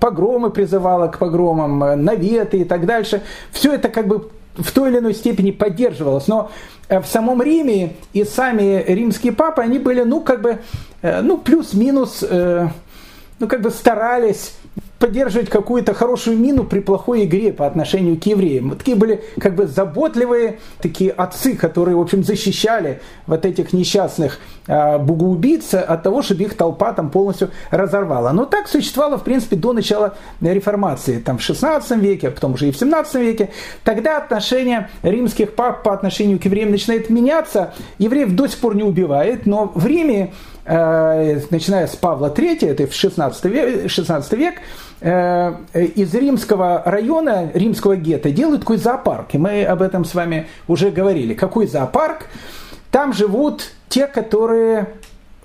погромы, 0.00 0.50
призывала 0.50 1.08
к 1.08 1.18
погромам, 1.18 1.82
э, 1.82 1.96
наветы 1.96 2.58
и 2.58 2.64
так 2.64 2.86
дальше. 2.86 3.22
Все 3.50 3.72
это 3.74 3.88
как 3.88 4.06
бы 4.06 4.30
в 4.56 4.70
той 4.72 4.90
или 4.90 4.98
иной 4.98 5.14
степени 5.14 5.50
поддерживалось. 5.50 6.28
Но 6.28 6.50
в 6.88 7.04
самом 7.06 7.42
Риме 7.42 7.94
и 8.12 8.24
сами 8.24 8.84
римские 8.86 9.32
папы, 9.32 9.62
они 9.62 9.78
были, 9.78 10.02
ну, 10.02 10.20
как 10.20 10.42
бы, 10.42 10.58
ну, 11.02 11.38
плюс-минус, 11.38 12.22
ну, 12.22 13.48
как 13.48 13.62
бы 13.62 13.70
старались 13.70 14.54
поддерживать 15.04 15.50
какую-то 15.50 15.92
хорошую 15.92 16.38
мину 16.38 16.64
при 16.64 16.80
плохой 16.80 17.26
игре 17.26 17.52
по 17.52 17.66
отношению 17.66 18.18
к 18.18 18.24
евреям. 18.24 18.70
Вот 18.70 18.78
такие 18.78 18.96
были 18.96 19.22
как 19.38 19.54
бы 19.54 19.66
заботливые 19.66 20.60
такие 20.80 21.10
отцы, 21.10 21.56
которые, 21.56 21.94
в 21.94 22.00
общем, 22.00 22.24
защищали 22.24 23.02
вот 23.26 23.44
этих 23.44 23.74
несчастных 23.74 24.38
э, 24.66 24.96
богоубийц 24.96 25.74
от 25.74 26.02
того, 26.02 26.22
чтобы 26.22 26.44
их 26.44 26.56
толпа 26.56 26.94
там 26.94 27.10
полностью 27.10 27.50
разорвала. 27.70 28.32
Но 28.32 28.46
так 28.46 28.66
существовало, 28.66 29.18
в 29.18 29.24
принципе, 29.24 29.56
до 29.56 29.74
начала 29.74 30.16
реформации, 30.40 31.18
там 31.18 31.36
в 31.36 31.42
16 31.42 31.98
веке, 31.98 32.28
а 32.28 32.30
потом 32.30 32.54
уже 32.54 32.68
и 32.68 32.72
в 32.72 32.76
17 32.78 33.14
веке. 33.16 33.50
Тогда 33.84 34.16
отношение 34.16 34.88
римских 35.02 35.54
пап 35.54 35.82
по 35.82 35.92
отношению 35.92 36.38
к 36.38 36.46
евреям 36.46 36.70
начинает 36.70 37.10
меняться. 37.10 37.74
Евреев 37.98 38.32
до 38.32 38.46
сих 38.46 38.58
пор 38.58 38.74
не 38.74 38.84
убивает, 38.84 39.44
но 39.44 39.70
в 39.74 39.84
Риме 39.86 40.32
начиная 40.66 41.86
с 41.86 41.94
Павла 41.94 42.32
III, 42.34 42.70
это 42.70 42.86
в 42.86 42.94
16 42.94 43.44
век, 43.44 43.90
16 43.90 44.32
век 44.32 44.54
э, 45.00 45.54
из 45.94 46.14
римского 46.14 46.82
района, 46.86 47.50
римского 47.52 47.96
гетто 47.96 48.30
делают 48.30 48.62
такой 48.62 48.78
зоопарк. 48.78 49.34
И 49.34 49.38
мы 49.38 49.64
об 49.64 49.82
этом 49.82 50.04
с 50.04 50.14
вами 50.14 50.48
уже 50.66 50.90
говорили. 50.90 51.34
Какой 51.34 51.66
зоопарк? 51.66 52.26
Там 52.90 53.12
живут 53.12 53.72
те, 53.88 54.06
которые 54.06 54.88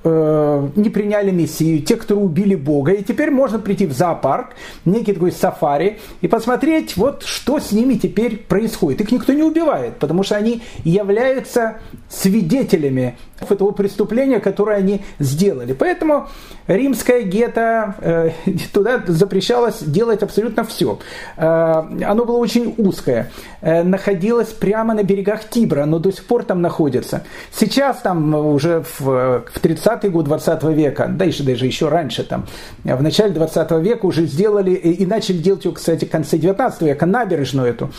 Э, 0.02 0.70
не 0.78 0.90
приняли 0.90 1.30
Мессию, 1.32 1.82
те, 1.82 1.98
кто 1.98 2.16
убили 2.16 2.56
Бога. 2.56 2.94
И 2.94 3.04
теперь 3.04 3.32
можно 3.32 3.60
прийти 3.60 3.86
в 3.86 3.92
зоопарк, 3.92 4.52
некий 4.86 5.12
такой 5.12 5.34
сафари, 5.34 6.00
и 6.22 6.28
посмотреть, 6.30 6.96
вот 6.96 7.24
что 7.24 7.60
с 7.60 7.74
ними 7.74 7.96
теперь 7.96 8.38
происходит. 8.38 9.02
Их 9.02 9.12
никто 9.12 9.34
не 9.34 9.44
убивает, 9.44 9.98
потому 9.98 10.24
что 10.24 10.38
они 10.38 10.62
являются 10.86 11.80
свидетелями 12.08 13.18
этого 13.48 13.72
преступления, 13.72 14.40
которое 14.40 14.78
они 14.78 15.02
сделали. 15.20 15.74
Поэтому 15.74 16.28
римское 16.68 17.24
гетто, 17.24 17.96
э, 18.00 18.32
туда 18.74 19.04
запрещалось 19.08 19.82
делать 19.82 20.24
абсолютно 20.24 20.64
все. 20.64 21.00
Э, 21.38 21.84
оно 22.06 22.26
было 22.26 22.38
очень 22.38 22.74
узкое, 22.78 23.32
э, 23.62 23.84
находилось 23.84 24.50
прямо 24.50 24.94
на 24.94 25.04
берегах 25.04 25.50
Тибра, 25.50 25.86
но 25.86 26.00
до 26.00 26.12
сих 26.12 26.26
пор 26.26 26.44
там 26.44 26.62
находится. 26.62 27.24
Сейчас 27.52 27.98
там 27.98 28.34
уже 28.34 28.84
в, 29.00 29.44
в 29.54 29.60
30-й 29.90 30.10
год 30.10 30.26
20 30.26 30.64
века, 30.64 31.08
да 31.10 31.26
еще 31.26 31.44
даже 31.44 31.66
еще 31.66 31.90
раньше, 31.90 32.24
там, 32.24 32.46
в 32.84 33.02
начале 33.02 33.34
20 33.34 33.72
века 33.72 34.06
уже 34.06 34.26
сделали 34.26 34.72
и 34.72 35.06
начали 35.06 35.38
делать 35.38 35.66
ее, 35.66 35.72
кстати, 35.72 36.06
в 36.06 36.10
конце 36.10 36.38
19 36.38 36.82
века, 36.82 37.06
набережную 37.06 37.70
эту. 37.70 37.90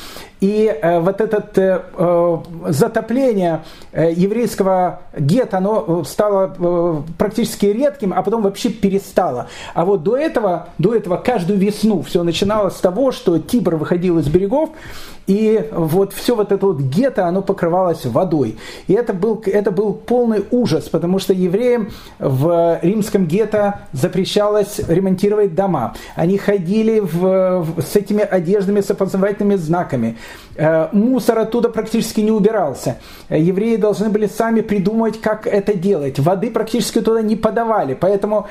И 0.40 0.66
э, 0.66 1.00
вот 1.00 1.20
это 1.20 1.84
э, 1.92 2.38
затопление 2.68 3.62
э, 3.92 4.12
еврейского 4.12 5.00
гетто, 5.16 5.58
оно 5.58 6.04
стало 6.04 7.04
практически 7.18 7.66
редким, 7.66 8.14
а 8.14 8.22
потом 8.22 8.42
вообще 8.42 8.70
перестало. 8.70 9.48
А 9.74 9.84
вот 9.84 10.02
до 10.02 10.16
этого, 10.16 10.68
до 10.78 10.94
этого 10.94 11.16
каждую 11.16 11.58
весну 11.58 12.02
все 12.02 12.22
начиналось 12.22 12.76
с 12.76 12.80
того, 12.80 13.12
что 13.12 13.38
Тибр 13.38 13.76
выходил 13.76 14.18
из 14.18 14.28
берегов, 14.28 14.70
и 15.30 15.68
вот 15.70 16.12
все 16.12 16.34
вот 16.34 16.50
это 16.50 16.66
вот 16.66 16.80
гетто, 16.80 17.24
оно 17.28 17.40
покрывалось 17.40 18.04
водой. 18.04 18.58
И 18.88 18.94
это 18.94 19.12
был, 19.12 19.40
это 19.46 19.70
был 19.70 19.94
полный 19.94 20.44
ужас, 20.50 20.88
потому 20.88 21.20
что 21.20 21.32
евреям 21.32 21.90
в 22.18 22.80
римском 22.82 23.26
гетто 23.26 23.82
запрещалось 23.92 24.80
ремонтировать 24.88 25.54
дома. 25.54 25.94
Они 26.16 26.36
ходили 26.36 26.98
в, 26.98 27.60
в, 27.62 27.80
с 27.80 27.94
этими 27.94 28.24
одеждами 28.24 28.80
с 28.80 28.90
опознавательными 28.90 29.54
знаками. 29.54 30.16
Э, 30.56 30.88
мусор 30.90 31.38
оттуда 31.38 31.68
практически 31.68 32.22
не 32.22 32.32
убирался. 32.32 32.96
Евреи 33.28 33.76
должны 33.76 34.08
были 34.08 34.26
сами 34.26 34.62
придумать, 34.62 35.20
как 35.20 35.46
это 35.46 35.74
делать. 35.74 36.18
Воды 36.18 36.50
практически 36.50 37.00
туда 37.00 37.22
не 37.22 37.36
подавали. 37.36 37.94
Поэтому 37.94 38.48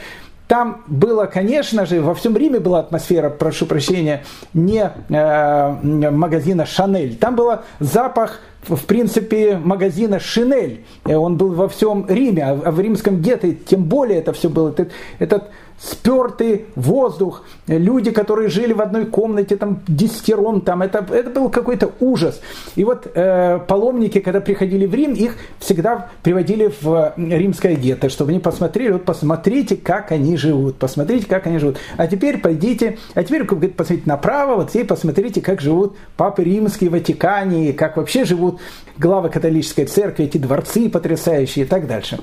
там 0.49 0.81
было, 0.87 1.27
конечно 1.27 1.85
же, 1.85 2.01
во 2.01 2.15
всем 2.15 2.35
Риме 2.35 2.59
была 2.59 2.79
атмосфера, 2.79 3.29
прошу 3.29 3.67
прощения, 3.67 4.23
не 4.55 4.91
э, 5.09 6.09
магазина 6.09 6.65
Шанель. 6.65 7.15
Там 7.17 7.35
был 7.35 7.51
запах, 7.79 8.39
в 8.63 8.83
принципе, 8.87 9.61
магазина 9.63 10.19
Шинель. 10.19 10.85
Э, 11.05 11.17
он 11.17 11.37
был 11.37 11.53
во 11.53 11.69
всем 11.69 12.07
Риме, 12.09 12.43
а 12.43 12.71
в 12.71 12.79
римском 12.79 13.21
гетто 13.21 13.53
тем 13.53 13.83
более 13.83 14.17
это 14.17 14.33
все 14.33 14.49
было. 14.49 14.69
Этот, 14.69 14.91
этот 15.19 15.51
спертый 15.79 16.65
воздух, 16.75 17.43
люди, 17.67 18.11
которые 18.11 18.49
жили 18.49 18.73
в 18.73 18.81
одной 18.81 19.05
комнате, 19.05 19.55
там, 19.55 19.81
десятером, 19.87 20.61
там, 20.61 20.81
это, 20.81 21.05
это 21.11 21.29
был 21.29 21.49
какой-то 21.49 21.91
ужас. 21.99 22.41
И 22.75 22.83
вот 22.83 23.07
э, 23.13 23.59
паломники, 23.67 24.19
когда 24.19 24.41
приходили 24.41 24.85
в 24.85 24.93
Рим, 24.93 25.13
их 25.13 25.35
всегда 25.59 26.09
приводили 26.21 26.71
в 26.81 27.13
римское 27.17 27.75
гетто, 27.75 28.09
чтобы 28.09 28.31
они 28.31 28.39
посмотрели, 28.39 28.91
вот 28.91 29.05
посмотрите, 29.05 29.77
как 29.77 30.11
они 30.11 30.35
живут, 30.35 30.77
посмотрите, 30.77 31.27
как 31.27 31.47
они 31.47 31.59
живут. 31.59 31.77
А 31.97 32.07
теперь 32.07 32.39
пойдите, 32.39 32.97
а 33.13 33.23
теперь 33.23 33.43
говорит, 33.43 33.75
посмотрите 33.75 34.09
направо, 34.09 34.55
вот 34.55 34.71
здесь 34.71 34.87
посмотрите, 34.87 35.41
как 35.41 35.61
живут 35.61 35.95
папы 36.17 36.43
римские, 36.43 36.89
Ватикане, 36.89 37.73
как 37.73 37.97
вообще 37.97 38.25
живут 38.25 38.59
главы 38.97 39.29
католической 39.29 39.85
церкви, 39.85 40.25
эти 40.25 40.37
дворцы 40.37 40.89
потрясающие 40.89 41.65
и 41.65 41.67
так 41.67 41.87
дальше. 41.87 42.19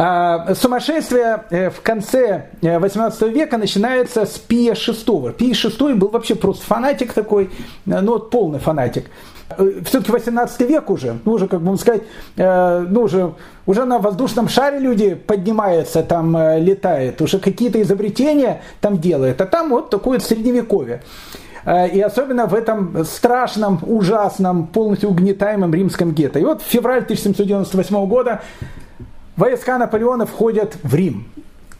А, 0.00 0.54
сумасшествие 0.54 1.42
э, 1.50 1.70
в 1.70 1.80
конце 1.80 2.50
18 2.62 3.20
э, 3.20 3.28
века 3.30 3.58
начинается 3.58 4.26
с 4.26 4.38
Пия 4.38 4.74
VI. 4.74 5.32
Пий 5.32 5.50
VI 5.50 5.96
был 5.96 6.10
вообще 6.10 6.36
просто 6.36 6.64
фанатик 6.64 7.12
такой, 7.12 7.50
ну 7.84 8.12
вот 8.12 8.30
полный 8.30 8.60
фанатик. 8.60 9.06
Все-таки 9.56 10.12
18 10.12 10.60
век 10.60 10.88
уже, 10.88 11.18
ну 11.24 11.32
уже, 11.32 11.48
как 11.48 11.62
бы 11.62 11.76
сказать, 11.78 12.02
ну 12.36 13.00
уже, 13.00 13.32
уже 13.66 13.86
на 13.86 13.98
воздушном 13.98 14.48
шаре 14.48 14.78
люди 14.78 15.14
поднимаются, 15.14 16.02
там 16.02 16.36
летают, 16.58 17.20
уже 17.22 17.38
какие-то 17.38 17.80
изобретения 17.80 18.60
там 18.82 18.98
делают, 18.98 19.40
а 19.40 19.46
там 19.46 19.70
вот 19.70 19.88
такое 19.88 20.18
средневековье. 20.18 21.02
И 21.66 22.00
особенно 22.00 22.46
в 22.46 22.54
этом 22.54 23.04
страшном, 23.06 23.80
ужасном, 23.82 24.66
полностью 24.66 25.08
угнетаемом 25.08 25.72
римском 25.72 26.12
гетто. 26.12 26.38
И 26.38 26.44
вот 26.44 26.60
февраль 26.60 27.04
1798 27.04 28.06
года 28.06 28.42
войска 29.38 29.78
Наполеона 29.78 30.26
входят 30.26 30.76
в 30.82 30.94
Рим. 30.94 31.26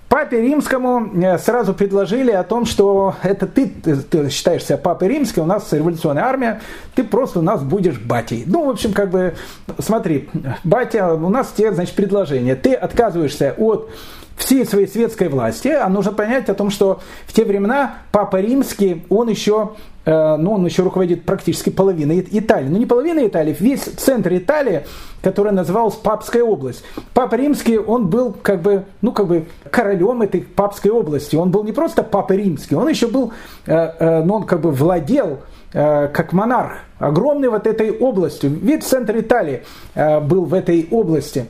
Папе 0.08 0.40
Римскому 0.40 1.10
э, 1.22 1.38
сразу 1.38 1.74
предложили 1.74 2.30
о 2.30 2.42
том, 2.42 2.64
что 2.64 3.14
это 3.22 3.46
ты, 3.46 3.68
ты 3.68 4.30
считаешь 4.30 4.64
себя 4.64 4.78
папой 4.78 5.08
римским, 5.08 5.42
у 5.42 5.46
нас 5.46 5.70
революционная 5.70 6.24
армия, 6.24 6.62
ты 6.94 7.04
просто 7.04 7.40
у 7.40 7.42
нас 7.42 7.62
будешь 7.62 7.98
батей. 7.98 8.44
Ну, 8.46 8.64
в 8.64 8.70
общем, 8.70 8.94
как 8.94 9.10
бы, 9.10 9.34
смотри, 9.78 10.30
батя, 10.64 11.12
у 11.12 11.28
нас 11.28 11.52
тебе, 11.54 11.74
значит, 11.74 11.94
предложение. 11.94 12.56
Ты 12.56 12.72
отказываешься 12.72 13.54
от 13.58 13.90
всей 14.38 14.64
своей 14.64 14.86
светской 14.86 15.28
власти, 15.28 15.68
а 15.68 15.88
нужно 15.90 16.12
понять 16.12 16.48
о 16.48 16.54
том, 16.54 16.70
что 16.70 17.00
в 17.26 17.34
те 17.34 17.44
времена 17.44 17.96
Папа 18.10 18.40
Римский, 18.40 19.04
он 19.10 19.28
еще, 19.28 19.72
э, 20.08 20.36
ну, 20.36 20.52
он 20.52 20.64
еще 20.64 20.82
руководит 20.82 21.24
практически 21.24 21.70
половиной 21.70 22.26
Италии. 22.30 22.68
Ну, 22.68 22.78
не 22.78 22.86
половина 22.86 23.26
Италии, 23.26 23.54
весь 23.58 23.82
центр 23.82 24.34
Италии, 24.34 24.84
который 25.22 25.52
назывался 25.52 25.98
Папская 26.02 26.42
область. 26.42 26.82
Папа 27.12 27.34
Римский, 27.34 27.78
он 27.78 28.08
был 28.08 28.34
как 28.42 28.62
бы, 28.62 28.84
ну, 29.02 29.12
как 29.12 29.26
бы 29.26 29.44
королем 29.70 30.22
этой 30.22 30.40
Папской 30.40 30.90
области. 30.90 31.36
Он 31.36 31.50
был 31.50 31.64
не 31.64 31.72
просто 31.72 32.02
Папа 32.02 32.32
Римский, 32.32 32.74
он 32.74 32.88
еще 32.88 33.06
был, 33.06 33.32
э, 33.66 33.74
э, 33.74 34.22
ну, 34.24 34.36
он 34.36 34.44
как 34.44 34.60
бы 34.60 34.70
владел 34.70 35.40
как 35.70 36.32
монарх, 36.32 36.78
огромный 36.98 37.50
вот 37.50 37.66
этой 37.66 37.90
областью. 37.90 38.48
Весь 38.48 38.84
центр 38.84 39.18
Италии 39.18 39.64
был 39.94 40.46
в 40.46 40.54
этой 40.54 40.88
области. 40.90 41.44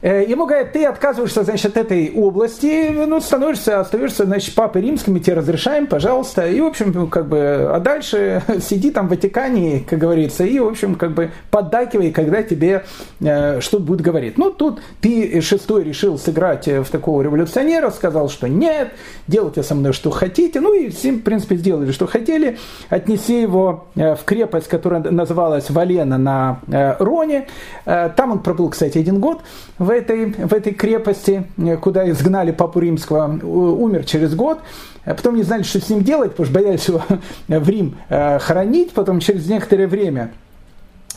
Э, 0.00 0.24
ему 0.24 0.46
говорят, 0.46 0.72
ты 0.72 0.84
отказываешься, 0.84 1.42
значит, 1.42 1.76
от 1.76 1.76
этой 1.76 2.12
области, 2.14 2.90
ну, 2.90 3.20
становишься, 3.20 3.80
остаешься, 3.80 4.26
значит, 4.26 4.54
папой 4.54 4.82
римским, 4.82 5.14
мы 5.14 5.20
тебе 5.20 5.34
разрешаем, 5.34 5.88
пожалуйста. 5.88 6.46
И, 6.46 6.60
в 6.60 6.66
общем, 6.66 6.92
ну, 6.94 7.08
как 7.08 7.28
бы, 7.28 7.68
а 7.72 7.80
дальше 7.80 8.42
сиди 8.60 8.92
там 8.92 9.08
в 9.08 9.10
Ватикане, 9.10 9.84
как 9.88 9.98
говорится, 9.98 10.44
и, 10.44 10.58
в 10.60 10.68
общем, 10.68 10.94
как 10.94 11.12
бы, 11.12 11.32
поддакивай, 11.50 12.12
когда 12.12 12.42
тебе 12.44 12.84
э, 13.20 13.60
что 13.60 13.80
будет 13.80 14.00
говорить. 14.00 14.38
Ну, 14.38 14.52
тут 14.52 14.80
Пи 15.00 15.40
шестой 15.40 15.82
решил 15.82 16.16
сыграть 16.16 16.68
в 16.68 16.86
такого 16.86 17.22
революционера, 17.22 17.90
сказал, 17.90 18.28
что 18.28 18.48
нет, 18.48 18.92
делайте 19.26 19.64
со 19.64 19.74
мной 19.74 19.92
что 19.92 20.10
хотите. 20.10 20.60
Ну, 20.60 20.74
и 20.74 20.90
все, 20.90 21.12
в 21.12 21.22
принципе, 21.22 21.56
сделали, 21.56 21.90
что 21.90 22.06
хотели. 22.06 22.58
Отнеси 22.88 23.40
его 23.40 23.86
э, 23.96 24.14
в 24.14 24.22
крепость, 24.24 24.68
которая 24.68 25.02
называлась 25.02 25.70
Валена 25.70 26.18
на 26.18 26.60
э, 26.68 26.94
Роне. 26.98 27.48
Э, 27.84 28.10
там 28.14 28.32
он 28.32 28.38
пробыл, 28.40 28.68
кстати, 28.70 28.98
один 28.98 29.18
год 29.18 29.40
в 29.88 29.90
этой, 29.90 30.26
в 30.26 30.52
этой 30.52 30.74
крепости, 30.74 31.44
э, 31.56 31.78
куда 31.78 32.08
изгнали 32.10 32.52
Папу 32.52 32.78
Римского, 32.78 33.26
умер 33.42 34.04
через 34.04 34.34
год. 34.34 34.58
А 35.06 35.14
потом 35.14 35.36
не 35.36 35.42
знали, 35.42 35.62
что 35.62 35.80
с 35.80 35.88
ним 35.88 36.04
делать, 36.04 36.32
потому 36.32 36.44
что 36.44 36.54
боялись 36.54 36.86
его 36.88 37.02
в 37.48 37.68
Рим 37.68 37.96
э, 38.10 38.38
хоронить. 38.38 38.92
Потом 38.92 39.20
через 39.20 39.48
некоторое 39.48 39.86
время 39.86 40.32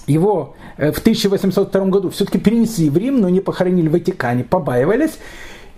его 0.07 0.55
э, 0.78 0.93
в 0.93 0.99
1802 0.99 1.86
году 1.88 2.09
все-таки 2.11 2.39
перенесли 2.39 2.89
в 2.89 2.97
Рим, 2.97 3.19
но 3.19 3.28
не 3.28 3.41
похоронили 3.41 3.89
в 3.89 3.91
Ватикане, 3.91 4.45
побаивались. 4.45 5.19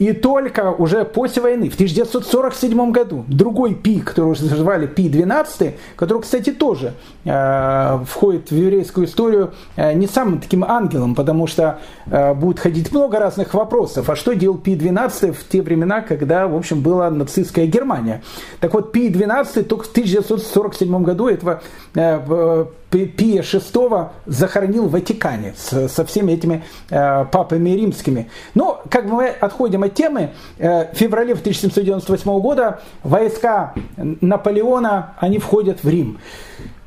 И 0.04 0.12
только 0.12 0.72
уже 0.72 1.06
после 1.06 1.41
войны, 1.41 1.70
в 1.70 1.76
1947 1.76 2.91
году, 2.91 3.24
другой 3.30 3.74
Пи, 3.74 4.01
который 4.01 4.32
уже 4.32 4.43
называли 4.43 4.86
Пи-12, 4.86 5.76
который, 5.95 6.22
кстати, 6.22 6.51
тоже 6.51 6.93
э, 7.24 7.99
входит 8.06 8.51
в 8.51 8.54
еврейскую 8.54 9.08
историю 9.08 9.54
э, 9.78 9.93
не 9.93 10.08
самым 10.08 10.41
таким 10.41 10.66
ангелом, 10.66 11.16
потому 11.16 11.47
что 11.47 11.80
э, 12.08 12.34
будет 12.34 12.60
ходить 12.60 12.91
много 12.91 13.18
разных 13.18 13.54
вопросов. 13.54 14.10
А 14.10 14.18
что 14.18 14.34
делал 14.34 14.58
Пи-12 14.58 15.32
в 15.32 15.47
те 15.47 15.62
времена, 15.62 16.01
когда, 16.01 16.49
в 16.49 16.56
общем, 16.58 16.82
была 16.82 17.10
нацистская 17.10 17.66
Германия? 17.66 18.24
Так 18.60 18.74
вот, 18.74 18.91
Пи-12 18.91 19.64
только 19.64 19.86
в 19.86 19.91
1947 19.91 21.01
году 21.04 21.30
этого 21.30 21.62
э, 21.95 22.66
Пия 22.94 23.41
VI 23.41 24.10
захоронил 24.26 24.88
в 24.88 24.91
Ватикане 24.91 25.54
со 25.56 26.06
всеми 26.06 26.34
этими 26.34 26.64
э, 26.89 27.26
папами 27.32 27.72
римскими. 27.72 28.30
Но, 28.54 28.82
как 28.89 29.08
бы 29.08 29.16
мы 29.16 29.28
отходим 29.28 29.84
от 29.84 29.94
темы, 29.94 30.32
э, 30.58 30.94
в 30.94 30.98
феврале 30.98 31.34
1798 31.34 32.39
года 32.39 32.82
войска 33.04 33.74
Наполеона, 33.98 35.14
они 35.20 35.39
входят 35.39 35.84
в 35.84 35.89
Рим. 35.89 36.20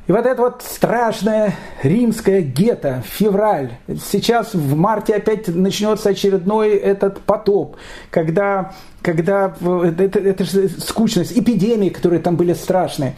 И 0.07 0.11
вот 0.13 0.25
это 0.25 0.41
вот 0.41 0.63
страшное 0.63 1.53
римское 1.83 2.39
гетто, 2.41 3.03
февраль. 3.05 3.71
Сейчас 4.09 4.53
в 4.53 4.75
марте 4.75 5.15
опять 5.15 5.49
начнется 5.49 6.09
очередной 6.09 6.75
этот 6.75 7.19
потоп, 7.19 7.75
когда, 8.09 8.71
когда 9.01 9.53
это, 9.59 10.19
это 10.19 10.45
же 10.45 10.69
скучность, 10.69 11.37
эпидемии, 11.37 11.89
которые 11.89 12.21
там 12.21 12.37
были 12.37 12.53
страшные. 12.53 13.17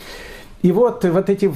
И 0.61 0.73
вот, 0.73 1.05
вот 1.05 1.29
эти 1.29 1.49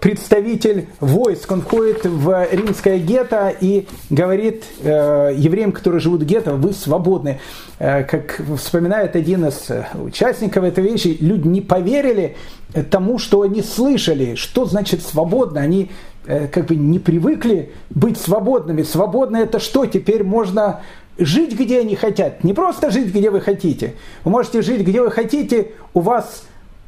представитель 0.00 0.86
войск, 1.00 1.50
он 1.50 1.62
входит 1.62 2.04
в 2.04 2.46
римское 2.52 2.98
гетто 2.98 3.52
и 3.60 3.88
говорит 4.08 4.64
э, 4.82 5.32
евреям, 5.36 5.72
которые 5.72 6.00
живут 6.00 6.22
в 6.22 6.24
гетто, 6.24 6.54
вы 6.54 6.72
свободны. 6.72 7.40
Э, 7.80 8.04
как 8.04 8.40
вспоминает 8.56 9.16
один 9.16 9.46
из 9.46 9.68
участников 9.94 10.62
этой 10.62 10.84
вещи, 10.84 11.16
люди 11.20 11.48
не 11.48 11.60
поверили 11.60 12.36
тому, 12.90 13.18
что 13.18 13.42
они 13.42 13.62
слышали, 13.62 14.36
что 14.36 14.64
значит 14.64 15.02
свободно. 15.02 15.60
Они 15.60 15.90
э, 16.26 16.46
как 16.46 16.66
бы 16.66 16.76
не 16.76 17.00
привыкли 17.00 17.72
быть 17.90 18.16
свободными. 18.16 18.84
Свободно 18.84 19.38
это 19.38 19.58
что? 19.58 19.86
Теперь 19.86 20.22
можно 20.22 20.82
жить, 21.18 21.58
где 21.58 21.80
они 21.80 21.96
хотят. 21.96 22.44
Не 22.44 22.52
просто 22.52 22.92
жить, 22.92 23.12
где 23.12 23.30
вы 23.30 23.40
хотите. 23.40 23.94
Вы 24.22 24.30
можете 24.30 24.62
жить, 24.62 24.82
где 24.82 25.02
вы 25.02 25.10
хотите, 25.10 25.72
у 25.94 26.00
вас 26.00 26.44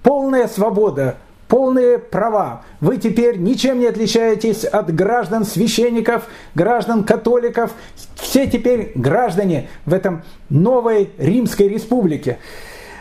полная 0.07 0.47
свобода, 0.47 1.17
полные 1.49 1.99
права. 1.99 2.63
Вы 2.81 2.99
теперь 2.99 3.39
ничем 3.39 3.81
не 3.81 3.87
отличаетесь 3.87 4.65
от 4.65 4.95
граждан 4.95 5.45
священников, 5.45 6.29
граждан 6.55 7.03
католиков. 7.03 7.73
Все 8.15 8.47
теперь 8.47 8.93
граждане 8.95 9.69
в 9.85 9.93
этом 9.93 10.23
новой 10.49 11.11
Римской 11.19 11.67
республике. 11.67 12.39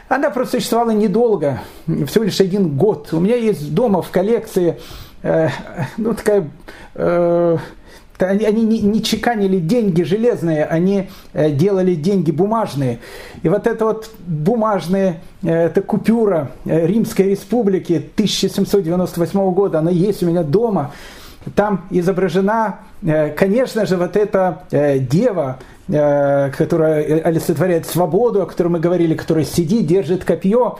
Она 0.09 0.31
просуществовала 0.31 0.89
недолго, 0.89 1.61
всего 1.85 2.23
лишь 2.23 2.41
один 2.41 2.75
год. 2.75 3.09
У 3.11 3.19
меня 3.19 3.35
есть 3.35 3.75
дома 3.75 4.01
в 4.01 4.09
коллекции 4.09 4.79
э, 5.21 5.49
ну, 5.97 6.15
такая 6.15 6.49
э, 6.95 7.57
они, 8.19 8.45
они 8.45 8.63
не, 8.63 8.79
не 8.79 9.03
чеканили 9.03 9.59
деньги 9.59 10.03
железные, 10.03 10.65
они 10.65 11.09
э, 11.33 11.51
делали 11.51 11.95
деньги 11.95 12.31
бумажные. 12.31 12.99
И 13.43 13.49
вот 13.49 13.67
эта 13.67 13.85
вот 13.85 14.09
бумажная 14.25 15.21
э, 15.43 15.65
эта 15.65 15.81
купюра 15.81 16.51
э, 16.65 16.85
Римской 16.87 17.29
Республики 17.29 17.93
1798 17.93 19.51
года, 19.53 19.79
она 19.79 19.91
есть 19.91 20.23
у 20.23 20.27
меня 20.27 20.43
дома. 20.43 20.91
Там 21.55 21.85
изображена, 21.91 22.79
конечно 23.37 23.85
же, 23.85 23.97
вот 23.97 24.17
эта 24.17 24.63
дева, 24.71 25.59
которая 25.87 27.21
олицетворяет 27.21 27.85
свободу, 27.85 28.41
о 28.41 28.47
которой 28.47 28.69
мы 28.69 28.79
говорили, 28.79 29.13
которая 29.13 29.45
сидит, 29.45 29.85
держит 29.85 30.25
копье. 30.25 30.79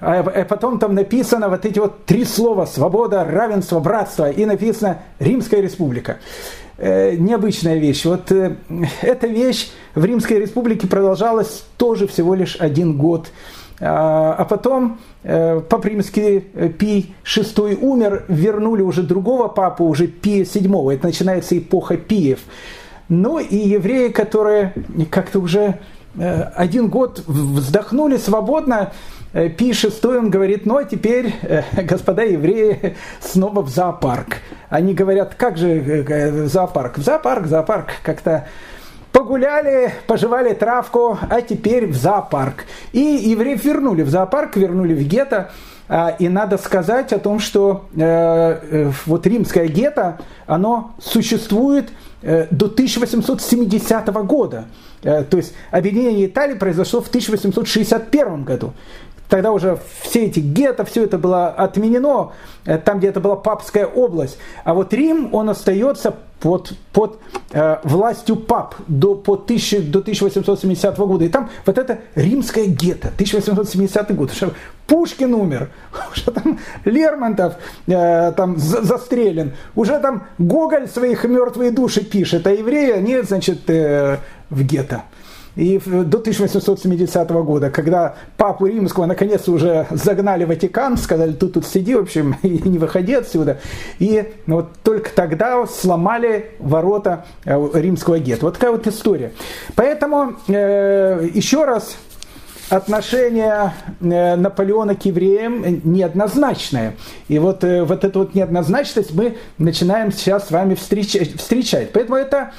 А, 0.00 0.20
а 0.20 0.44
потом 0.44 0.78
там 0.78 0.94
написано 0.94 1.48
вот 1.48 1.66
эти 1.66 1.78
вот 1.78 2.04
три 2.04 2.24
слова 2.24 2.66
«свобода», 2.66 3.24
«равенство», 3.24 3.80
«братство» 3.80 4.30
и 4.30 4.44
написано 4.44 5.02
«Римская 5.18 5.60
республика». 5.60 6.18
Э, 6.80 7.16
необычная 7.16 7.76
вещь. 7.76 8.04
Вот 8.04 8.30
э, 8.30 8.54
эта 9.02 9.26
вещь 9.26 9.70
в 9.96 10.04
Римской 10.04 10.38
республике 10.38 10.86
продолжалась 10.86 11.64
тоже 11.76 12.06
всего 12.06 12.36
лишь 12.36 12.54
один 12.54 12.96
год. 12.96 13.32
А, 13.80 14.36
а 14.38 14.44
потом 14.44 15.00
э, 15.24 15.60
Папа 15.68 15.88
Римский 15.88 16.38
Пий 16.78 17.14
VI 17.24 17.76
умер, 17.80 18.26
вернули 18.28 18.82
уже 18.82 19.02
другого 19.02 19.48
папу, 19.48 19.86
уже 19.86 20.06
Пия 20.06 20.44
VII. 20.44 20.94
Это 20.94 21.06
начинается 21.06 21.58
эпоха 21.58 21.96
Пиев. 21.96 22.40
Ну 23.08 23.40
и 23.40 23.56
евреи, 23.56 24.10
которые 24.10 24.72
как-то 25.10 25.40
уже 25.40 25.80
один 26.16 26.88
год 26.88 27.22
вздохнули 27.26 28.16
свободно, 28.16 28.92
Э, 29.34 29.50
Пи 29.50 29.74
шестой, 29.74 30.18
он 30.18 30.30
говорит, 30.30 30.64
ну 30.64 30.78
а 30.78 30.84
теперь, 30.84 31.34
э, 31.42 31.62
господа 31.82 32.22
евреи, 32.22 32.96
снова 33.20 33.62
в 33.62 33.68
зоопарк. 33.68 34.38
Они 34.70 34.94
говорят, 34.94 35.34
как 35.34 35.58
же 35.58 35.68
э, 35.68 36.46
зоопарк? 36.46 36.98
В 36.98 37.02
зоопарк, 37.02 37.46
зоопарк, 37.46 37.88
как-то 38.02 38.48
погуляли, 39.12 39.92
пожевали 40.06 40.54
травку, 40.54 41.18
а 41.28 41.42
теперь 41.42 41.86
в 41.86 41.94
зоопарк. 41.94 42.64
И 42.92 43.00
евреев 43.00 43.62
вернули 43.64 44.02
в 44.02 44.08
зоопарк, 44.08 44.56
вернули 44.56 44.94
в 44.94 45.02
гетто. 45.02 45.50
А, 45.90 46.14
и 46.18 46.28
надо 46.28 46.58
сказать 46.58 47.12
о 47.12 47.18
том, 47.18 47.38
что 47.38 47.86
э, 47.96 48.90
вот 49.06 49.26
римское 49.26 49.66
гетто, 49.66 50.18
оно 50.46 50.94
существует 51.00 51.90
до 52.22 52.66
1870 52.66 54.08
года. 54.24 54.66
То 55.02 55.36
есть 55.36 55.54
объединение 55.70 56.26
Италии 56.26 56.54
произошло 56.54 57.00
в 57.00 57.08
1861 57.08 58.44
году. 58.44 58.72
Тогда 59.28 59.52
уже 59.52 59.78
все 60.00 60.26
эти 60.26 60.40
гетто, 60.40 60.84
все 60.84 61.04
это 61.04 61.18
было 61.18 61.48
отменено, 61.48 62.32
э, 62.64 62.78
там, 62.78 62.98
где 62.98 63.08
это 63.08 63.20
была 63.20 63.36
папская 63.36 63.86
область. 63.86 64.38
А 64.64 64.74
вот 64.74 64.92
Рим, 64.94 65.34
он 65.34 65.50
остается 65.50 66.14
под, 66.40 66.72
под 66.92 67.18
э, 67.52 67.78
властью 67.84 68.36
пап 68.36 68.76
до, 68.86 69.14
по 69.14 69.34
1000, 69.34 69.82
до 69.82 69.98
1870 70.00 70.96
года. 70.98 71.24
И 71.24 71.28
там 71.28 71.50
вот 71.66 71.78
это 71.78 71.98
римское 72.14 72.66
гетто, 72.66 73.08
1870 73.08 74.14
год. 74.14 74.32
Уже 74.32 74.52
Пушкин 74.86 75.34
умер, 75.34 75.70
уже 76.12 76.30
там 76.30 76.58
Лермонтов 76.84 77.54
э, 77.86 78.32
там 78.32 78.56
застрелен, 78.56 79.52
уже 79.74 79.98
там 79.98 80.26
Гоголь 80.38 80.88
своих 80.88 81.24
мертвые 81.24 81.70
души 81.70 82.02
пишет, 82.02 82.46
а 82.46 82.52
евреи, 82.52 82.92
они, 82.92 83.20
значит, 83.20 83.68
э, 83.68 84.18
в 84.48 84.62
гетто. 84.62 85.02
И 85.58 85.80
до 85.84 86.18
1870 86.18 87.30
года, 87.30 87.68
когда 87.68 88.14
папу 88.36 88.66
римского 88.66 89.06
наконец 89.06 89.48
уже 89.48 89.88
загнали 89.90 90.44
в 90.44 90.48
Ватикан, 90.48 90.96
сказали, 90.96 91.32
тут 91.32 91.54
тут 91.54 91.66
сиди, 91.66 91.96
в 91.96 91.98
общем, 91.98 92.36
и 92.44 92.60
не 92.68 92.78
выходи 92.78 93.14
отсюда. 93.14 93.58
И 93.98 94.24
вот 94.46 94.68
только 94.84 95.10
тогда 95.10 95.66
сломали 95.66 96.52
ворота 96.60 97.24
э, 97.44 97.70
римского 97.74 98.20
гетто. 98.20 98.46
Вот 98.46 98.54
такая 98.54 98.70
вот 98.70 98.86
история. 98.86 99.32
Поэтому 99.74 100.34
э, 100.46 101.28
еще 101.34 101.64
раз 101.64 101.96
отношение 102.70 103.72
э, 104.00 104.36
Наполеона 104.36 104.94
к 104.94 105.06
евреям 105.06 105.80
неоднозначное. 105.82 106.94
И 107.26 107.40
вот, 107.40 107.64
э, 107.64 107.82
вот 107.82 108.04
эту 108.04 108.20
вот 108.20 108.34
неоднозначность 108.36 109.12
мы 109.12 109.38
начинаем 109.58 110.12
сейчас 110.12 110.46
с 110.46 110.50
вами 110.52 110.76
встречать. 110.76 111.90
Поэтому 111.92 112.14
это 112.14 112.52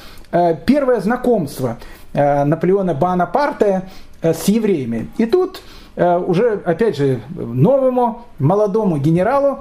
первое 0.68 1.00
знакомство 1.00 1.80
Наполеона 2.14 2.93
Бонапарта 2.93 3.84
э, 4.22 4.34
с 4.34 4.45
евреями. 4.45 5.10
И 5.18 5.26
тут 5.26 5.62
э, 5.95 6.18
уже, 6.18 6.62
опять 6.66 6.97
же, 6.97 7.20
новому 7.36 8.26
молодому 8.39 8.97
генералу 8.97 9.60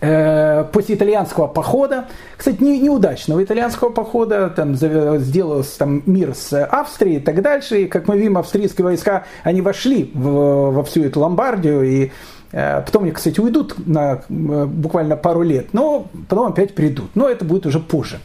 после 0.00 0.94
итальянского 0.94 1.48
похода, 1.48 2.04
кстати, 2.36 2.62
не, 2.62 2.78
неудачного 2.78 3.42
итальянского 3.42 3.88
похода, 3.88 4.48
там 4.48 4.76
сделался 4.76 5.76
там 5.76 6.04
мир 6.06 6.36
с 6.36 6.52
Австрией 6.66 7.16
и 7.16 7.20
так 7.20 7.42
дальше, 7.42 7.82
и, 7.82 7.86
как 7.86 8.06
мы 8.06 8.16
видим, 8.16 8.38
австрийские 8.38 8.84
войска, 8.84 9.24
они 9.42 9.60
вошли 9.60 10.12
в, 10.14 10.70
во 10.70 10.84
всю 10.84 11.02
эту 11.02 11.18
Ломбардию, 11.18 11.82
и 11.82 12.12
потом 12.52 13.02
они, 13.02 13.10
кстати, 13.10 13.40
уйдут 13.40 13.74
на 13.88 14.22
буквально 14.28 15.16
пару 15.16 15.42
лет, 15.42 15.70
но 15.72 16.06
потом 16.28 16.46
опять 16.46 16.76
придут, 16.76 17.10
но 17.16 17.28
это 17.28 17.44
будет 17.44 17.66
уже 17.66 17.80
позже. 17.80 18.20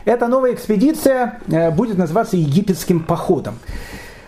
Эта 0.03 0.27
новая 0.27 0.53
экспедиция 0.53 1.39
будет 1.71 1.97
называться 1.97 2.35
египетским 2.35 2.99
походом. 2.99 3.59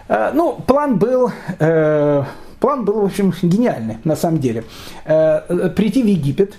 Ну, 0.08 0.54
план 0.66 0.98
был 0.98 1.34
План 1.58 2.86
был, 2.86 3.02
в 3.02 3.06
общем, 3.06 3.34
гениальный, 3.42 3.98
на 4.06 4.16
самом 4.16 4.40
деле. 4.40 4.64
Прийти 5.04 6.04
в 6.04 6.08
Египет 6.08 6.56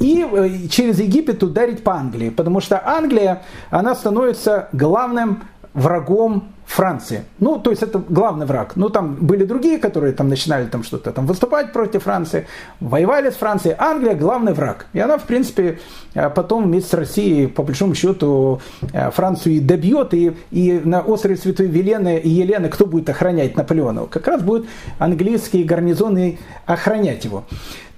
и 0.00 0.24
э, 0.24 0.68
через 0.68 0.98
Египет 1.00 1.42
ударить 1.42 1.82
по 1.84 1.94
Англии, 1.94 2.30
потому 2.30 2.60
что 2.60 2.80
Англия, 2.86 3.42
она 3.70 3.94
становится 3.94 4.68
главным 4.72 5.42
врагом 5.74 6.48
Франции. 6.70 7.24
Ну, 7.40 7.58
то 7.58 7.70
есть 7.70 7.82
это 7.82 7.98
главный 7.98 8.46
враг. 8.46 8.76
Ну, 8.76 8.90
там 8.90 9.16
были 9.16 9.44
другие, 9.44 9.78
которые 9.78 10.12
там 10.12 10.28
начинали 10.28 10.66
там 10.66 10.84
что-то 10.84 11.10
там 11.10 11.26
выступать 11.26 11.72
против 11.72 12.04
Франции, 12.04 12.46
воевали 12.78 13.30
с 13.30 13.34
Францией. 13.34 13.74
Англия 13.76 14.14
главный 14.14 14.52
враг. 14.52 14.86
И 14.92 15.00
она, 15.00 15.18
в 15.18 15.24
принципе, 15.24 15.80
э, 16.14 16.30
потом 16.30 16.64
вместе 16.64 16.90
с 16.90 16.94
Россией, 16.94 17.48
по 17.48 17.64
большому 17.64 17.96
счету, 17.96 18.60
э, 18.92 19.10
Францию 19.10 19.56
и 19.56 19.60
добьет. 19.60 20.14
И, 20.14 20.32
и 20.52 20.80
на 20.84 21.00
острове 21.00 21.36
Святой 21.36 21.66
Велены 21.66 22.18
и 22.18 22.28
Елены 22.28 22.68
кто 22.68 22.86
будет 22.86 23.08
охранять 23.08 23.56
Наполеона? 23.56 24.06
Как 24.06 24.28
раз 24.28 24.40
будут 24.40 24.68
английские 25.00 25.64
гарнизоны 25.64 26.38
охранять 26.66 27.24
его. 27.24 27.44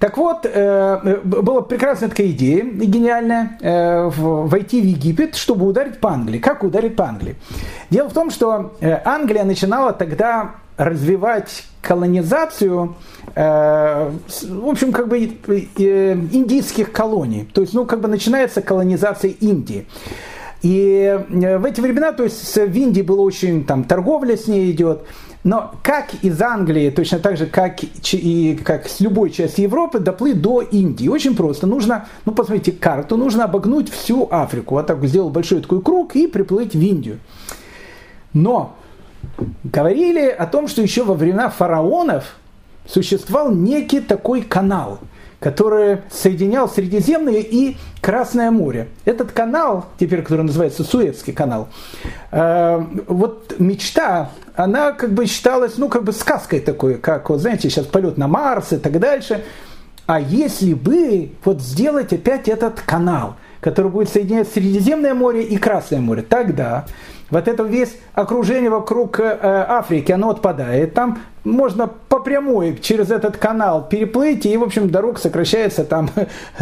Так 0.03 0.17
вот, 0.17 0.45
э, 0.45 1.21
была 1.23 1.61
прекрасная 1.61 2.09
такая 2.09 2.27
идея, 2.27 2.65
гениальная, 2.65 3.57
войти 4.11 4.81
в 4.81 4.85
Египет, 4.85 5.35
чтобы 5.37 5.65
ударить 5.65 6.01
по 6.01 6.09
Англии. 6.09 6.39
Как 6.39 6.63
ударить 6.63 6.97
по 6.97 7.05
Англии? 7.05 7.37
Дело 7.89 8.09
в 8.09 8.13
том, 8.13 8.29
что 8.29 8.73
Э, 8.79 8.99
Англия 9.05 9.43
начинала 9.43 9.93
тогда 9.93 10.55
развивать 10.77 11.65
колонизацию, 11.81 12.95
э, 13.35 14.11
в 14.49 14.67
общем, 14.67 14.91
как 14.91 15.07
бы 15.07 15.19
э, 15.19 16.13
индийских 16.31 16.91
колоний. 16.91 17.47
То 17.53 17.61
есть, 17.61 17.73
ну, 17.73 17.85
как 17.85 18.01
бы 18.01 18.07
начинается 18.07 18.61
колонизация 18.61 19.31
Индии. 19.31 19.87
И 20.61 21.19
в 21.29 21.65
эти 21.65 21.81
времена, 21.81 22.13
то 22.13 22.23
есть 22.23 22.55
в 22.55 22.77
Индии 22.77 23.01
было 23.01 23.21
очень, 23.21 23.65
там, 23.65 23.83
торговля 23.83 24.37
с 24.37 24.47
ней 24.47 24.71
идет, 24.71 25.05
но 25.43 25.73
как 25.83 26.13
из 26.21 26.41
Англии, 26.41 26.89
точно 26.89 27.19
так 27.19 27.35
же, 27.35 27.47
как 27.47 27.79
и 27.83 28.59
как 28.63 28.87
с 28.87 29.01
любой 29.01 29.29
части 29.29 29.61
Европы, 29.61 29.99
доплыть 29.99 30.41
до 30.41 30.61
Индии? 30.61 31.09
Очень 31.09 31.35
просто. 31.35 31.67
Нужно, 31.67 32.07
ну, 32.25 32.31
посмотрите 32.31 32.71
карту, 32.71 33.17
нужно 33.17 33.43
обогнуть 33.43 33.89
всю 33.89 34.27
Африку. 34.31 34.75
Вот 34.75 34.87
так 34.87 35.03
сделал 35.05 35.29
большой 35.29 35.61
такой 35.61 35.81
круг 35.81 36.15
и 36.15 36.27
приплыть 36.27 36.75
в 36.75 36.81
Индию. 36.81 37.19
Но 38.31 38.75
говорили 39.65 40.29
о 40.29 40.45
том, 40.47 40.69
что 40.69 40.81
еще 40.81 41.03
во 41.03 41.13
времена 41.13 41.49
фараонов 41.49 42.35
существовал 42.87 43.51
некий 43.51 43.99
такой 43.99 44.43
канал, 44.43 44.99
который 45.43 45.97
соединял 46.09 46.69
Средиземное 46.69 47.41
и 47.41 47.75
Красное 47.99 48.49
море. 48.49 48.87
Этот 49.03 49.33
канал, 49.33 49.87
теперь 49.99 50.21
который 50.21 50.43
называется 50.43 50.85
Суэцкий 50.85 51.33
канал, 51.33 51.67
э, 52.31 52.85
вот 53.07 53.55
мечта, 53.59 54.29
она 54.55 54.93
как 54.93 55.11
бы 55.11 55.25
считалась, 55.25 55.77
ну, 55.77 55.89
как 55.89 56.05
бы 56.05 56.13
сказкой 56.13 56.61
такой, 56.61 56.95
как, 56.95 57.29
вот 57.29 57.41
знаете, 57.41 57.69
сейчас 57.69 57.85
полет 57.85 58.17
на 58.17 58.29
Марс 58.29 58.71
и 58.71 58.77
так 58.77 58.97
дальше. 58.99 59.43
А 60.05 60.21
если 60.21 60.73
бы 60.73 61.31
вот 61.43 61.61
сделать 61.61 62.13
опять 62.13 62.47
этот 62.47 62.79
канал, 62.79 63.35
который 63.59 63.91
будет 63.91 64.07
соединять 64.07 64.47
Средиземное 64.47 65.13
море 65.13 65.43
и 65.43 65.57
Красное 65.57 65.99
море, 65.99 66.21
тогда 66.21 66.85
вот 67.33 67.47
это 67.47 67.63
весь 67.63 67.97
окружение 68.13 68.69
вокруг 68.69 69.19
э, 69.19 69.37
Африки, 69.41 70.11
оно 70.11 70.29
отпадает. 70.29 70.93
Там 70.93 71.19
можно 71.43 71.87
по 71.87 72.19
прямой 72.19 72.77
через 72.77 73.11
этот 73.11 73.37
канал 73.37 73.87
переплыть, 73.89 74.45
и, 74.45 74.55
в 74.55 74.63
общем, 74.63 74.89
дорога 74.89 75.19
сокращается 75.19 75.83
там 75.83 76.09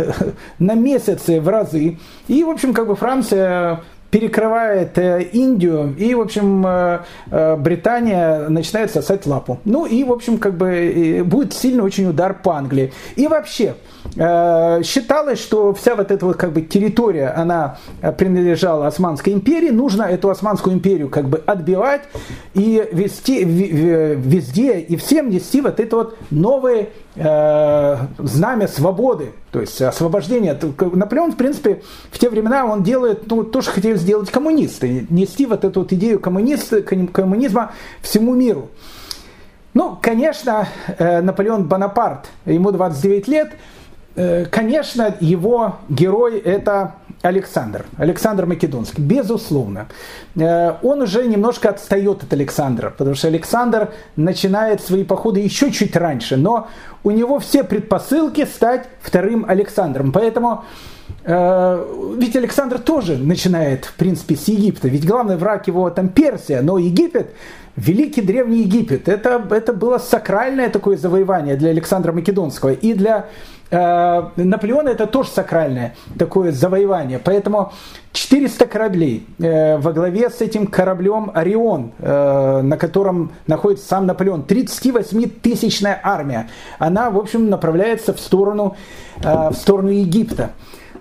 на 0.60 0.74
месяцы 0.74 1.40
в 1.40 1.48
разы. 1.48 2.00
И, 2.28 2.44
в 2.44 2.50
общем, 2.50 2.74
как 2.74 2.88
бы 2.88 2.96
Франция 2.96 3.82
перекрывает 4.12 4.98
э, 4.98 5.24
Индию, 5.32 5.96
и, 5.98 6.14
в 6.14 6.22
общем, 6.22 6.66
э, 6.68 7.00
э, 7.32 7.56
Британия 7.56 8.50
начинает 8.50 8.92
сосать 8.92 9.26
лапу. 9.26 9.60
Ну 9.64 9.86
и, 9.86 10.04
в 10.04 10.12
общем, 10.12 10.38
как 10.38 10.56
бы 10.56 11.24
будет 11.26 11.54
сильный 11.54 11.84
очень 11.84 12.08
удар 12.08 12.34
по 12.34 12.52
Англии. 12.52 12.92
И 13.16 13.28
вообще, 13.28 13.76
считалось, 14.14 15.40
что 15.40 15.74
вся 15.74 15.96
вот 15.96 16.12
эта 16.12 16.26
вот 16.26 16.38
как 16.38 16.52
бы 16.54 16.62
территория, 16.62 17.30
она 17.30 17.78
принадлежала 18.18 18.88
Османской 18.88 19.34
империи, 19.34 19.70
нужно 19.70 20.04
эту 20.04 20.30
Османскую 20.30 20.76
империю 20.76 21.10
как 21.10 21.30
бы 21.30 21.42
отбивать 21.46 22.02
и 22.54 22.88
вести, 22.92 23.44
везде 23.44 24.80
и 24.80 24.96
всем 24.96 25.30
нести 25.30 25.62
вот 25.62 25.80
это 25.80 25.96
вот 25.96 26.18
новые 26.30 26.90
э, 27.16 27.98
знамя 28.18 28.68
свободы, 28.68 29.34
то 29.52 29.62
есть 29.62 29.82
освобождения. 29.82 30.58
Наполеон, 30.80 31.32
в 31.32 31.38
принципе, 31.38 31.82
в 32.12 32.20
те 32.20 32.30
времена 32.30 32.66
он 32.66 32.84
делает 32.84 33.30
ну, 33.30 33.44
то, 33.44 33.62
что 33.62 33.72
хотели 33.72 33.96
сделать 33.96 34.30
коммунисты, 34.30 35.06
нести 35.10 35.46
вот 35.46 35.64
эту 35.64 35.82
вот 35.82 35.94
идею 35.94 36.20
коммуниста, 36.20 36.82
коммунизма 36.82 37.72
всему 38.02 38.34
миру. 38.36 38.70
Ну, 39.74 39.98
конечно, 40.02 40.68
э, 40.88 41.22
Наполеон 41.22 41.66
Бонапарт, 41.66 42.28
ему 42.46 42.72
29 42.72 43.28
лет, 43.30 43.54
э, 43.54 43.56
конечно, 44.16 45.16
его 45.20 45.78
герой 45.90 46.40
это 46.40 46.96
Александр, 47.22 47.86
Александр 47.98 48.46
Македонский, 48.46 49.02
безусловно. 49.02 49.88
Э, 50.36 50.74
он 50.82 51.02
уже 51.02 51.28
немножко 51.28 51.70
отстает 51.70 52.24
от 52.24 52.34
Александра, 52.34 52.90
потому 52.90 53.16
что 53.16 53.28
Александр 53.28 53.92
начинает 54.16 54.82
свои 54.82 55.04
походы 55.04 55.40
еще 55.40 55.72
чуть 55.72 55.96
раньше, 55.96 56.38
но 56.38 56.68
у 57.04 57.12
него 57.12 57.40
все 57.40 57.64
предпосылки 57.64 58.46
стать 58.46 58.88
вторым 59.02 59.46
Александром. 59.48 60.12
Поэтому 60.12 60.64
ведь 61.24 62.36
Александр 62.36 62.80
тоже 62.80 63.18
начинает, 63.18 63.86
в 63.86 63.94
принципе, 63.94 64.36
с 64.36 64.48
Египта. 64.48 64.88
Ведь 64.88 65.06
главный 65.06 65.36
враг 65.36 65.68
его 65.68 65.90
там 65.92 66.10
Персия, 66.10 66.62
но 66.62 66.80
Египет, 66.80 67.36
Великий 67.76 68.22
Древний 68.22 68.62
Египет, 68.62 69.08
это, 69.08 69.46
это 69.52 69.74
было 69.74 69.98
сакральное 69.98 70.70
такое 70.70 70.98
завоевание 70.98 71.56
для 71.56 71.70
Александра 71.70 72.12
Македонского. 72.12 72.72
И 72.72 72.94
для 72.94 73.18
э, 73.18 73.61
Наполеона 73.72 74.90
это 74.90 75.08
тоже 75.08 75.30
сакральное 75.30 75.96
такое 76.18 76.52
завоевание. 76.52 77.20
Поэтому 77.20 77.72
400 78.14 78.66
кораблей 78.66 79.26
э, 79.40 79.78
во 79.78 79.94
главе 79.94 80.30
с 80.30 80.42
этим 80.42 80.68
кораблем 80.68 81.32
«Орион», 81.34 81.92
э, 82.00 82.62
на 82.62 82.78
котором 82.78 83.32
находится 83.48 83.88
сам 83.88 84.06
Наполеон, 84.06 84.42
38-тысячная 84.48 86.00
армия, 86.04 86.50
она, 86.78 87.10
в 87.10 87.18
общем, 87.18 87.50
направляется 87.50 88.14
в 88.14 88.20
сторону, 88.20 88.76
э, 89.24 89.50
в 89.50 89.54
сторону 89.54 89.90
Египта. 89.90 90.52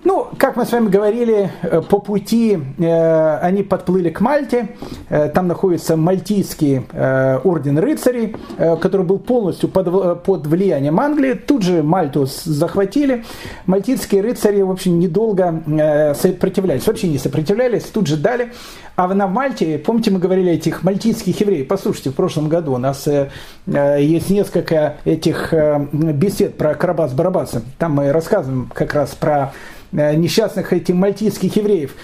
Ну, 0.03 0.27
как 0.39 0.55
мы 0.55 0.65
с 0.65 0.71
вами 0.71 0.89
говорили, 0.89 1.51
э, 1.61 1.81
по 1.81 1.99
пути 1.99 2.57
э, 2.79 3.37
они 3.37 3.61
подплыли 3.61 4.09
к 4.09 4.19
Мальте. 4.19 4.69
Э, 5.09 5.29
там 5.29 5.47
находится 5.47 5.95
Мальтийский 5.95 6.87
э, 6.91 7.39
орден 7.43 7.77
рыцарей, 7.77 8.35
э, 8.57 8.77
который 8.77 9.05
был 9.05 9.19
полностью 9.19 9.69
под, 9.69 10.23
под 10.23 10.47
влиянием 10.47 10.99
Англии. 10.99 11.33
Тут 11.33 11.61
же 11.61 11.83
Мальту 11.83 12.25
захватили. 12.25 13.23
Мальтийские 13.67 14.23
рыцари, 14.23 14.63
в 14.63 14.71
общем, 14.71 14.97
недолго 14.97 15.61
э, 15.67 16.15
сопротивлялись. 16.15 16.87
Вообще 16.87 17.07
не 17.07 17.19
сопротивлялись, 17.19 17.83
тут 17.83 18.07
же 18.07 18.17
дали. 18.17 18.53
А 18.95 19.07
на 19.07 19.27
Мальте, 19.27 19.77
помните, 19.77 20.09
мы 20.09 20.19
говорили 20.19 20.49
о 20.49 20.53
этих 20.53 20.81
мальтийских 20.81 21.39
евреев. 21.39 21.67
Послушайте, 21.67 22.09
в 22.09 22.15
прошлом 22.15 22.49
году 22.49 22.73
у 22.73 22.77
нас 22.79 23.07
э, 23.07 23.29
э 23.67 24.01
есть 24.01 24.31
несколько 24.31 24.95
этих 25.05 25.53
э, 25.53 25.87
бесед 25.91 26.57
про 26.57 26.73
Карабас-Барабаса. 26.73 27.61
Там 27.77 27.93
мы 27.93 28.11
рассказываем 28.11 28.67
как 28.73 28.95
раз 28.95 29.11
про 29.11 29.53
Э, 29.53 29.80
несчастных 29.91 30.73
этих 30.73 30.95
мальтийских 30.95 31.55
евреев. 31.55 31.95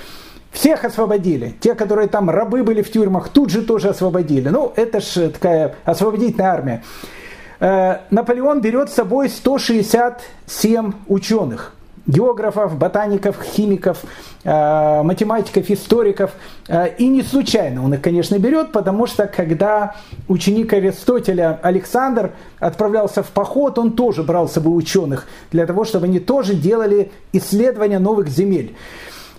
Всех 0.52 0.86
освободили. 0.86 1.56
Те, 1.60 1.76
которые 1.76 2.08
там 2.08 2.30
рабы 2.30 2.64
были 2.64 2.82
в 2.82 2.92
тюрьмах, 2.92 3.30
тут 3.30 3.50
же 3.50 3.62
тоже 3.62 3.90
освободили. 3.90 4.50
Ну, 4.50 4.74
это 4.76 5.02
же 5.02 5.30
такая 5.30 5.76
освободительная 5.86 6.48
армия. 6.52 6.84
Э, 7.60 7.98
Наполеон 8.10 8.62
берет 8.62 8.90
с 8.90 8.94
собой 8.94 9.30
167 9.30 10.94
ученых 11.08 11.77
географов, 12.08 12.78
ботаников, 12.78 13.42
химиков, 13.42 14.04
э, 14.44 15.04
математиков, 15.04 15.70
историков. 15.70 16.32
И 16.98 17.08
не 17.08 17.22
случайно 17.22 17.86
он 17.86 17.94
их, 17.94 18.02
конечно, 18.02 18.38
берет, 18.40 18.72
потому 18.72 19.08
что 19.08 19.28
когда 19.28 19.96
ученик 20.28 20.74
Аристотеля 20.74 21.60
Александр 21.62 22.32
отправлялся 22.60 23.24
в 23.24 23.28
поход, 23.28 23.78
он 23.80 23.92
тоже 23.92 24.24
брал 24.24 24.50
с 24.50 24.54
собой 24.54 24.78
ученых 24.78 25.28
для 25.52 25.66
того, 25.66 25.86
чтобы 25.86 26.08
они 26.08 26.20
тоже 26.20 26.56
делали 26.56 27.12
исследования 27.32 28.00
новых 28.00 28.28
земель. 28.28 28.76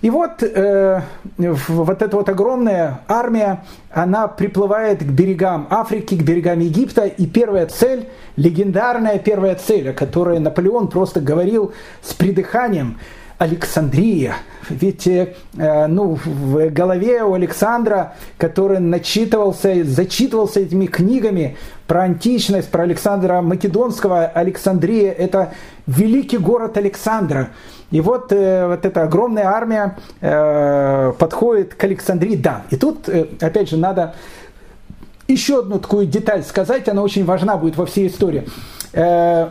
И 0.01 0.09
вот, 0.09 0.43
э, 0.43 1.01
вот 1.37 2.01
эта 2.01 2.15
вот 2.15 2.29
огромная 2.29 3.01
армия, 3.07 3.65
она 3.91 4.29
приплывает 4.29 4.99
к 4.99 5.07
берегам 5.07 5.67
Африки, 5.69 6.15
к 6.15 6.23
берегам 6.23 6.59
Египта, 6.59 7.05
и 7.05 7.25
первая 7.25 7.65
цель, 7.65 8.07
легендарная 8.37 9.19
первая 9.19 9.55
цель, 9.55 9.89
о 9.89 9.93
которой 9.93 10.39
Наполеон 10.39 10.87
просто 10.87 11.19
говорил 11.19 11.73
с 12.01 12.13
придыханием, 12.13 12.97
Александрия. 13.39 14.35
Ведь 14.69 15.07
э, 15.07 15.33
ну, 15.87 16.17
в 16.23 16.69
голове 16.69 17.23
у 17.23 17.33
Александра, 17.33 18.15
который 18.37 18.79
начитывался, 18.79 19.83
зачитывался 19.85 20.59
этими 20.59 20.85
книгами 20.85 21.57
про 21.87 22.01
античность, 22.03 22.69
про 22.69 22.83
Александра 22.83 23.41
Македонского, 23.41 24.25
Александрия– 24.25 25.11
это 25.17 25.53
великий 25.87 26.37
город 26.37 26.77
Александра– 26.77 27.49
и 27.91 28.01
вот, 28.01 28.31
э, 28.31 28.67
вот 28.67 28.85
эта 28.85 29.03
огромная 29.03 29.45
армия 29.45 29.97
э, 30.21 31.13
подходит 31.17 31.73
к 31.73 31.83
Александрии. 31.83 32.35
Да, 32.35 32.63
и 32.69 32.75
тут, 32.75 33.09
э, 33.09 33.27
опять 33.41 33.69
же, 33.69 33.77
надо 33.77 34.15
еще 35.27 35.59
одну 35.59 35.79
такую 35.79 36.05
деталь 36.05 36.43
сказать, 36.43 36.87
она 36.89 37.01
очень 37.01 37.25
важна 37.25 37.57
будет 37.57 37.77
во 37.77 37.85
всей 37.85 38.07
истории. 38.07 38.47
Э, 38.93 39.49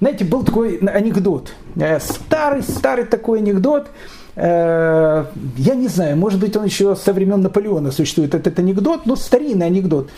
знаете, 0.00 0.24
был 0.24 0.44
такой 0.44 0.76
анекдот, 0.78 1.52
э, 1.76 1.98
старый-старый 1.98 3.04
такой 3.04 3.40
анекдот, 3.40 3.88
э, 4.36 5.24
я 5.56 5.74
не 5.74 5.88
знаю, 5.88 6.16
может 6.16 6.38
быть, 6.38 6.56
он 6.56 6.64
еще 6.64 6.94
со 6.94 7.12
времен 7.12 7.42
Наполеона 7.42 7.90
существует, 7.90 8.34
этот 8.34 8.58
анекдот, 8.58 9.06
но 9.06 9.16
старинный 9.16 9.66
анекдот. 9.66 10.10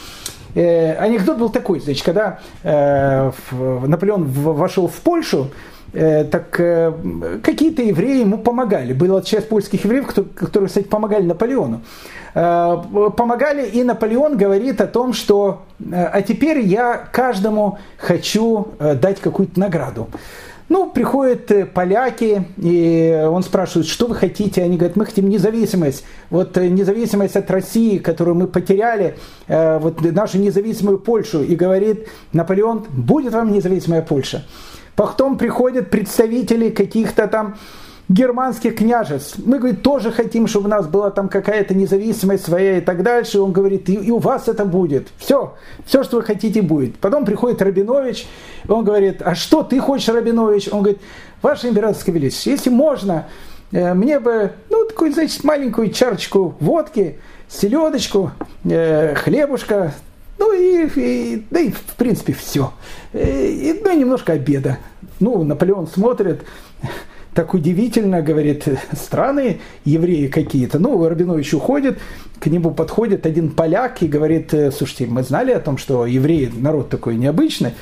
Э, 0.55 0.95
анекдот 0.95 1.39
был 1.39 1.51
такой, 1.51 1.81
значит, 1.81 2.05
когда 2.05 2.41
э, 2.63 3.31
Наполеон 3.87 4.25
вошел 4.25 4.89
в 4.89 5.01
Польшу, 5.01 5.51
Э, 5.93 6.25
так 6.25 6.61
э, 6.61 6.93
какие-то 7.43 7.83
евреи 7.83 8.21
ему 8.21 8.39
помогали. 8.39 8.93
Была 8.93 9.23
часть 9.23 9.49
польских 9.49 9.85
евреев, 9.85 10.07
которые, 10.07 10.69
кстати, 10.69 10.87
помогали 10.87 11.25
Наполеону. 11.25 11.81
Э, 12.35 12.77
помогали, 13.17 13.67
и 13.67 13.83
Наполеон 13.83 14.37
говорит 14.37 14.81
о 14.81 14.87
том, 14.87 15.13
что 15.13 15.63
«а 15.93 16.23
теперь 16.23 16.61
я 16.61 16.97
каждому 16.97 17.79
хочу 17.99 18.69
дать 18.79 19.21
какую-то 19.21 19.59
награду». 19.59 20.09
Ну, 20.71 20.89
приходят 20.89 21.73
поляки, 21.75 22.45
и 22.57 23.27
он 23.29 23.43
спрашивает, 23.43 23.89
что 23.89 24.07
вы 24.07 24.15
хотите? 24.15 24.63
Они 24.63 24.77
говорят, 24.77 24.97
мы 24.97 25.05
хотим 25.05 25.29
независимость. 25.29 26.05
Вот 26.31 26.57
независимость 26.57 27.35
от 27.35 27.51
России, 27.51 27.99
которую 27.99 28.37
мы 28.37 28.47
потеряли, 28.47 29.17
вот 29.49 30.01
нашу 30.01 30.39
независимую 30.39 30.99
Польшу. 30.99 31.43
И 31.43 31.57
говорит 31.57 32.07
Наполеон, 32.33 32.87
будет 32.89 33.33
вам 33.33 33.53
независимая 33.53 34.01
Польша. 34.01 34.45
Потом 34.95 35.39
приходят 35.39 35.91
представители 35.91 36.71
каких-то 36.71 37.27
там 37.27 37.57
германских 38.11 38.75
княжеств. 38.75 39.39
Мы, 39.39 39.59
говорит, 39.59 39.83
тоже 39.83 40.11
хотим, 40.11 40.49
чтобы 40.49 40.67
у 40.67 40.69
нас 40.69 40.89
была 40.89 41.11
там 41.11 41.29
какая-то 41.29 41.75
независимость 41.75 42.45
своя 42.45 42.79
и 42.79 42.81
так 42.81 43.05
дальше. 43.05 43.41
Он 43.41 43.53
говорит, 43.53 43.89
и, 43.89 43.95
и 43.95 44.11
у 44.11 44.19
вас 44.19 44.49
это 44.49 44.65
будет. 44.65 45.09
Все, 45.17 45.55
все, 45.87 46.03
что 46.03 46.17
вы 46.17 46.25
хотите, 46.25 46.61
будет. 46.61 46.99
Потом 46.99 47.25
приходит 47.25 47.63
Рабинович, 47.63 48.27
он 48.69 48.85
говорит, 48.85 49.23
а 49.23 49.37
что 49.37 49.63
ты 49.63 49.79
хочешь, 49.79 50.09
Рабинович? 50.09 50.71
Он 50.73 50.83
говорит, 50.83 51.01
ваше 51.41 51.69
императорское 51.69 52.13
величество, 52.13 52.51
если 52.51 52.69
можно, 52.69 53.29
э, 53.71 53.95
мне 53.95 54.19
бы, 54.19 54.53
ну, 54.71 54.87
такую, 54.87 55.13
значит, 55.13 55.45
маленькую 55.45 55.93
чарочку 55.93 56.57
водки, 56.59 57.21
селедочку, 57.49 58.33
э, 58.65 59.15
хлебушка, 59.15 59.95
ну 60.37 60.53
и, 60.53 60.89
и, 60.97 61.47
да 61.49 61.61
и 61.61 61.71
в 61.71 61.95
принципе 61.97 62.33
все. 62.33 62.73
Э, 63.13 63.47
и, 63.47 63.81
ну 63.85 63.93
и 63.93 63.97
немножко 63.97 64.33
обеда. 64.33 64.79
Ну, 65.21 65.45
Наполеон 65.45 65.87
смотрит, 65.87 66.43
так 67.35 67.55
удивительно, 67.55 68.23
говорит, 68.23 68.67
страны 68.93 69.61
евреи 69.85 70.29
какие-то. 70.29 70.79
Ну, 70.79 71.09
Рабинович 71.09 71.55
уходит, 71.55 71.99
к 72.39 72.47
нему 72.47 72.73
подходит 72.73 73.27
один 73.27 73.51
поляк 73.51 74.03
и 74.03 74.09
говорит, 74.09 74.53
«Э, 74.55 74.71
слушайте, 74.73 75.07
мы 75.07 75.23
знали 75.23 75.53
о 75.53 75.61
том, 75.61 75.79
что 75.79 76.07
евреи 76.07 76.51
народ 76.55 76.89
такой 76.89 77.17
необычный, 77.17 77.73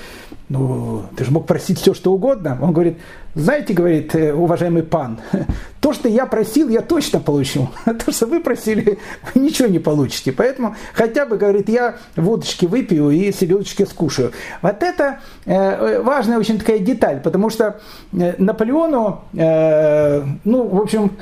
ну, 0.49 1.03
ты 1.17 1.25
же 1.25 1.31
мог 1.31 1.47
просить 1.47 1.79
все, 1.79 1.93
что 1.93 2.13
угодно. 2.13 2.59
Он 2.63 2.73
говорит, 2.73 2.99
знаете, 3.35 3.75
говорит, 3.75 4.15
э, 4.15 4.33
уважаемый 4.33 4.83
пан, 4.83 5.21
то, 5.81 5.93
что 5.93 6.09
я 6.09 6.27
просил, 6.27 6.69
я 6.69 6.81
точно 6.81 7.21
получу. 7.21 7.69
А 7.85 7.95
то, 7.95 8.11
что 8.11 8.27
вы 8.27 8.41
просили, 8.41 8.99
вы 9.35 9.41
ничего 9.41 9.69
не 9.69 9.79
получите. 9.79 10.33
Поэтому 10.33 10.75
хотя 10.95 11.27
бы, 11.27 11.37
говорит, 11.37 11.69
я 11.69 11.97
водочки 12.17 12.67
выпью 12.67 13.11
и 13.11 13.31
селедочки 13.31 13.85
скушаю. 13.85 14.33
Вот 14.63 14.83
это 14.83 15.21
э, 15.45 16.01
важная 16.01 16.39
очень 16.39 16.59
такая 16.59 16.79
деталь, 16.79 17.21
потому 17.21 17.51
что 17.51 17.81
э, 18.13 18.35
Наполеону, 18.39 19.25
э, 19.35 20.25
ну, 20.45 20.67
в 20.67 20.81
общем, 20.81 21.13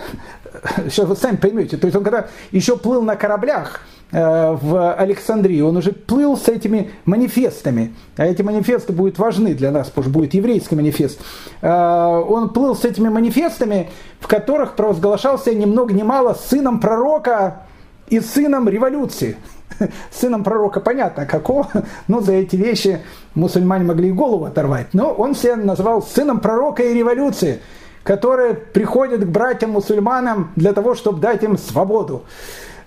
сейчас 0.84 1.06
вы 1.06 1.16
сами 1.16 1.36
поймете, 1.36 1.76
то 1.76 1.86
есть 1.86 1.96
он 1.96 2.04
когда 2.04 2.28
еще 2.52 2.76
плыл 2.76 3.02
на 3.02 3.16
кораблях, 3.16 3.80
Э, 4.12 4.52
в 4.52 4.94
Александрии, 4.94 5.60
он 5.60 5.76
уже 5.76 5.90
плыл 5.90 6.36
с 6.36 6.46
этими 6.46 6.92
манифестами, 7.06 7.92
а 8.16 8.24
эти 8.24 8.40
манифесты 8.40 8.92
будут 8.92 9.18
важны 9.18 9.52
для 9.52 9.72
нас, 9.72 9.88
потому 9.88 10.04
что 10.04 10.12
будет 10.12 10.32
еврейский 10.32 10.76
манифест. 10.76 11.20
Э, 11.60 11.68
он 11.68 12.50
плыл 12.50 12.76
с 12.76 12.84
этими 12.84 13.08
манифестами, 13.08 13.90
в 14.20 14.28
которых 14.28 14.76
провозглашался 14.76 15.52
ни 15.52 15.64
много 15.64 15.92
ни 15.92 16.04
мало 16.04 16.34
сыном 16.34 16.78
пророка 16.78 17.62
и 18.08 18.20
сыном 18.20 18.68
революции. 18.68 19.36
Сыном 20.12 20.44
пророка 20.44 20.78
понятно 20.78 21.26
какого, 21.26 21.68
но 22.06 22.20
за 22.20 22.34
эти 22.34 22.54
вещи 22.54 23.00
мусульмане 23.34 23.84
могли 23.84 24.10
и 24.10 24.12
голову 24.12 24.44
оторвать. 24.44 24.86
Но 24.92 25.10
он 25.10 25.34
себя 25.34 25.56
назвал 25.56 26.00
сыном 26.00 26.38
пророка 26.38 26.84
и 26.84 26.94
революции, 26.94 27.60
которые 28.06 28.54
приходят 28.54 29.24
к 29.24 29.26
братьям-мусульманам 29.26 30.52
для 30.54 30.72
того, 30.72 30.94
чтобы 30.94 31.20
дать 31.20 31.42
им 31.42 31.58
свободу. 31.58 32.22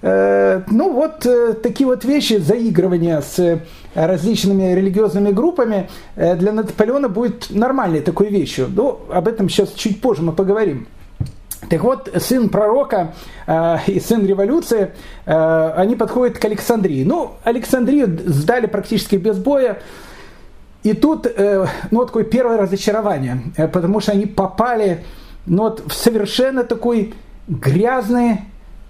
Э, 0.01 0.61
ну 0.71 0.93
вот 0.93 1.25
э, 1.25 1.53
такие 1.61 1.87
вот 1.87 2.05
вещи, 2.05 2.37
заигрывания 2.37 3.19
с 3.19 3.59
различными 3.93 4.73
религиозными 4.73 5.31
группами 5.31 5.89
э, 6.15 6.37
для 6.37 6.53
Наполеона 6.53 7.09
будет 7.09 7.49
нормальной 7.49 7.99
такой 7.99 8.29
вещью. 8.29 8.69
Но 8.73 9.01
об 9.11 9.27
этом 9.27 9.49
сейчас 9.49 9.73
чуть 9.73 9.99
позже 9.99 10.21
мы 10.21 10.31
поговорим. 10.31 10.87
Так 11.69 11.83
вот, 11.83 12.09
сын 12.15 12.47
пророка 12.47 13.13
э, 13.45 13.77
и 13.87 13.99
сын 13.99 14.25
революции, 14.25 14.91
э, 15.25 15.73
они 15.75 15.97
подходят 15.97 16.37
к 16.37 16.45
Александрии. 16.45 17.03
Ну, 17.03 17.33
Александрию 17.43 18.07
сдали 18.25 18.67
практически 18.67 19.17
без 19.17 19.37
боя. 19.37 19.79
И 20.83 20.93
тут, 20.93 21.25
э, 21.25 21.67
ну, 21.91 22.05
такое 22.05 22.23
первое 22.23 22.57
разочарование, 22.57 23.41
потому 23.71 23.99
что 23.99 24.13
они 24.13 24.25
попали 24.25 25.03
ну 25.49 25.63
вот 25.63 25.83
в 25.85 25.93
совершенно 25.93 26.63
такой 26.63 27.13
грязный, 27.47 28.41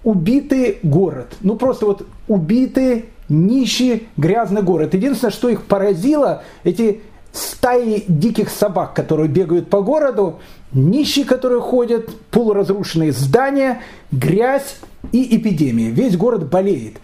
убитый 0.04 0.78
город. 0.82 1.34
Ну 1.40 1.56
просто 1.56 1.86
вот 1.86 2.06
убитый, 2.28 3.06
нищий, 3.28 4.08
грязный 4.16 4.62
город. 4.62 4.94
Единственное, 4.94 5.32
что 5.32 5.48
их 5.48 5.64
поразило, 5.64 6.42
эти 6.62 7.00
стаи 7.32 8.04
диких 8.08 8.50
собак, 8.50 8.94
которые 8.94 9.28
бегают 9.28 9.70
по 9.70 9.80
городу, 9.80 10.40
нищие, 10.72 11.24
которые 11.24 11.60
ходят, 11.60 12.10
полуразрушенные 12.30 13.12
здания, 13.12 13.80
грязь 14.12 14.76
и 15.12 15.36
эпидемия. 15.36 15.90
Весь 15.90 16.16
город 16.16 16.50
болеет. 16.50 16.96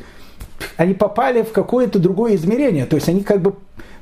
Они 0.76 0.94
попали 0.94 1.42
в 1.42 1.52
какое-то 1.52 1.98
другое 1.98 2.34
измерение. 2.34 2.86
То 2.86 2.96
есть 2.96 3.08
они 3.08 3.22
как 3.22 3.40
бы 3.40 3.54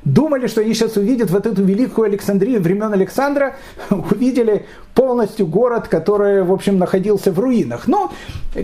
думали, 0.05 0.47
что 0.47 0.61
они 0.61 0.73
сейчас 0.73 0.95
увидят 0.95 1.31
вот 1.31 1.45
эту 1.45 1.63
великую 1.63 2.05
Александрию 2.05 2.61
времен 2.61 2.93
Александра, 2.93 3.55
увидели 3.89 4.65
полностью 4.93 5.45
город, 5.45 5.87
который, 5.89 6.43
в 6.43 6.53
общем, 6.53 6.77
находился 6.77 7.31
в 7.31 7.39
руинах. 7.39 7.87
Но 7.87 8.13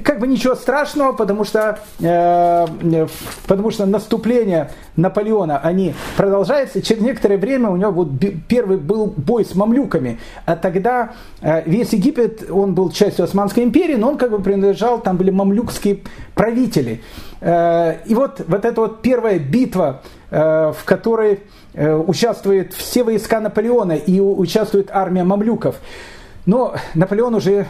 как 0.06 0.20
бы 0.20 0.28
ничего 0.28 0.56
страшного, 0.56 1.12
потому 1.12 1.44
что, 1.44 1.80
э, 2.00 3.08
потому 3.48 3.72
что 3.72 3.86
наступление 3.86 4.72
Наполеона, 4.96 5.60
они 5.60 5.94
продолжаются. 6.16 6.82
Через 6.82 7.02
некоторое 7.02 7.38
время 7.38 7.70
у 7.70 7.76
него 7.76 7.92
вот 7.92 8.10
первый 8.48 8.78
был 8.78 9.08
бой 9.08 9.44
с 9.44 9.56
мамлюками, 9.56 10.20
а 10.46 10.56
тогда 10.56 11.14
э, 11.42 11.64
весь 11.66 11.92
Египет, 11.92 12.50
он 12.50 12.76
был 12.76 12.92
частью 12.92 13.26
Османской 13.26 13.64
империи, 13.64 13.96
но 13.96 14.10
он 14.10 14.18
как 14.18 14.32
бы 14.32 14.40
принадлежал, 14.40 15.02
там 15.02 15.18
были 15.18 15.32
мамлюкские 15.32 16.00
правители. 16.36 17.02
Э, 17.42 17.98
и 18.06 18.14
вот, 18.14 18.42
вот 18.48 18.66
эта 18.66 18.82
вот 18.82 19.02
первая 19.02 19.40
битва, 19.40 20.02
э, 20.30 20.74
в 20.78 20.86
которой 20.86 21.42
э, 21.74 21.94
участвуют 21.94 22.74
все 22.74 23.04
войска 23.04 23.40
Наполеона 23.40 23.94
и 23.94 24.20
участвует 24.20 24.90
армия 24.92 25.24
мамлюков. 25.24 25.76
Но 26.48 26.74
Наполеон 26.96 27.36
уже 27.36 27.68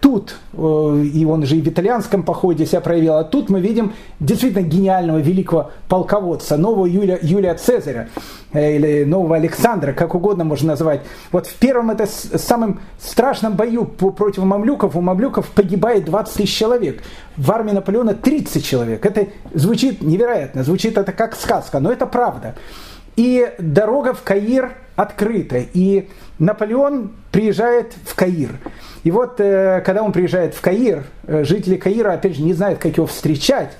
тут, 0.00 0.36
и 0.52 1.26
он 1.26 1.46
же 1.46 1.56
и 1.56 1.62
в 1.62 1.68
итальянском 1.68 2.24
походе 2.24 2.66
себя 2.66 2.82
проявил, 2.82 3.14
а 3.14 3.24
тут 3.24 3.48
мы 3.48 3.60
видим 3.60 3.94
действительно 4.20 4.62
гениального 4.62 5.18
великого 5.18 5.70
полководца, 5.88 6.58
нового 6.58 6.84
Юлия, 6.84 7.18
Юлия 7.22 7.54
Цезаря, 7.54 8.10
или 8.52 9.04
нового 9.04 9.36
Александра, 9.36 9.94
как 9.94 10.14
угодно 10.14 10.44
можно 10.44 10.72
назвать. 10.72 11.00
Вот 11.30 11.46
в 11.46 11.54
первом 11.54 11.90
это 11.90 12.06
самом 12.06 12.80
страшном 13.00 13.54
бою 13.54 13.86
против 13.86 14.44
мамлюков, 14.44 14.94
у 14.94 15.00
мамлюков 15.00 15.48
погибает 15.48 16.04
20 16.04 16.36
тысяч 16.36 16.54
человек. 16.54 17.02
В 17.38 17.50
армии 17.50 17.72
Наполеона 17.72 18.12
30 18.12 18.62
человек. 18.62 19.06
Это 19.06 19.28
звучит 19.54 20.02
невероятно, 20.02 20.64
звучит 20.64 20.98
это 20.98 21.12
как 21.12 21.34
сказка, 21.34 21.80
но 21.80 21.90
это 21.90 22.04
правда. 22.04 22.56
И 23.16 23.50
дорога 23.58 24.12
в 24.12 24.22
Каир 24.22 24.74
открыта. 24.96 25.64
И 25.72 26.10
Наполеон 26.38 27.12
приезжает 27.32 27.94
в 28.04 28.14
Каир. 28.14 28.50
И 29.02 29.10
вот, 29.10 29.40
э, 29.40 29.82
когда 29.84 30.02
он 30.02 30.12
приезжает 30.12 30.54
в 30.54 30.60
Каир, 30.60 31.04
э, 31.26 31.42
жители 31.44 31.76
Каира, 31.76 32.12
опять 32.12 32.36
же, 32.36 32.42
не 32.42 32.52
знают, 32.52 32.78
как 32.78 32.96
его 32.96 33.06
встречать. 33.06 33.72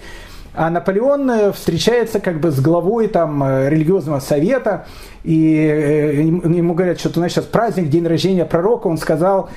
А 0.55 0.68
Наполеон 0.70 1.30
э, 1.30 1.53
встречается 1.53 2.18
как 2.18 2.40
бы 2.40 2.50
с 2.50 2.61
главой 2.61 3.07
там, 3.07 3.44
религиозного 3.68 4.20
совета, 4.20 4.86
и 5.22 5.32
ему 5.34 6.74
говорят, 6.74 6.98
что 6.98 7.12
у 7.14 7.22
нас 7.22 7.30
сейчас 7.30 7.44
праздник, 7.44 7.88
день 7.88 8.07
рождения 8.07 8.44
пророка. 8.44 8.88
Он 8.88 8.98
сказал, 8.98 9.50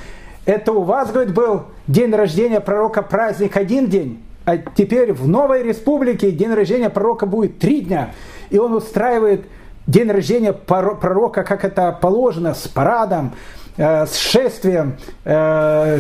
это 0.45 0.73
у 0.73 0.83
вас, 0.83 1.11
говорит, 1.11 1.33
был 1.33 1.63
день 1.87 2.13
рождения 2.13 2.59
пророка 2.59 3.01
праздник 3.01 3.57
один 3.57 3.87
день, 3.87 4.21
а 4.43 4.57
теперь 4.57 5.11
в 5.11 5.27
новой 5.27 5.63
республике 5.63 6.31
день 6.31 6.53
рождения 6.53 6.89
пророка 6.91 7.25
будет 7.25 7.57
три 7.57 7.81
дня. 7.81 8.11
И 8.51 8.59
он 8.59 8.73
устраивает 8.73 9.45
день 9.87 10.11
рождения 10.11 10.53
пророка, 10.53 11.43
как 11.43 11.65
это 11.65 11.91
положено, 11.99 12.53
с 12.53 12.67
парадом, 12.67 13.31
э, 13.77 14.05
с 14.05 14.17
шествием, 14.17 14.97
э, 15.23 15.99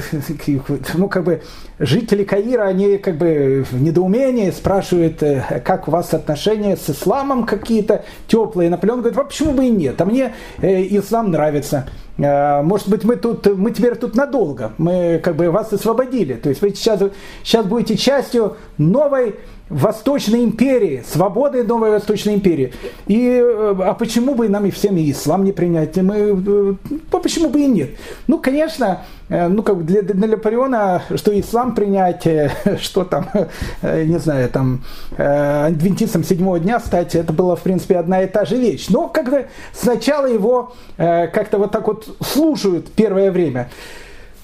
ну, 0.93 1.07
как 1.07 1.23
бы, 1.23 1.41
жители 1.79 2.23
Каира, 2.23 2.63
они 2.63 2.97
как 2.97 3.17
бы 3.17 3.65
в 3.69 3.81
недоумении 3.81 4.49
спрашивают, 4.51 5.21
э, 5.23 5.61
как 5.63 5.87
у 5.87 5.91
вас 5.91 6.13
отношения 6.13 6.77
с 6.77 6.89
исламом 6.89 7.45
какие-то 7.45 8.05
теплые. 8.27 8.69
Наполеон 8.69 8.99
говорит, 8.99 9.17
а 9.17 9.23
почему 9.23 9.51
бы 9.51 9.65
и 9.65 9.69
нет, 9.69 9.99
а 9.99 10.05
мне 10.05 10.33
ислам 10.61 11.31
нравится. 11.31 11.87
Может 12.17 12.87
быть, 12.87 13.03
мы, 13.03 13.17
тут, 13.17 13.45
мы 13.57 13.71
теперь 13.71 13.95
тут 13.95 14.15
надолго, 14.15 14.71
мы 14.77 15.19
как 15.21 15.35
бы 15.35 15.51
вас 15.51 15.73
освободили. 15.73 16.35
То 16.35 16.47
есть 16.47 16.61
вы 16.61 16.69
сейчас, 16.69 17.01
сейчас 17.43 17.65
будете 17.65 17.97
частью 17.97 18.55
новой 18.77 19.35
Восточной 19.69 20.43
империи, 20.43 21.03
свободы 21.11 21.63
новой 21.63 21.89
Восточной 21.89 22.35
империи. 22.35 22.71
И, 23.07 23.41
э, 23.43 23.75
а 23.79 23.95
почему 23.95 24.35
бы 24.35 24.47
нам 24.47 24.65
и 24.67 24.71
всем 24.71 24.95
и 24.95 25.09
ислам 25.09 25.43
не 25.43 25.53
принять? 25.53 25.97
Мы, 25.97 26.15
э, 26.15 26.73
а 27.11 27.17
почему 27.17 27.49
бы 27.49 27.61
и 27.61 27.65
нет? 27.65 27.89
Ну, 28.27 28.37
конечно, 28.37 29.01
э, 29.27 29.47
ну, 29.47 29.63
как 29.63 29.83
для, 29.83 30.03
для 30.03 30.27
Наполеона, 30.27 31.01
что 31.15 31.37
ислам 31.39 31.73
принять, 31.73 32.27
что 32.79 33.05
там, 33.05 33.27
не 33.81 34.19
знаю, 34.19 34.49
там, 34.49 34.83
адвентистом 35.17 36.23
седьмого 36.23 36.59
дня 36.59 36.79
стать, 36.79 37.15
это 37.15 37.33
была, 37.33 37.55
в 37.55 37.61
принципе, 37.61 37.97
одна 37.97 38.21
и 38.21 38.27
та 38.27 38.45
же 38.45 38.57
вещь. 38.57 38.85
Но 38.89 39.07
как-то 39.07 39.47
сначала 39.73 40.27
его 40.27 40.73
как-то 40.97 41.57
вот 41.57 41.71
так 41.71 41.87
вот 41.87 42.15
слушают 42.21 42.91
первое 42.91 43.31
время. 43.31 43.69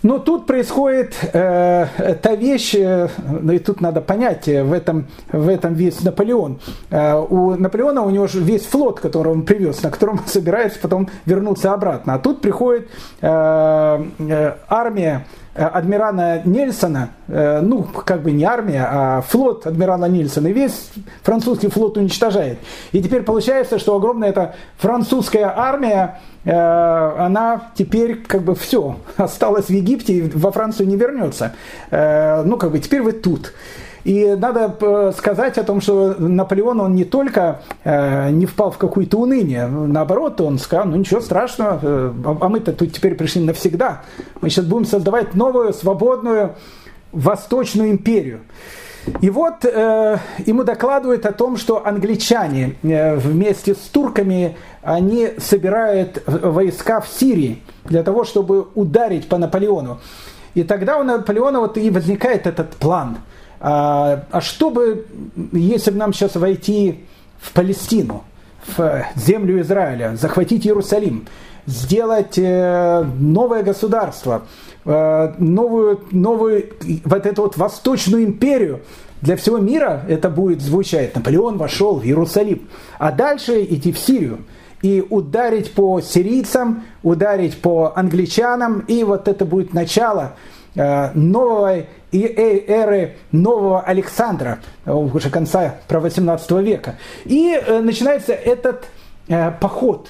Но 0.03 0.17
тут 0.17 0.47
происходит 0.47 1.15
э, 1.33 2.15
та 2.21 2.35
вещь, 2.35 2.73
э, 2.75 3.07
ну 3.41 3.53
и 3.53 3.59
тут 3.59 3.81
надо 3.81 4.01
понять, 4.01 4.47
э, 4.47 4.63
в 4.63 4.73
этом, 4.73 5.07
в 5.31 5.47
этом 5.47 5.75
весь 5.75 6.01
Наполеон. 6.01 6.59
Э, 6.89 7.15
у 7.17 7.55
Наполеона 7.55 8.01
у 8.01 8.09
него 8.09 8.27
же 8.27 8.39
весь 8.39 8.65
флот, 8.65 8.99
который 8.99 9.31
он 9.31 9.43
привез, 9.43 9.83
на 9.83 9.91
котором 9.91 10.19
он 10.19 10.27
собирается 10.27 10.79
потом 10.79 11.07
вернуться 11.25 11.73
обратно. 11.73 12.15
А 12.15 12.19
тут 12.19 12.41
приходит 12.41 12.89
э, 13.21 14.05
э, 14.19 14.55
армия 14.67 15.25
адмирала 15.53 16.41
Нельсона, 16.45 17.09
э, 17.27 17.59
ну, 17.61 17.83
как 17.83 18.21
бы 18.21 18.31
не 18.31 18.43
армия, 18.45 18.87
а 18.89 19.21
флот 19.21 19.67
адмирала 19.67 20.05
Нельсона, 20.05 20.47
и 20.47 20.53
весь 20.53 20.91
французский 21.23 21.67
флот 21.67 21.97
уничтожает. 21.97 22.59
И 22.91 23.01
теперь 23.01 23.23
получается, 23.23 23.77
что 23.77 23.95
огромная 23.95 24.29
эта 24.29 24.55
французская 24.77 25.53
армия, 25.55 26.19
э, 26.45 26.51
она 26.51 27.71
теперь 27.75 28.15
как 28.15 28.43
бы 28.43 28.55
все, 28.55 28.97
осталась 29.17 29.65
в 29.65 29.71
Египте 29.71 30.13
и 30.13 30.21
во 30.21 30.51
Францию 30.51 30.87
не 30.87 30.95
вернется. 30.95 31.53
Ну, 31.91 32.57
как 32.57 32.71
бы 32.71 32.79
теперь 32.79 33.01
вы 33.01 33.11
тут. 33.11 33.53
И 34.03 34.35
надо 34.35 34.75
э, 34.79 35.11
сказать 35.15 35.57
о 35.57 35.63
том, 35.63 35.79
что 35.79 36.15
Наполеон, 36.17 36.81
он 36.81 36.95
не 36.95 37.05
только 37.05 37.61
э, 37.83 38.31
не 38.31 38.45
впал 38.47 38.71
в 38.71 38.77
какое-то 38.77 39.17
уныние, 39.17 39.67
наоборот, 39.67 40.41
он 40.41 40.57
сказал, 40.57 40.87
ну 40.87 40.97
ничего 40.97 41.21
страшного, 41.21 41.79
э, 41.81 42.13
а 42.23 42.49
мы-то 42.49 42.73
тут 42.73 42.93
теперь 42.93 43.15
пришли 43.15 43.43
навсегда. 43.43 44.01
Мы 44.41 44.49
сейчас 44.49 44.65
будем 44.65 44.85
создавать 44.85 45.35
новую, 45.35 45.73
свободную 45.73 46.55
Восточную 47.11 47.91
империю. 47.91 48.41
И 49.21 49.29
вот 49.29 49.65
э, 49.65 50.17
ему 50.45 50.63
докладывают 50.63 51.25
о 51.25 51.31
том, 51.31 51.57
что 51.57 51.85
англичане 51.85 52.75
э, 52.81 53.15
вместе 53.15 53.75
с 53.75 53.89
турками, 53.91 54.57
они 54.81 55.29
собирают 55.37 56.23
войска 56.25 57.01
в 57.01 57.07
Сирии 57.07 57.61
для 57.85 58.01
того, 58.01 58.23
чтобы 58.23 58.67
ударить 58.73 59.27
по 59.27 59.37
Наполеону. 59.37 59.99
И 60.55 60.63
тогда 60.63 60.97
у 60.97 61.03
Наполеона 61.03 61.59
вот 61.59 61.77
и 61.77 61.89
возникает 61.91 62.47
этот 62.47 62.71
план– 62.71 63.17
а, 63.61 64.23
а 64.31 64.41
что 64.41 64.71
бы, 64.71 65.05
если 65.51 65.91
бы 65.91 65.97
нам 65.97 66.13
сейчас 66.13 66.35
войти 66.35 67.05
в 67.39 67.53
Палестину, 67.53 68.23
в 68.75 69.05
землю 69.15 69.61
Израиля, 69.61 70.15
захватить 70.15 70.65
Иерусалим, 70.65 71.27
сделать 71.67 72.37
э, 72.37 73.03
новое 73.19 73.61
государство, 73.63 74.43
э, 74.83 75.33
новую, 75.37 76.01
новую 76.11 76.71
вот 77.05 77.25
эту 77.25 77.43
вот 77.43 77.57
Восточную 77.57 78.23
империю, 78.23 78.81
для 79.21 79.35
всего 79.35 79.57
мира 79.57 80.03
это 80.07 80.29
будет 80.29 80.61
звучать. 80.61 81.15
Наполеон 81.15 81.57
вошел 81.57 81.99
в 81.99 82.03
Иерусалим. 82.03 82.67
А 82.97 83.11
дальше 83.11 83.63
идти 83.63 83.91
в 83.91 83.99
Сирию 83.99 84.39
и 84.81 85.05
ударить 85.07 85.73
по 85.73 86.01
сирийцам, 86.01 86.83
ударить 87.03 87.61
по 87.61 87.93
англичанам, 87.95 88.79
и 88.87 89.03
вот 89.03 89.27
это 89.27 89.45
будет 89.45 89.75
начало 89.75 90.33
Э, 90.75 91.11
новой 92.11 92.65
эры 92.67 93.15
нового 93.31 93.81
Александра, 93.81 94.59
э, 94.85 94.91
уже 94.91 95.29
конца 95.29 95.75
про 95.87 95.99
18 95.99 96.51
века. 96.51 96.97
И 97.25 97.53
э, 97.53 97.79
начинается 97.79 98.33
этот 98.33 98.85
поход. 99.61 100.09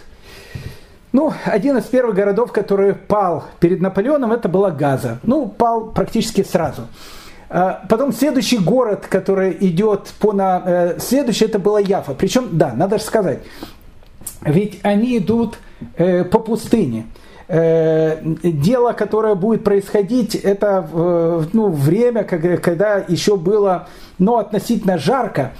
Ну, 1.11 1.31
один 1.45 1.77
из 1.77 1.83
первых 1.83 2.15
городов, 2.15 2.51
который 2.51 2.95
пал 2.95 3.43
перед 3.59 3.81
Наполеоном, 3.81 4.31
это 4.31 4.49
была 4.49 4.71
Газа. 4.71 5.19
Ну, 5.21 5.47
пал 5.47 5.91
практически 5.91 6.41
сразу. 6.43 6.87
Потом 7.49 8.13
следующий 8.13 8.57
город, 8.57 9.05
который 9.07 9.55
идет 9.59 10.11
по 10.19 10.31
на... 10.31 10.95
Следующий 10.97 11.45
это 11.45 11.59
была 11.59 11.79
Яфа. 11.81 12.15
Причем, 12.15 12.47
да, 12.53 12.73
надо 12.73 12.97
же 12.97 13.03
сказать, 13.03 13.39
ведь 14.41 14.79
они 14.81 15.19
идут 15.19 15.59
по 15.97 16.39
пустыне. 16.39 17.05
Э, 17.53 18.17
дело, 18.23 18.93
которое 18.93 19.35
будет 19.35 19.65
происходить, 19.65 20.35
это 20.35 20.87
ну, 21.51 21.67
время, 21.67 22.23
когда 22.23 23.03
еще 23.09 23.35
было 23.35 23.89
ну, 24.19 24.37
относительно 24.37 24.97
жарко, 24.97 25.51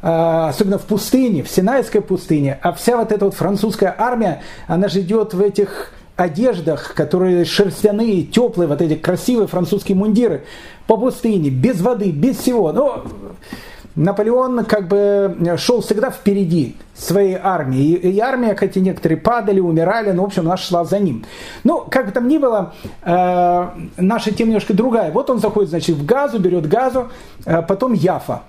э, 0.00 0.06
особенно 0.06 0.78
в 0.78 0.84
пустыне, 0.84 1.42
в 1.42 1.50
Синайской 1.50 2.02
пустыне, 2.02 2.56
а 2.62 2.72
вся 2.72 2.96
вот 2.96 3.10
эта 3.10 3.24
вот 3.24 3.34
французская 3.34 3.92
армия, 3.98 4.42
она 4.68 4.86
же 4.86 5.00
идет 5.00 5.34
в 5.34 5.40
этих 5.40 5.92
одеждах, 6.14 6.94
которые 6.94 7.44
шерстяные, 7.44 8.22
теплые, 8.22 8.68
вот 8.68 8.80
эти 8.80 8.94
красивые 8.94 9.48
французские 9.48 9.96
мундиры, 9.96 10.44
по 10.86 10.96
пустыне, 10.96 11.50
без 11.50 11.80
воды, 11.80 12.12
без 12.12 12.36
всего. 12.38 12.70
Но 12.70 13.04
Наполеон 13.96 14.64
как 14.64 14.88
бы 14.88 15.36
шел 15.58 15.80
всегда 15.80 16.10
впереди 16.10 16.76
своей 16.94 17.36
армии. 17.40 17.94
И, 17.94 18.12
и 18.12 18.18
армия, 18.20 18.54
хотя 18.54 18.80
некоторые 18.80 19.18
падали, 19.18 19.60
умирали, 19.60 20.12
но, 20.12 20.22
в 20.22 20.26
общем, 20.26 20.44
наша 20.44 20.66
шла 20.66 20.84
за 20.84 20.98
ним. 20.98 21.24
Ну, 21.64 21.84
как 21.90 22.06
бы 22.06 22.12
там 22.12 22.28
ни 22.28 22.38
было, 22.38 22.74
э, 23.02 23.66
наша 23.96 24.32
тема 24.32 24.50
немножко 24.50 24.74
другая. 24.74 25.10
Вот 25.10 25.30
он 25.30 25.38
заходит, 25.38 25.70
значит, 25.70 25.96
в 25.96 26.06
Газу, 26.06 26.38
берет 26.38 26.68
Газу, 26.68 27.08
э, 27.44 27.62
потом 27.62 27.92
Яфа. 27.92 28.42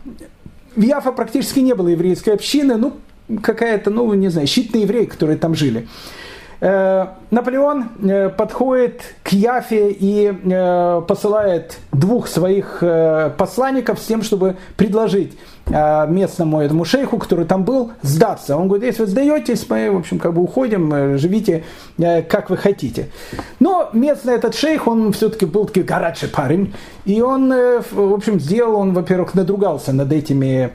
В 0.76 0.82
Яфа 0.82 1.12
практически 1.12 1.60
не 1.60 1.74
было 1.74 1.88
еврейской 1.88 2.32
общины, 2.32 2.78
ну, 2.78 2.94
какая-то, 3.42 3.90
ну, 3.90 4.14
не 4.14 4.30
знаю, 4.30 4.48
щитные 4.48 4.84
евреи, 4.84 5.06
которые 5.06 5.38
там 5.38 5.56
жили. 5.56 5.88
Э, 6.62 7.08
Наполеон 7.32 7.90
э, 8.04 8.30
подходит 8.30 9.02
к 9.24 9.30
Яфе 9.30 9.90
и 9.90 10.32
э, 10.32 11.02
посылает 11.08 11.80
двух 11.92 12.28
своих 12.28 12.84
посланников 13.38 14.00
с 14.00 14.06
тем, 14.06 14.22
чтобы 14.22 14.58
предложить 14.78 15.38
местному 15.72 16.62
этому 16.62 16.86
шейху, 16.86 17.18
который 17.18 17.46
там 17.46 17.64
был, 17.64 17.92
сдаться. 18.02 18.58
Он 18.58 18.68
говорит, 18.68 18.86
если 18.86 19.04
вы 19.04 19.08
сдаетесь, 19.08 19.66
мы, 19.70 19.92
в 19.92 19.98
общем, 19.98 20.20
как 20.20 20.34
бы 20.34 20.42
уходим, 20.42 20.94
э, 20.94 21.18
живите 21.18 21.64
э, 21.98 22.22
как 22.24 22.50
вы 22.50 22.58
хотите. 22.58 23.10
Но 23.60 23.90
местный 23.94 24.36
этот 24.36 24.56
шейх, 24.56 24.88
он 24.88 25.12
все-таки 25.14 25.46
был 25.46 25.66
такой 25.66 25.84
горячий 25.84 26.28
парень, 26.28 26.74
и 27.06 27.22
он, 27.22 27.50
в 27.50 28.14
общем, 28.14 28.40
сделал, 28.40 28.76
он, 28.76 28.94
во-первых, 28.94 29.34
надругался 29.34 29.92
над 29.94 30.12
этими 30.12 30.72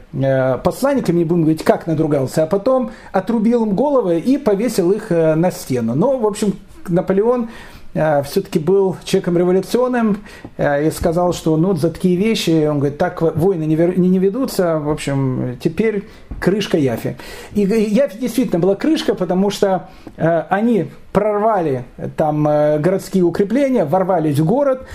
посланниками, 0.64 1.18
не 1.18 1.24
будем 1.24 1.42
говорить, 1.42 1.62
как 1.62 1.86
надругался, 1.86 2.42
а 2.42 2.46
потом 2.46 2.90
отрубил 3.12 3.64
им 3.64 3.76
головы 3.76 4.18
и 4.18 4.38
повесил 4.38 4.90
их 4.92 5.10
на 5.10 5.50
стену. 5.50 5.94
Но, 5.94 6.18
в 6.18 6.26
общем, 6.26 6.54
Наполеон 6.88 7.48
Э, 7.48 7.75
все-таки 8.24 8.58
был 8.58 8.96
человеком 9.04 9.38
революционным 9.38 10.18
э, 10.56 10.86
и 10.86 10.90
сказал, 10.90 11.32
что 11.32 11.56
ну, 11.56 11.74
за 11.74 11.90
такие 11.90 12.16
вещи, 12.16 12.66
он 12.66 12.78
говорит, 12.78 12.98
так 12.98 13.22
войны 13.22 13.64
не, 13.64 13.76
не 13.76 14.18
ведутся, 14.18 14.78
в 14.78 14.90
общем, 14.90 15.56
теперь 15.62 16.08
крышка 16.40 16.76
Яфи. 16.76 17.16
И 17.54 17.62
Яфи 17.62 18.18
действительно 18.18 18.60
была 18.60 18.74
крышка, 18.74 19.14
потому 19.14 19.50
что 19.50 19.88
э, 20.16 20.44
они 20.50 20.90
прорвали 21.12 21.84
там 22.16 22.44
городские 22.44 23.24
укрепления, 23.24 23.86
ворвались 23.86 24.38
в 24.38 24.44
город, 24.44 24.86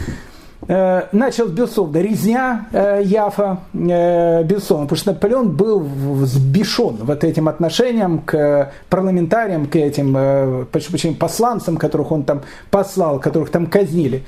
Э, 0.68 1.08
началась, 1.12 1.52
безусловно, 1.52 1.98
резня 1.98 2.68
э, 2.72 3.02
Яфа, 3.04 3.62
э, 3.74 4.44
безусловно, 4.44 4.86
потому 4.86 4.98
что 4.98 5.14
Наполеон 5.14 5.56
был 5.56 5.80
взбешен 5.80 6.98
вот 7.02 7.24
этим 7.24 7.48
отношением 7.48 8.20
к 8.20 8.72
парламентариям, 8.90 9.66
к 9.66 9.76
этим 9.76 10.68
почему, 10.72 11.16
посланцам, 11.16 11.78
которых 11.78 12.12
он 12.12 12.24
там 12.24 12.42
послал, 12.70 13.20
которых 13.20 13.50
там 13.50 13.66
казнили. 13.66 14.24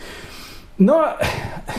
Но 0.80 1.10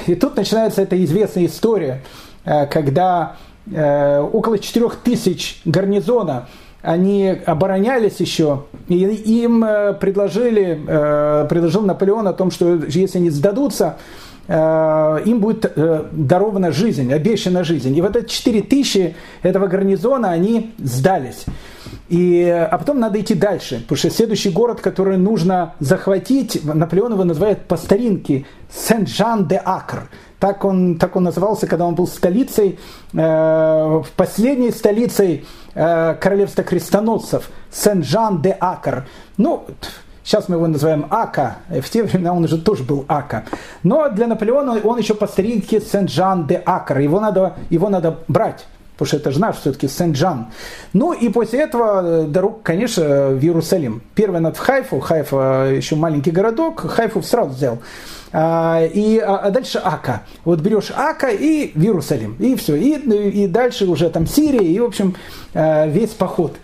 и 0.07 0.15
тут 0.15 0.37
начинается 0.37 0.83
эта 0.83 1.03
известная 1.05 1.47
история, 1.47 2.03
когда 2.45 3.37
около 3.67 4.59
4 4.59 4.91
тысяч 5.03 5.61
гарнизона 5.65 6.47
они 6.81 7.29
оборонялись 7.29 8.21
еще, 8.21 8.65
и 8.89 8.95
им 8.95 9.63
предложили, 9.99 10.79
предложил 11.49 11.83
Наполеон 11.83 12.29
о 12.29 12.33
том, 12.33 12.53
что 12.53 12.85
если 12.87 13.19
они 13.19 13.31
сдадутся, 13.31 13.97
им 14.49 15.41
будет 15.41 15.65
э, 15.65 16.05
дарована 16.13 16.71
жизнь, 16.71 17.13
обещана 17.13 17.65
жизнь. 17.65 17.97
И 17.97 18.03
вот 18.03 18.17
эти 18.17 18.29
4 18.29 18.63
тысячи 18.63 19.17
этого 19.43 19.67
гарнизона, 19.69 20.31
они 20.31 20.75
сдались. 20.79 21.45
И, 22.09 22.45
а 22.45 22.77
потом 22.77 23.01
надо 23.01 23.21
идти 23.21 23.35
дальше, 23.35 23.81
потому 23.81 23.97
что 23.97 24.11
следующий 24.11 24.51
город, 24.51 24.81
который 24.81 25.17
нужно 25.17 25.75
захватить, 25.81 26.63
Наполеон 26.63 27.13
его 27.13 27.25
называет 27.25 27.67
по 27.67 27.77
старинке 27.77 28.45
Сен-Жан-де-Акр. 28.71 30.11
Так 30.39 30.65
он, 30.67 30.99
так 30.99 31.17
он 31.17 31.25
назывался, 31.25 31.67
когда 31.67 31.87
он 31.87 31.95
был 31.95 32.07
столицей, 32.07 32.79
э, 33.15 34.03
последней 34.17 34.71
столицей 34.73 35.47
э, 35.75 36.15
королевства 36.21 36.63
крестоносцев, 36.63 37.49
Сен-Жан-де-Акр. 37.71 39.07
Ну, 39.39 39.65
Сейчас 40.25 40.49
мы 40.49 40.57
его 40.57 40.66
называем 40.66 41.07
Ака. 41.11 41.59
В 41.68 41.89
те 41.91 42.03
времена 42.03 42.33
он 42.33 42.45
уже 42.45 42.59
тоже 42.59 42.83
был 42.83 43.05
Ака. 43.09 43.45
Но 43.83 44.09
для 44.09 44.27
Наполеона 44.27 44.81
он 44.83 44.99
еще 44.99 45.14
по 45.14 45.27
старинке 45.27 45.83
Сен-Жан 45.83 46.47
де 46.47 46.62
Акр. 46.64 46.99
Его 46.99 47.20
надо, 47.20 47.57
его 47.68 47.91
надо 47.91 48.20
брать. 48.27 48.64
Потому 48.95 49.09
что 49.09 49.16
это 49.18 49.33
же 49.33 49.41
наш 49.41 49.57
все-таки 49.57 49.87
Сен-Джан. 49.87 50.47
Ну 50.93 51.12
и 51.12 51.29
после 51.29 51.61
этого 51.61 52.22
э, 52.22 52.27
дорог, 52.27 52.62
конечно, 52.62 53.03
в 53.03 53.43
Иерусалим. 53.43 54.03
Первый 54.14 54.41
над 54.41 54.57
в 54.57 54.61
Хайфу. 54.61 55.01
Хайфа 55.01 55.70
еще 55.75 55.97
маленький 55.97 56.31
городок. 56.31 56.81
Хайфу 56.81 57.20
сразу 57.20 57.51
взял. 57.51 57.79
А, 58.33 58.83
и, 58.83 59.18
а, 59.18 59.37
а 59.37 59.51
дальше 59.51 59.79
Ака. 59.83 60.22
Вот 60.45 60.61
берешь 60.61 60.91
Ака 60.97 61.29
и 61.29 61.72
в 61.75 61.83
Иерусалим. 61.83 62.37
И 62.39 62.55
все. 62.55 62.77
И, 62.77 62.93
и 62.95 63.47
дальше 63.47 63.85
уже 63.85 64.09
там 64.09 64.27
Сирия. 64.27 64.64
И, 64.64 64.79
в 64.79 64.85
общем, 64.85 65.16
э, 65.53 65.91
весь 65.91 66.11
поход. 66.11 66.57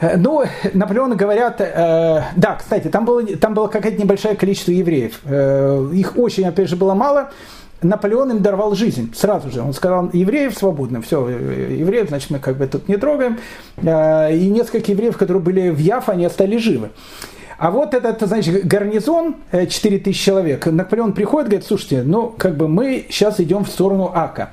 Э, 0.00 0.16
ну, 0.16 0.44
Наполеону 0.74 1.16
говорят, 1.16 1.60
э, 1.60 2.22
да, 2.36 2.56
кстати, 2.56 2.88
там 2.88 3.04
было, 3.04 3.24
там 3.36 3.54
было 3.54 3.68
какое-то 3.68 4.00
небольшое 4.00 4.36
количество 4.36 4.70
евреев. 4.70 5.20
Э, 5.24 5.90
их 5.92 6.16
очень, 6.16 6.44
опять 6.44 6.68
же, 6.68 6.76
было 6.76 6.94
мало. 6.94 7.30
Наполеон 7.82 8.30
им 8.32 8.42
даровал 8.42 8.74
жизнь 8.74 9.12
сразу 9.14 9.50
же. 9.50 9.62
Он 9.62 9.72
сказал, 9.72 10.10
евреев 10.12 10.56
свободны, 10.56 11.00
все, 11.00 11.26
э, 11.28 11.76
евреев, 11.78 12.08
значит, 12.08 12.30
мы 12.30 12.38
как 12.38 12.56
бы 12.56 12.66
тут 12.66 12.88
не 12.88 12.96
трогаем. 12.96 13.38
Э, 13.76 14.34
и 14.34 14.48
несколько 14.48 14.90
евреев, 14.92 15.16
которые 15.16 15.42
были 15.42 15.70
в 15.70 15.78
Яфа, 15.78 16.12
они 16.12 16.24
остались 16.24 16.62
живы. 16.62 16.90
А 17.58 17.70
вот 17.70 17.94
этот, 17.94 18.20
значит, 18.20 18.64
гарнизон, 18.66 19.36
4000 19.52 20.08
э, 20.08 20.12
человек, 20.12 20.66
Наполеон 20.66 21.12
приходит, 21.12 21.48
говорит, 21.48 21.66
слушайте, 21.66 22.02
ну, 22.04 22.34
как 22.36 22.56
бы 22.56 22.68
мы 22.68 23.06
сейчас 23.10 23.40
идем 23.40 23.64
в 23.64 23.68
сторону 23.68 24.12
Ака. 24.14 24.52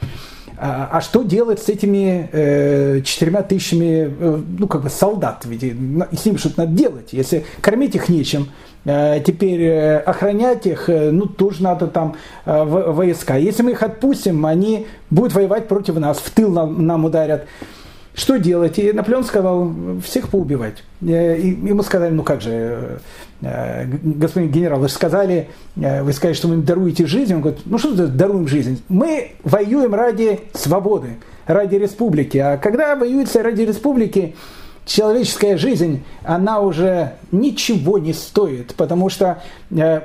А, 0.58 0.90
а 0.92 1.02
что 1.02 1.24
делать 1.24 1.62
с 1.62 1.70
этими 1.70 2.30
э, 2.32 3.02
четырьмя 3.02 3.42
тысячами, 3.42 4.14
э, 4.20 4.42
ну, 4.58 4.68
как 4.68 4.84
бы 4.84 4.90
солдат? 4.90 5.44
Ведь 5.46 5.62
с 5.62 6.26
ними 6.26 6.38
что-то 6.38 6.62
надо 6.62 6.72
делать. 6.72 7.10
Если 7.12 7.46
кормить 7.62 7.96
их 7.96 8.08
нечем, 8.08 8.50
э, 8.86 9.22
теперь 9.26 9.62
э, 9.62 9.98
охранять 9.98 10.66
их, 10.66 10.90
э, 10.90 11.12
ну, 11.12 11.26
тоже 11.26 11.62
надо 11.62 11.88
там 11.88 12.16
э, 12.46 12.64
войска. 12.64 13.36
Если 13.36 13.64
мы 13.64 13.72
их 13.72 13.84
отпустим, 13.84 14.46
они 14.46 14.88
будут 15.10 15.34
воевать 15.34 15.68
против 15.68 15.96
нас, 15.96 16.20
в 16.20 16.32
тыл 16.32 16.50
нам, 16.52 16.86
нам 16.86 17.06
ударят. 17.06 17.48
Что 18.16 18.38
делать? 18.38 18.80
И 18.80 18.94
Наполеон 18.94 19.26
сказал, 19.26 19.74
всех 20.02 20.30
поубивать. 20.30 20.84
Э, 21.02 21.38
и 21.38 21.50
ему 21.50 21.84
сказали, 21.84 22.14
ну 22.14 22.24
как 22.24 22.42
же, 22.42 23.00
э, 23.42 23.86
господин 23.86 24.52
генерал, 24.52 24.80
вы 24.80 24.88
же 24.88 24.94
сказали, 24.94 25.50
э, 25.76 26.02
вы 26.02 26.14
сказали, 26.14 26.34
что 26.34 26.48
вы 26.48 26.56
им 26.56 26.64
даруете 26.64 27.06
жизнь. 27.08 27.34
Он 27.34 27.42
говорит, 27.42 27.62
ну 27.66 27.78
что 27.78 28.08
даруем 28.08 28.48
жизнь? 28.48 28.82
Мы 28.88 29.34
воюем 29.44 29.94
ради 29.94 30.40
свободы, 30.54 31.18
ради 31.46 31.76
республики. 31.76 32.38
А 32.38 32.56
когда 32.56 32.96
воюется 32.96 33.44
ради 33.44 33.64
республики, 33.64 34.36
человеческая 34.86 35.58
жизнь, 35.58 36.04
она 36.24 36.62
уже 36.62 37.16
ничего 37.34 37.98
не 37.98 38.14
стоит, 38.14 38.76
потому 38.76 39.10
что 39.10 39.42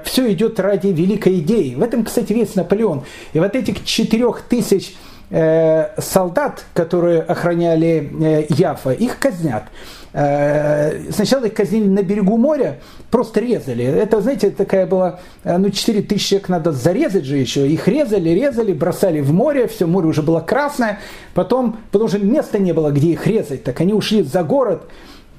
все 0.05 0.33
идет 0.33 0.59
ради 0.59 0.89
великой 0.89 1.41
идеи. 1.41 1.75
В 1.75 1.83
этом, 1.83 2.03
кстати, 2.03 2.33
весь 2.33 2.57
Наполеон. 2.57 3.03
И 3.35 3.39
вот 3.39 3.55
этих 3.55 3.85
четырех 3.85 4.41
тысяч 4.49 4.95
Э, 4.95 5.10
солдат, 5.31 6.65
которые 6.75 7.23
охраняли 7.23 8.11
э, 8.21 8.47
Яфа, 8.49 8.91
их 8.91 9.19
казнят. 9.19 9.65
Э, 10.13 11.13
сначала 11.13 11.45
их 11.45 11.55
казнили 11.55 11.87
на 11.87 12.03
берегу 12.03 12.37
моря, 12.37 12.81
просто 13.11 13.41
резали. 13.41 13.85
Это, 13.85 14.21
знаете, 14.21 14.51
такая 14.51 14.87
была, 14.87 15.21
ну, 15.45 15.71
4 15.71 16.03
тысячи 16.03 16.31
человек 16.31 16.49
надо 16.49 16.73
зарезать 16.73 17.25
же 17.25 17.37
еще. 17.37 17.69
Их 17.69 17.87
резали, 17.87 18.31
резали, 18.31 18.73
бросали 18.73 19.21
в 19.21 19.33
море, 19.33 19.69
все 19.69 19.87
море 19.87 20.09
уже 20.09 20.23
было 20.23 20.41
красное. 20.41 20.99
Потом, 21.35 21.79
потому 21.93 22.09
что 22.09 22.19
места 22.19 22.59
не 22.59 22.73
было, 22.73 22.91
где 22.91 23.13
их 23.13 23.27
резать, 23.27 23.63
так 23.63 23.81
они 23.81 23.93
ушли 23.93 24.23
за 24.23 24.43
город, 24.43 24.83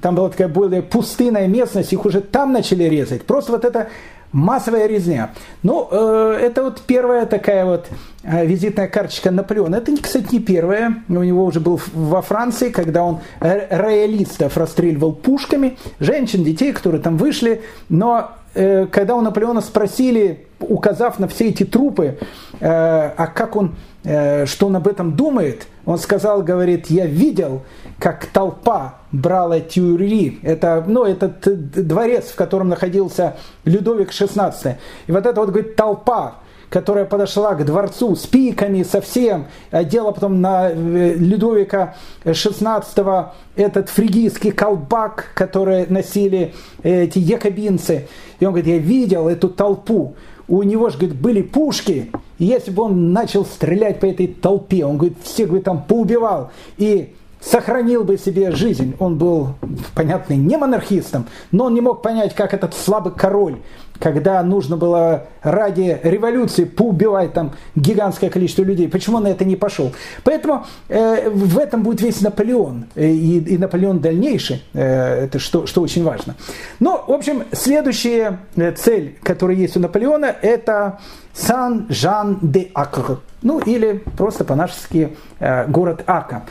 там 0.00 0.16
была 0.16 0.30
такая 0.30 0.48
более 0.48 0.82
пустынная 0.82 1.46
местность, 1.46 1.92
их 1.92 2.04
уже 2.04 2.20
там 2.20 2.52
начали 2.52 2.84
резать. 2.84 3.22
Просто 3.22 3.52
вот 3.52 3.64
это 3.64 3.88
массовая 4.32 4.86
резня. 4.86 5.32
Ну, 5.62 5.88
э, 5.90 6.38
это 6.40 6.64
вот 6.64 6.82
первая 6.82 7.26
такая 7.26 7.64
вот 7.64 7.86
э, 8.22 8.46
визитная 8.46 8.88
карточка 8.88 9.30
Наполеона. 9.30 9.76
Это, 9.76 9.96
кстати, 10.00 10.28
не 10.32 10.40
первая. 10.40 11.02
У 11.08 11.12
него 11.12 11.44
уже 11.44 11.60
был 11.60 11.80
во 11.94 12.22
Франции, 12.22 12.70
когда 12.70 13.04
он 13.04 13.20
роялистов 13.40 14.56
расстреливал 14.56 15.12
пушками, 15.12 15.76
женщин, 16.00 16.44
детей, 16.44 16.72
которые 16.72 17.00
там 17.00 17.16
вышли. 17.16 17.62
Но 17.88 18.32
э, 18.54 18.86
когда 18.86 19.14
у 19.16 19.20
Наполеона 19.20 19.60
спросили, 19.60 20.46
указав 20.60 21.18
на 21.18 21.28
все 21.28 21.48
эти 21.48 21.64
трупы, 21.64 22.18
э, 22.60 22.66
а 22.66 23.26
как 23.26 23.56
он, 23.56 23.74
э, 24.04 24.46
что 24.46 24.66
он 24.66 24.76
об 24.76 24.88
этом 24.88 25.14
думает, 25.14 25.66
он 25.84 25.98
сказал, 25.98 26.42
говорит, 26.42 26.86
я 26.88 27.06
видел, 27.06 27.62
как 28.02 28.26
толпа 28.26 28.96
брала 29.12 29.60
Тюри. 29.60 30.40
Это, 30.42 30.82
ну, 30.84 31.04
этот 31.04 31.38
дворец, 31.86 32.30
в 32.30 32.34
котором 32.34 32.68
находился 32.68 33.36
Людовик 33.64 34.10
XVI. 34.10 34.74
И 35.06 35.12
вот 35.12 35.24
эта 35.24 35.40
вот, 35.40 35.50
говорит, 35.50 35.76
толпа, 35.76 36.34
которая 36.68 37.04
подошла 37.04 37.54
к 37.54 37.64
дворцу 37.64 38.16
с 38.16 38.26
пиками, 38.26 38.82
совсем, 38.82 39.46
одела 39.70 40.10
потом 40.10 40.40
на 40.40 40.70
э, 40.70 41.14
Людовика 41.14 41.94
XVI 42.24 43.26
этот 43.54 43.88
фригийский 43.88 44.50
колпак, 44.50 45.26
который 45.34 45.86
носили 45.86 46.54
эти 46.82 47.20
якобинцы. 47.20 48.08
И 48.40 48.44
он 48.44 48.52
говорит, 48.52 48.66
я 48.66 48.78
видел 48.78 49.28
эту 49.28 49.48
толпу, 49.48 50.16
у 50.48 50.64
него 50.64 50.90
же, 50.90 50.98
говорит, 50.98 51.20
были 51.20 51.42
пушки, 51.42 52.10
и 52.40 52.46
если 52.46 52.72
бы 52.72 52.82
он 52.82 53.12
начал 53.12 53.44
стрелять 53.44 54.00
по 54.00 54.06
этой 54.06 54.26
толпе, 54.26 54.84
он, 54.84 54.98
говорит, 54.98 55.18
всех, 55.22 55.46
говорит, 55.46 55.66
там 55.66 55.84
поубивал, 55.84 56.50
и 56.78 57.14
сохранил 57.42 58.04
бы 58.04 58.16
себе 58.16 58.52
жизнь. 58.52 58.94
Он 58.98 59.18
был, 59.18 59.54
понятно, 59.94 60.34
не 60.34 60.56
монархистом, 60.56 61.26
но 61.50 61.64
он 61.66 61.74
не 61.74 61.80
мог 61.80 62.02
понять, 62.02 62.34
как 62.34 62.54
этот 62.54 62.74
слабый 62.74 63.12
король, 63.12 63.58
когда 63.98 64.42
нужно 64.42 64.76
было 64.76 65.26
ради 65.42 66.00
революции 66.02 66.64
поубивать 66.64 67.32
там 67.32 67.52
гигантское 67.76 68.30
количество 68.30 68.62
людей, 68.62 68.88
почему 68.88 69.18
он 69.18 69.24
на 69.24 69.28
это 69.28 69.44
не 69.44 69.56
пошел. 69.56 69.92
Поэтому 70.24 70.66
э, 70.88 71.30
в 71.30 71.58
этом 71.58 71.82
будет 71.82 72.00
весь 72.00 72.20
Наполеон 72.20 72.86
э, 72.94 73.08
и, 73.08 73.38
и 73.38 73.58
Наполеон 73.58 74.00
дальнейший, 74.00 74.62
э, 74.72 75.24
это 75.24 75.38
что, 75.38 75.66
что 75.66 75.82
очень 75.82 76.04
важно. 76.04 76.34
Ну, 76.80 77.00
в 77.06 77.12
общем, 77.12 77.44
следующая 77.52 78.40
э, 78.56 78.72
цель, 78.72 79.18
которая 79.22 79.56
есть 79.56 79.76
у 79.76 79.80
Наполеона, 79.80 80.34
это 80.42 80.98
Сан-Жан-де-Акр, 81.34 83.20
ну 83.42 83.60
или 83.60 84.02
просто 84.16 84.44
по-нашески 84.44 85.16
э, 85.38 85.66
город 85.68 86.02
Ака. 86.06 86.42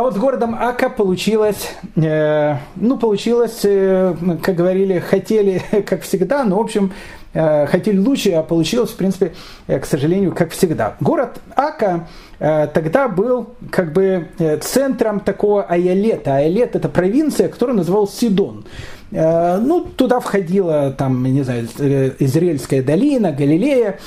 А 0.00 0.02
вот 0.02 0.14
с 0.14 0.16
городом 0.16 0.56
Ака 0.58 0.88
получилось, 0.88 1.72
э, 1.94 2.56
ну, 2.76 2.96
получилось, 2.96 3.60
э, 3.64 4.14
как 4.42 4.54
говорили, 4.54 4.98
хотели, 4.98 5.62
как 5.86 6.00
всегда, 6.00 6.42
но, 6.42 6.56
в 6.56 6.60
общем, 6.60 6.94
э, 7.34 7.66
хотели 7.66 7.98
лучше, 7.98 8.30
а 8.30 8.42
получилось, 8.42 8.92
в 8.92 8.96
принципе, 8.96 9.34
э, 9.66 9.78
к 9.78 9.84
сожалению, 9.84 10.34
как 10.34 10.52
всегда. 10.52 10.96
Город 11.00 11.42
Ака 11.54 12.08
э, 12.38 12.68
тогда 12.72 13.08
был 13.08 13.50
как 13.70 13.92
бы 13.92 14.28
э, 14.38 14.56
центром 14.60 15.20
такого 15.20 15.64
Айолета. 15.64 16.36
Айолет– 16.36 16.74
это 16.76 16.88
провинция, 16.88 17.50
которую 17.50 17.76
называл 17.76 18.08
Сидон. 18.08 18.64
Э, 19.12 19.58
ну, 19.58 19.82
туда 19.82 20.20
входила, 20.20 20.94
там, 20.96 21.22
не 21.24 21.42
знаю, 21.42 21.68
Израильская 22.20 22.80
долина, 22.80 23.32
Галилея. 23.32 23.98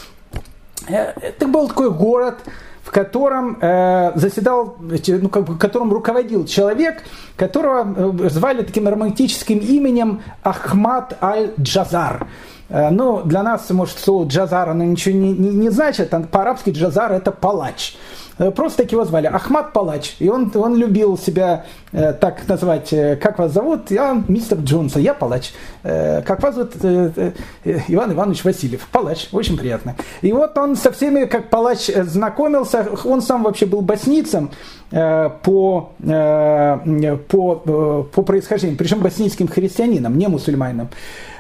Э, 0.89 1.13
это 1.21 1.47
был 1.47 1.67
такой 1.67 1.91
город, 1.91 2.39
в 2.83 2.91
котором 2.91 3.57
э, 3.61 4.11
заседал, 4.15 4.75
ну, 4.79 5.29
как 5.29 5.57
которым 5.57 5.91
руководил 5.93 6.45
человек, 6.45 7.03
которого 7.37 8.25
э, 8.25 8.29
звали 8.29 8.61
таким 8.61 8.87
романтическим 8.87 9.57
именем 9.57 10.21
Ахмад 10.43 11.17
Аль-Джазар. 11.21 12.27
Э, 12.67 12.89
ну, 12.89 13.21
для 13.23 13.41
нас, 13.41 13.69
может, 13.69 13.97
слово 13.99 14.27
джазар, 14.27 14.69
оно 14.69 14.83
ничего 14.83 15.15
не, 15.15 15.31
не, 15.31 15.49
не 15.49 15.69
значит. 15.69 16.13
По-арабски 16.29 16.71
джазар– 16.71 17.11
это 17.13 17.31
палач. 17.31 17.95
Э, 17.95 18.13
просто 18.51 18.83
так 18.83 18.91
его 18.91 19.05
звали, 19.05 19.27
Ахмад 19.27 19.73
Палач. 19.73 20.15
И 20.19 20.29
он, 20.29 20.51
он 20.55 20.75
любил 20.75 21.17
себя 21.17 21.65
э, 21.91 22.13
так 22.13 22.47
назвать, 22.47 22.91
э, 22.93 23.15
как 23.15 23.39
вас 23.39 23.51
зовут? 23.51 23.91
Я 23.91 24.23
мистер 24.27 24.59
Джонсон, 24.59 25.01
я 25.01 25.13
Палач. 25.13 25.53
Э, 25.83 26.21
как 26.21 26.41
вас 26.41 26.55
зовут? 26.55 26.73
Э, 26.83 27.31
э, 27.63 27.79
Иван 27.87 28.13
Иванович 28.13 28.43
Васильев. 28.43 28.87
Палач, 28.91 29.29
очень 29.31 29.57
приятно. 29.57 29.95
И 30.21 30.31
вот 30.31 30.57
он 30.57 30.75
со 30.75 30.91
всеми, 30.91 31.25
как 31.25 31.49
Палач, 31.49 31.89
э, 31.89 32.03
знакомился. 32.03 32.87
Он 33.05 33.21
сам 33.21 33.43
вообще 33.43 33.65
был 33.65 33.81
боснийцем 33.81 34.45
э, 34.45 34.82
по, 34.93 35.91
э, 36.03 37.17
по, 37.27 37.61
э, 37.65 38.03
по 38.13 38.21
происхождению, 38.21 38.77
причем 38.77 38.99
боснийским 38.99 39.47
христианином, 39.47 40.17
не 40.17 40.27
мусульманином. 40.27 40.89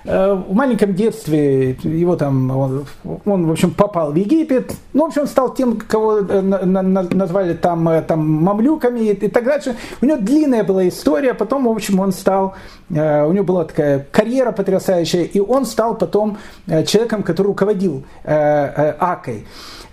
Э, 0.05 0.33
в 0.33 0.53
маленьком 0.53 0.95
детстве 0.95 1.77
его 1.83 2.15
там, 2.15 2.51
он, 2.51 2.85
он, 3.25 3.47
в 3.47 3.51
общем, 3.51 3.71
попал 3.71 4.11
в 4.11 4.15
Египет. 4.15 4.73
Ну, 4.93 5.05
в 5.05 5.07
общем, 5.07 5.27
стал 5.27 5.53
тем, 5.53 5.77
кого 5.77 6.19
э, 6.19 6.41
назвали 6.41 7.53
там, 7.53 7.87
э, 7.87 8.01
там 8.01 8.27
мамлюками 8.29 8.99
и 8.99 9.27
так 9.27 9.45
дальше. 9.45 9.75
У 10.01 10.05
него 10.05 10.17
длинная 10.17 10.63
была 10.63 10.87
история, 10.87 11.33
потом, 11.33 11.65
в 11.65 11.69
общем, 11.69 11.99
он 11.99 12.11
стал, 12.11 12.55
у 12.89 12.95
него 12.95 13.43
была 13.43 13.65
такая 13.65 14.05
карьера 14.11 14.51
потрясающая, 14.51 15.23
и 15.23 15.39
он 15.39 15.65
стал 15.65 15.95
потом 15.95 16.37
человеком, 16.67 17.23
который 17.23 17.47
руководил 17.47 18.03
Акой. 18.23 19.45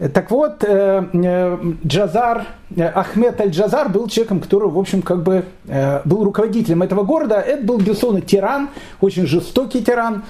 Так 0.09 0.31
вот, 0.31 0.65
э, 0.65 1.05
э, 1.12 1.59
Джазар, 1.87 2.47
э, 2.74 2.87
Ахмед 2.87 3.39
Аль-Джазар 3.51 3.89
был 3.89 4.06
человеком, 4.06 4.40
который, 4.40 4.68
в 4.68 4.78
общем, 4.78 5.02
как 5.02 5.24
бы 5.24 5.44
был 6.05 6.24
руководителем 6.24 6.82
этого 6.82 7.02
города. 7.02 7.35
Это 7.40 7.64
был, 7.64 7.78
безусловно, 7.78 8.20
тиран, 8.20 8.70
очень 9.01 9.27
жестокий 9.27 9.82
тиран, 9.82 10.22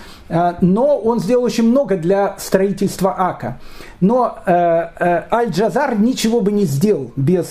но 0.60 0.97
он 0.97 1.20
сделал 1.20 1.44
очень 1.44 1.68
много 1.68 1.97
для 1.97 2.34
строительства 2.38 3.14
Ака. 3.16 3.60
Но 4.01 4.38
Аль-Джазар 4.47 5.98
ничего 5.98 6.40
бы 6.40 6.51
не 6.52 6.64
сделал 6.64 7.10
без 7.16 7.48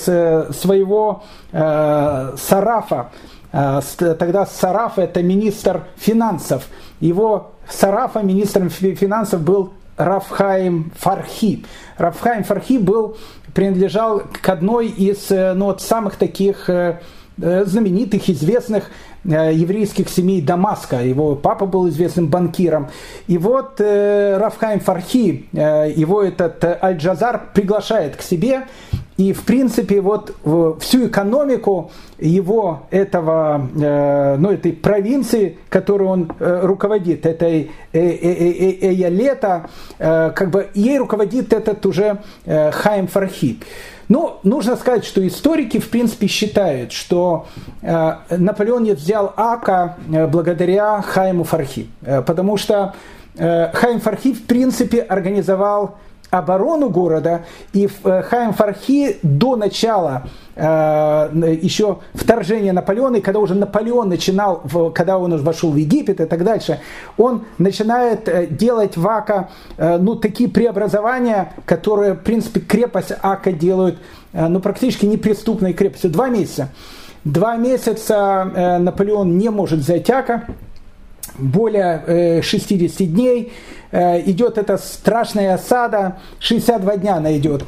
своего 0.58 1.24
Сарафа. 1.52 3.10
Тогда 3.52 4.46
Сараф 4.48 4.98
это 4.98 5.22
министр 5.22 5.84
финансов. 5.98 6.68
Его 7.00 7.52
Сарафа, 7.70 8.22
министром 8.22 8.70
финансов, 8.70 9.42
был 9.42 9.74
Рафхаим 10.00 10.92
Фархи. 10.96 11.66
Рафхаим 11.98 12.46
Фархи 12.46 12.78
был, 12.78 13.18
принадлежал 13.54 14.24
к 14.42 14.48
одной 14.48 14.88
из 14.88 15.30
э, 15.30 15.54
ну, 15.54 15.66
вот, 15.66 15.82
самых 15.82 16.16
таких 16.16 16.70
э, 16.70 17.02
э, 17.42 17.66
знаменитых, 17.66 18.30
известных 18.30 18.90
еврейских 19.26 20.08
семей 20.08 20.42
Дамаска. 20.42 21.04
Его 21.04 21.36
папа 21.36 21.66
был 21.66 21.90
известным 21.90 22.28
банкиром. 22.28 22.88
И 23.28 23.38
вот 23.38 23.82
э, 23.82 24.38
Рафхайм 24.38 24.80
Фархи, 24.80 25.46
его 25.52 26.24
этот 26.24 26.64
Аль-Джазар 26.64 27.50
приглашает 27.54 28.16
к 28.16 28.22
себе 28.22 28.64
и, 29.20 29.34
в 29.34 29.44
принципе, 29.44 30.00
вот 30.00 30.34
всю 30.80 31.08
экономику 31.08 31.92
его 32.20 32.84
этого, 32.90 33.70
э, 33.76 34.38
ну, 34.40 34.52
этой 34.52 34.72
провинции, 34.72 35.58
которую 35.68 36.10
он 36.10 36.32
э, 36.40 36.62
руководит, 36.64 37.26
этой 37.26 37.70
Эялета, 37.92 39.70
э, 39.98 40.32
как 40.34 40.52
бы 40.52 40.70
ей 40.74 40.98
руководит 40.98 41.52
этот 41.52 41.86
уже 41.86 42.22
Хайм 42.46 43.08
Фархи. 43.08 43.60
Но 44.08 44.40
ну, 44.44 44.52
нужно 44.52 44.78
сказать, 44.78 45.04
что 45.04 45.28
историки, 45.28 45.80
в 45.82 45.90
принципе, 45.90 46.28
считают, 46.28 46.94
что 46.94 47.48
Наполеон 47.82 48.86
взял 48.94 49.34
Ака 49.36 49.98
благодаря 50.32 51.02
Хайму 51.02 51.44
Фархи, 51.44 51.90
потому 52.26 52.56
что 52.56 52.96
Хайм 53.38 54.00
Фархи, 54.00 54.34
в 54.34 54.46
принципе, 54.46 55.02
организовал 55.02 55.98
оборону 56.30 56.90
города, 56.90 57.46
и 57.74 57.90
э, 58.04 58.22
Хайм 58.24 58.54
Фархи 58.54 59.18
до 59.24 59.56
начала 59.56 60.28
э, 60.56 61.58
еще 61.62 62.00
вторжения 62.14 62.72
Наполеона, 62.72 63.18
и 63.18 63.22
когда 63.22 63.40
уже 63.40 63.56
Наполеон 63.56 64.10
начинал, 64.10 64.62
когда 64.94 65.18
он 65.18 65.34
уже 65.34 65.44
вошел 65.44 65.72
в 65.72 65.76
Египет 65.76 66.22
и 66.22 66.26
так 66.26 66.44
дальше, 66.44 66.80
он 67.18 67.46
начинает 67.58 68.28
э, 68.28 68.48
делать 68.48 68.96
в 68.96 69.08
Ака 69.08 69.50
ну, 69.78 70.16
такие 70.16 70.50
преобразования, 70.50 71.54
которые, 71.66 72.14
в 72.14 72.20
принципе, 72.20 72.60
крепость 72.60 73.14
Ака 73.22 73.52
делают 73.52 73.98
ну, 74.34 74.60
практически 74.60 75.06
неприступной 75.06 75.74
крепостью. 75.74 76.12
Два 76.12 76.30
месяца. 76.30 76.70
Два 77.26 77.58
месяца 77.58 78.78
Наполеон 78.80 79.38
не 79.38 79.50
может 79.50 79.80
взять 79.80 80.10
Ака, 80.10 80.46
более 81.40 82.42
60 82.42 83.12
дней, 83.12 83.52
Э, 83.92 84.22
идет 84.22 84.58
эта 84.58 84.78
страшная 84.78 85.56
осада, 85.56 86.18
62 86.40 86.98
дня 86.98 87.16
она 87.16 87.36
идет. 87.38 87.64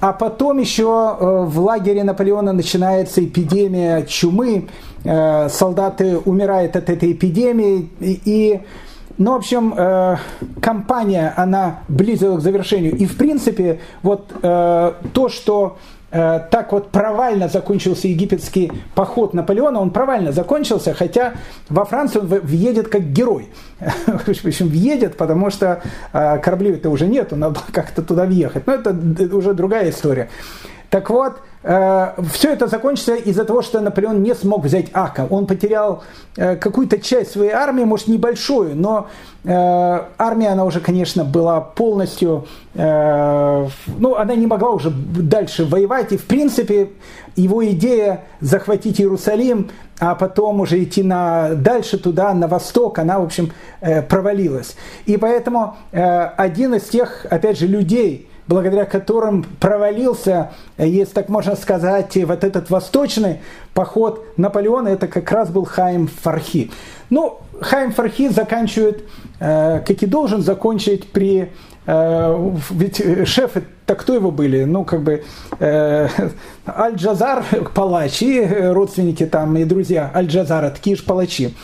А 0.00 0.12
потом 0.12 0.58
еще 0.58 1.16
э, 1.18 1.44
в 1.46 1.58
лагере 1.60 2.04
Наполеона 2.04 2.52
начинается 2.52 3.24
эпидемия 3.24 4.02
чумы, 4.02 4.68
э, 5.04 5.48
солдаты 5.48 6.18
умирают 6.18 6.76
от 6.76 6.90
этой 6.90 7.12
эпидемии, 7.12 7.88
и 8.00 8.60
ну, 9.18 9.32
в 9.32 9.36
общем, 9.36 9.74
э, 9.76 10.16
кампания, 10.60 11.32
она 11.36 11.80
близилась 11.88 12.40
к 12.40 12.42
завершению. 12.42 12.96
И, 12.96 13.06
в 13.06 13.16
принципе, 13.16 13.80
вот 14.02 14.30
э, 14.42 14.92
то, 15.12 15.28
что 15.28 15.76
Э, 15.76 15.91
так 16.12 16.72
вот 16.72 16.90
провально 16.90 17.48
закончился 17.48 18.06
египетский 18.06 18.70
поход 18.94 19.32
Наполеона, 19.32 19.80
он 19.80 19.90
провально 19.90 20.30
закончился, 20.32 20.92
хотя 20.92 21.32
во 21.70 21.86
Францию 21.86 22.22
он 22.22 22.28
въедет 22.28 22.88
как 22.88 23.12
герой. 23.12 23.48
Причем 24.26 24.68
въедет, 24.68 25.16
потому 25.16 25.50
что 25.50 25.82
э, 26.12 26.38
кораблей-то 26.38 26.90
уже 26.90 27.06
нет, 27.06 27.32
надо 27.32 27.60
как-то 27.72 28.02
туда 28.02 28.26
въехать. 28.26 28.66
Но 28.66 28.74
это 28.74 28.90
уже 29.34 29.54
другая 29.54 29.90
история. 29.90 30.28
Так 30.90 31.08
вот, 31.08 31.36
э, 31.36 31.38
все 31.62 32.52
это 32.52 32.66
закончится 32.66 33.14
из-за 33.14 33.44
того, 33.44 33.62
что 33.62 33.80
Наполеон 33.80 34.22
не 34.22 34.34
смог 34.34 34.64
взять 34.64 34.86
Ака. 34.92 35.26
Он 35.30 35.46
потерял 35.46 36.02
э, 36.36 36.56
какую-то 36.56 36.98
часть 36.98 37.32
своей 37.32 37.52
армии, 37.52 37.84
может 37.84 38.08
небольшую, 38.08 38.74
но 38.74 39.06
э, 39.44 39.48
армия, 40.18 40.48
она 40.48 40.64
уже, 40.64 40.80
конечно, 40.80 41.24
была 41.24 41.60
полностью, 41.60 42.48
э, 42.74 43.68
ну, 43.98 44.16
она 44.16 44.34
не 44.34 44.48
могла 44.48 44.70
уже 44.70 44.90
дальше 44.90 45.64
воевать. 45.64 46.10
И, 46.10 46.16
в 46.16 46.24
принципе, 46.24 46.90
его 47.36 47.64
идея 47.70 48.24
захватить 48.40 49.00
Иерусалим, 49.00 49.70
а 50.00 50.16
потом 50.16 50.60
уже 50.60 50.82
идти 50.82 51.04
на, 51.04 51.54
дальше 51.54 51.96
туда, 51.96 52.34
на 52.34 52.48
восток, 52.48 52.98
она, 52.98 53.20
в 53.20 53.22
общем, 53.22 53.52
э, 53.80 54.02
провалилась. 54.02 54.74
И 55.06 55.16
поэтому 55.16 55.76
э, 55.92 56.02
один 56.02 56.74
из 56.74 56.82
тех, 56.88 57.24
опять 57.30 57.56
же, 57.56 57.68
людей, 57.68 58.28
благодаря 58.46 58.84
которым 58.84 59.44
провалился, 59.60 60.52
э, 60.76 60.88
если 60.88 61.12
так 61.14 61.28
можно 61.28 61.56
сказать, 61.56 62.16
вот 62.24 62.44
этот 62.44 62.70
восточный 62.70 63.40
поход 63.74 64.24
Наполеона, 64.36 64.88
это 64.88 65.06
как 65.08 65.30
раз 65.30 65.50
был 65.50 65.64
Хайм 65.64 66.08
Фархи. 66.08 66.70
Ну, 67.10 67.40
Хайм 67.60 67.92
Фархи 67.92 68.28
заканчивает, 68.28 69.04
э, 69.40 69.80
как 69.86 70.02
и 70.02 70.06
должен 70.06 70.42
закончить 70.42 71.10
при... 71.10 71.52
Э, 71.86 72.50
ведь 72.70 73.28
шефы 73.28 73.64
так 73.86 74.00
кто 74.00 74.14
его 74.14 74.30
были? 74.30 74.64
Ну, 74.64 74.84
как 74.84 75.02
бы 75.02 75.24
Аль-Джазар, 75.60 77.44
палач, 77.74 78.22
и 78.22 78.44
родственники 78.44 79.26
там, 79.26 79.56
и 79.56 79.64
друзья 79.64 80.10
Аль-Джазара, 80.14 80.70
такие 80.70 80.96
же 80.96 81.02
палачи. 81.02 81.54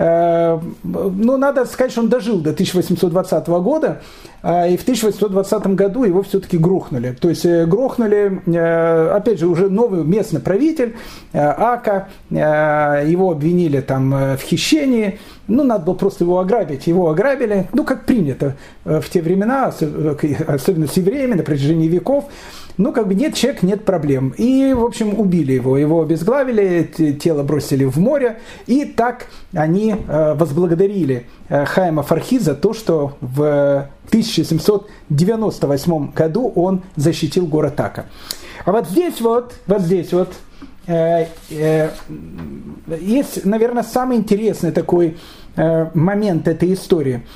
Ну, 0.00 1.36
надо 1.36 1.66
сказать, 1.66 1.92
что 1.92 2.00
он 2.00 2.08
дожил 2.08 2.40
до 2.40 2.50
1820 2.50 3.48
года, 3.48 4.00
а, 4.42 4.66
и 4.66 4.78
в 4.78 4.82
1820 4.82 5.66
году 5.74 6.04
его 6.04 6.22
все-таки 6.22 6.56
грохнули. 6.56 7.14
То 7.20 7.28
есть 7.28 7.44
э, 7.44 7.66
грохнули, 7.66 8.40
э, 8.46 9.08
опять 9.10 9.38
же, 9.38 9.46
уже 9.46 9.68
новый 9.68 10.02
местный 10.02 10.40
правитель, 10.40 10.96
э, 11.32 11.38
Ака, 11.38 12.08
его 12.30 13.32
обвинили 13.32 13.80
там 13.80 14.10
в 14.10 14.40
хищении, 14.42 15.18
ну, 15.48 15.64
надо 15.64 15.84
было 15.84 15.94
просто 15.94 16.24
его 16.24 16.38
ограбить. 16.38 16.86
Его 16.86 17.10
ограбили, 17.10 17.68
ну, 17.72 17.84
как 17.84 18.06
принято 18.06 18.56
в 18.84 19.02
те 19.10 19.20
времена, 19.20 19.66
особенно 20.46 20.86
с 20.86 20.96
евреями 20.96 21.34
на 21.34 21.42
протяжении 21.42 21.88
веков. 21.88 22.26
Ну, 22.80 22.92
как 22.92 23.06
бы 23.08 23.14
нет 23.14 23.34
человека, 23.34 23.66
нет 23.66 23.84
проблем. 23.84 24.32
И, 24.38 24.72
в 24.72 24.82
общем, 24.82 25.20
убили 25.20 25.52
его. 25.52 25.76
Его 25.76 26.00
обезглавили, 26.00 26.90
тело 27.20 27.42
бросили 27.42 27.84
в 27.84 27.98
море. 27.98 28.38
И 28.66 28.86
так 28.86 29.26
они 29.52 29.96
возблагодарили 30.08 31.26
Хайма 31.48 32.02
Фархи 32.02 32.38
за 32.38 32.54
то, 32.54 32.72
что 32.72 33.18
в 33.20 33.86
1798 34.08 36.12
году 36.12 36.50
он 36.56 36.80
защитил 36.96 37.46
город 37.46 37.76
Така. 37.76 38.06
А 38.64 38.72
вот 38.72 38.88
здесь 38.88 39.20
вот, 39.20 39.52
вот 39.66 39.82
здесь 39.82 40.10
вот, 40.12 40.32
э, 40.86 41.26
э, 41.50 41.90
есть, 43.00 43.44
наверное, 43.44 43.82
самый 43.82 44.16
интересный 44.16 44.72
такой 44.72 45.18
э, 45.56 45.90
момент 45.94 46.48
этой 46.48 46.72
истории. 46.72 47.26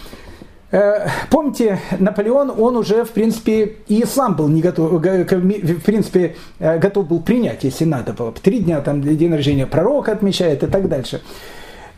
Э, 0.70 1.08
помните, 1.30 1.78
Наполеон, 1.98 2.52
он 2.58 2.76
уже, 2.76 3.04
в 3.04 3.10
принципе, 3.10 3.76
и 3.86 4.02
ислам 4.02 4.34
был 4.34 4.48
не 4.48 4.60
готов, 4.60 4.92
в 4.92 5.80
принципе, 5.80 6.36
э, 6.58 6.78
готов 6.78 7.06
был 7.06 7.20
принять, 7.20 7.64
если 7.64 7.84
надо 7.84 8.12
было. 8.12 8.32
Три 8.32 8.60
дня 8.60 8.80
там 8.80 9.00
день 9.02 9.32
рождения 9.32 9.66
пророка 9.66 10.12
отмечает 10.12 10.62
и 10.62 10.66
так 10.66 10.88
дальше. 10.88 11.22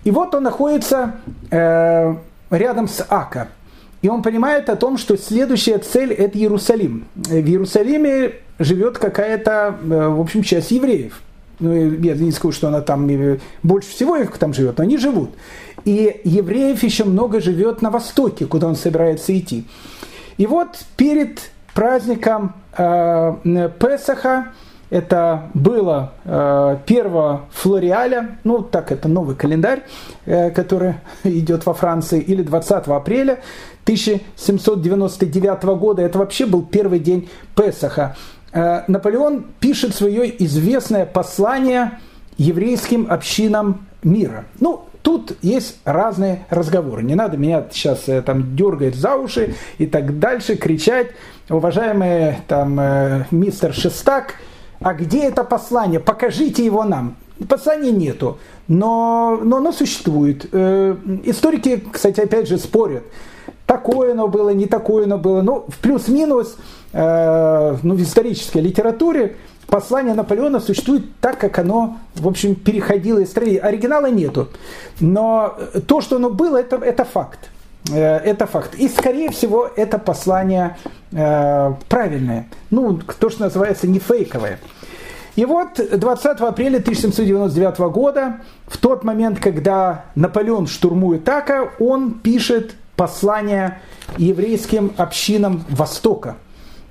И 0.05 0.11
вот 0.11 0.35
он 0.35 0.43
находится 0.43 1.15
э, 1.51 2.15
рядом 2.51 2.89
с 2.89 3.05
Ака. 3.09 3.49
И 4.03 4.09
он 4.09 4.23
понимает 4.23 4.69
о 4.69 4.77
том, 4.77 4.99
что 4.99 5.17
следующая 5.17 5.79
цель– 5.79 6.13
это 6.13 6.39
Иерусалим. 6.39 7.07
В 7.15 7.33
Иерусалиме 7.33 8.35
живет 8.59 8.99
какая-то, 8.99 9.75
в 9.83 10.21
общем, 10.21 10.43
часть 10.43 10.71
евреев. 10.71 11.23
Ну, 11.59 11.73
я 11.73 12.15
не 12.15 12.31
скажу, 12.31 12.53
что 12.53 12.69
она 12.69 12.83
там 12.83 13.11
больше 13.63 13.89
всего 13.89 14.17
их 14.17 14.37
там 14.37 14.53
живет, 14.53 14.77
но 14.77 14.85
они 14.85 14.99
живут. 14.99 15.31
И 15.87 16.21
евреев 16.25 16.83
еще 16.83 17.05
много 17.05 17.41
живет 17.41 17.81
на 17.81 17.91
востоке, 17.91 18.45
куда 18.45 18.67
он 18.67 18.75
собирается 18.75 19.37
идти. 19.39 19.65
И 20.37 20.47
вот 20.47 20.85
перед 20.97 21.51
праздником 21.75 22.55
э, 22.77 23.71
Песаха, 23.79 24.49
это 24.91 25.49
было 25.55 26.13
э, 26.25 26.79
1 26.87 27.39
флориаля, 27.53 28.39
ну 28.43 28.63
так 28.63 28.91
это 28.91 29.07
новый 29.07 29.37
календарь, 29.37 29.85
э, 30.25 30.51
который 30.51 30.95
идет 31.25 31.65
во 31.67 31.73
Франции, 31.73 32.21
или 32.21 32.43
20 32.43 32.89
апреля 32.89 33.39
1799 33.85 35.63
года. 35.79 36.03
Это 36.03 36.19
вообще 36.19 36.47
был 36.47 36.63
первый 36.63 36.99
день 36.99 37.29
Песаха. 37.55 38.17
Э, 38.53 38.83
Наполеон 38.89 39.47
пишет 39.61 39.95
свое 39.95 40.45
известное 40.45 41.07
послание 41.07 42.01
еврейским 42.39 43.07
общинам 43.09 43.87
мира. 44.03 44.47
Ну, 44.59 44.85
тут 45.07 45.37
есть 45.41 45.77
разные 45.85 46.47
разговоры. 46.51 47.05
Не 47.05 47.15
надо 47.15 47.37
меня 47.37 47.65
сейчас 47.71 48.09
э, 48.09 48.23
там 48.23 48.57
дергать 48.57 48.97
за 48.97 49.15
уши 49.15 49.55
и 49.79 49.87
так 49.87 50.19
дальше, 50.19 50.57
кричать. 50.57 51.13
Уважаемый 51.49 52.39
там 52.49 52.81
э, 52.81 53.25
мистер 53.31 53.73
Шестак, 53.73 54.35
а 54.81 54.95
где 54.95 55.23
это 55.23 55.45
послание? 55.45 56.01
Покажите 56.01 56.65
его 56.65 56.83
нам. 56.83 57.15
Послания 57.49 57.93
нету, 57.93 58.39
но, 58.67 59.39
но 59.45 59.59
оно 59.59 59.71
существует. 59.71 60.49
Э, 60.51 60.97
историки, 61.23 61.85
кстати, 61.93 62.19
опять 62.23 62.49
же 62.49 62.59
спорят. 62.59 63.05
Такое 63.65 64.11
оно 64.11 64.27
было, 64.27 64.51
не 64.51 64.67
такое 64.67 65.05
оно 65.05 65.19
было. 65.19 65.41
Ну, 65.41 65.67
в 65.69 65.79
плюс-минус, 65.79 66.57
э, 66.93 67.77
ну, 67.81 67.95
в 67.95 68.03
исторической 68.03 68.59
литературе 68.59 69.37
послание 69.67 70.15
Наполеона 70.15 70.61
существует 70.61 71.05
так, 71.21 71.39
как 71.39 71.59
оно, 71.59 71.99
в 72.15 72.27
общем, 72.27 72.55
переходило 72.55 73.19
из 73.19 73.31
страны. 73.31 73.59
Оригинала 73.59 74.07
нету. 74.07 74.49
Но 75.01 75.57
то, 75.87 76.01
что 76.01 76.17
оно 76.17 76.31
было, 76.31 76.59
это, 76.59 76.77
это 76.77 77.05
факт. 77.05 77.51
Э, 77.93 78.17
это 78.17 78.47
факт. 78.47 78.75
И, 78.75 78.89
скорее 78.89 79.31
всего, 79.31 79.71
это 79.77 79.99
послание 79.99 80.77
э, 81.13 81.73
правильное. 81.89 82.49
Ну, 82.71 82.99
то, 82.99 83.31
что 83.31 83.45
называется, 83.45 83.87
не 83.87 83.99
фейковое. 83.99 84.59
И 85.37 85.45
вот 85.45 85.79
20 85.93 86.41
апреля 86.41 86.79
1799 86.79 87.79
года, 87.93 88.41
в 88.67 88.79
тот 88.79 89.05
момент, 89.05 89.39
когда 89.39 90.07
Наполеон 90.15 90.67
штурмует 90.67 91.25
Така, 91.25 91.71
он 91.79 92.15
пишет 92.15 92.75
послание 92.97 93.81
еврейским 94.17 94.93
общинам 94.97 95.65
Востока. 95.69 96.37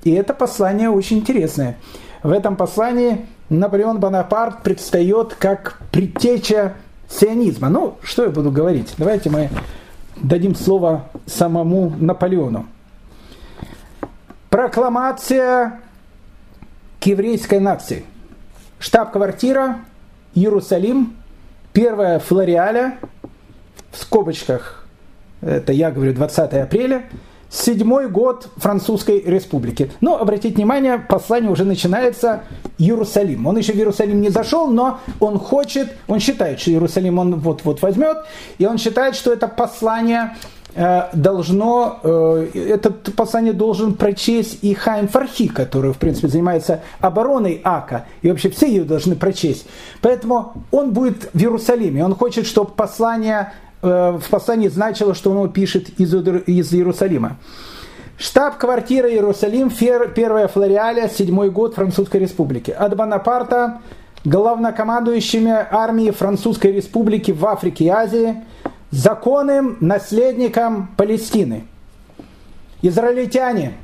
И 0.04 0.12
это 0.12 0.32
послание 0.32 0.90
очень 0.90 1.18
интересное. 1.18 1.76
В 2.22 2.30
этом 2.30 2.56
послании 2.56 3.26
Наполеон 3.48 4.00
Бонапарт 4.00 4.62
предстает 4.62 5.34
как 5.34 5.80
предтеча 5.92 6.74
сионизма. 7.08 7.68
Ну, 7.68 7.98
что 8.02 8.24
я 8.24 8.30
буду 8.30 8.50
говорить? 8.50 8.94
Давайте 8.98 9.30
мы 9.30 9.50
дадим 10.16 10.54
слово 10.54 11.04
самому 11.26 11.94
Наполеону. 11.98 12.66
Прокламация 14.50 15.80
к 17.00 17.06
еврейской 17.06 17.60
нации. 17.60 18.04
Штаб-квартира 18.78 19.80
Иерусалим, 20.34 21.16
первая 21.72 22.18
Флориаля, 22.18 22.98
в 23.90 23.98
скобочках, 23.98 24.86
это 25.40 25.72
я 25.72 25.90
говорю 25.90 26.14
20 26.14 26.52
апреля, 26.54 27.04
седьмой 27.50 28.08
год 28.08 28.48
Французской 28.56 29.20
Республики. 29.20 29.90
Но, 30.00 30.18
обратите 30.20 30.56
внимание, 30.56 30.98
послание 30.98 31.50
уже 31.50 31.64
начинается 31.64 32.42
Иерусалим. 32.78 33.46
Он 33.46 33.56
еще 33.56 33.72
в 33.72 33.76
Иерусалим 33.76 34.20
не 34.20 34.30
зашел, 34.30 34.68
но 34.68 34.98
он 35.20 35.38
хочет, 35.38 35.96
он 36.08 36.20
считает, 36.20 36.60
что 36.60 36.70
Иерусалим 36.70 37.18
он 37.18 37.36
вот-вот 37.36 37.82
возьмет, 37.82 38.18
и 38.58 38.66
он 38.66 38.78
считает, 38.78 39.14
что 39.14 39.32
это 39.32 39.48
послание 39.48 40.36
э, 40.74 41.08
должно, 41.12 42.00
э, 42.02 42.48
это 42.54 42.90
послание 42.90 43.52
должен 43.52 43.94
прочесть 43.94 44.58
и 44.62 44.74
Хайм 44.74 45.08
Фархи, 45.08 45.48
который, 45.48 45.92
в 45.92 45.98
принципе, 45.98 46.28
занимается 46.28 46.82
обороной 47.00 47.60
Ака, 47.64 48.06
и 48.22 48.28
вообще 48.28 48.50
все 48.50 48.68
ее 48.68 48.84
должны 48.84 49.14
прочесть. 49.14 49.66
Поэтому 50.02 50.64
он 50.70 50.92
будет 50.92 51.30
в 51.32 51.38
Иерусалиме, 51.38 52.04
он 52.04 52.14
хочет, 52.14 52.46
чтобы 52.46 52.72
послание 52.72 53.52
в 53.86 54.30
послании 54.30 54.68
значило, 54.68 55.14
что 55.14 55.30
он 55.30 55.52
пишет 55.52 55.88
из, 55.98 56.14
из 56.14 56.72
Иерусалима. 56.72 57.38
Штаб-квартира 58.18 59.10
Иерусалим, 59.10 59.70
первая 59.70 60.48
Флориаля, 60.48 61.08
седьмой 61.08 61.50
год 61.50 61.74
Французской 61.74 62.18
Республики. 62.18 62.70
От 62.70 62.96
Бонапарта 62.96 63.80
главнокомандующими 64.24 65.52
армии 65.70 66.10
Французской 66.10 66.72
Республики 66.72 67.30
в 67.30 67.46
Африке 67.46 67.84
и 67.84 67.88
Азии, 67.88 68.42
законным 68.90 69.76
наследником 69.80 70.88
Палестины. 70.96 71.64
Израильтяне, 72.82 73.74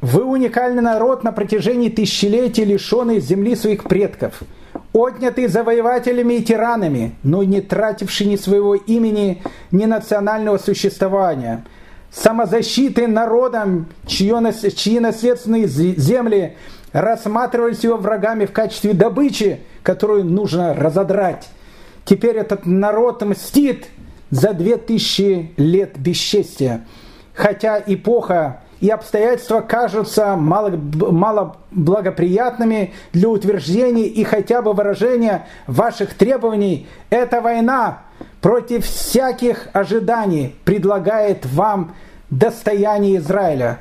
вы 0.00 0.24
уникальный 0.24 0.82
народ 0.82 1.22
на 1.22 1.30
протяжении 1.30 1.90
тысячелетий, 1.90 2.64
лишенный 2.64 3.20
земли 3.20 3.54
своих 3.54 3.84
предков– 3.84 4.42
отнятый 4.92 5.46
завоевателями 5.46 6.34
и 6.34 6.42
тиранами, 6.42 7.14
но 7.22 7.42
не 7.42 7.60
тративший 7.60 8.26
ни 8.26 8.36
своего 8.36 8.74
имени, 8.74 9.42
ни 9.70 9.84
национального 9.84 10.58
существования, 10.58 11.64
самозащиты 12.10 13.06
народом, 13.06 13.86
чьи 14.06 14.32
наследственные 14.32 15.66
земли 15.66 16.56
рассматривались 16.92 17.84
его 17.84 17.96
врагами 17.96 18.46
в 18.46 18.52
качестве 18.52 18.92
добычи, 18.92 19.60
которую 19.82 20.24
нужно 20.24 20.74
разодрать. 20.74 21.48
Теперь 22.04 22.36
этот 22.36 22.66
народ 22.66 23.22
мстит 23.22 23.86
за 24.30 24.52
две 24.52 24.76
тысячи 24.76 25.52
лет 25.56 25.98
бесчестия. 25.98 26.86
Хотя 27.34 27.82
эпоха 27.86 28.62
и 28.80 28.88
обстоятельства 28.88 29.60
кажутся 29.60 30.36
мало, 30.36 30.70
мало 30.70 31.56
благоприятными 31.70 32.94
для 33.12 33.28
утверждений 33.28 34.04
и 34.04 34.24
хотя 34.24 34.62
бы 34.62 34.72
выражения 34.72 35.46
ваших 35.66 36.14
требований, 36.14 36.88
эта 37.10 37.42
война 37.42 38.02
против 38.40 38.86
всяких 38.86 39.68
ожиданий 39.74 40.56
предлагает 40.64 41.44
вам 41.44 41.94
достояние 42.30 43.18
Израиля. 43.18 43.80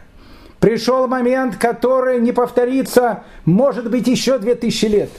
Пришел 0.60 1.08
момент, 1.08 1.56
который 1.56 2.20
не 2.20 2.34
повторится, 2.34 3.24
может 3.46 3.90
быть, 3.90 4.08
еще 4.08 4.38
две 4.38 4.56
тысячи 4.56 4.86
лет. 4.86 5.10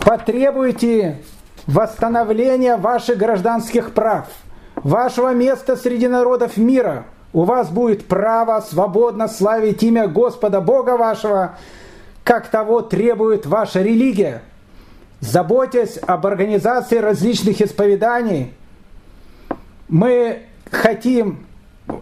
Потребуйте 0.00 1.22
восстановления 1.68 2.76
ваших 2.76 3.18
гражданских 3.18 3.92
прав, 3.92 4.26
вашего 4.74 5.32
места 5.32 5.76
среди 5.76 6.08
народов 6.08 6.56
мира– 6.56 7.06
у 7.36 7.44
вас 7.44 7.68
будет 7.68 8.06
право 8.06 8.58
свободно 8.62 9.28
славить 9.28 9.82
имя 9.82 10.08
Господа 10.08 10.62
Бога 10.62 10.96
вашего, 10.96 11.58
как 12.24 12.48
того 12.48 12.80
требует 12.80 13.44
ваша 13.44 13.82
религия. 13.82 14.40
Заботясь 15.20 15.98
об 16.06 16.26
организации 16.26 16.96
различных 16.96 17.60
исповеданий, 17.60 18.54
мы 19.86 20.44
хотим 20.70 21.44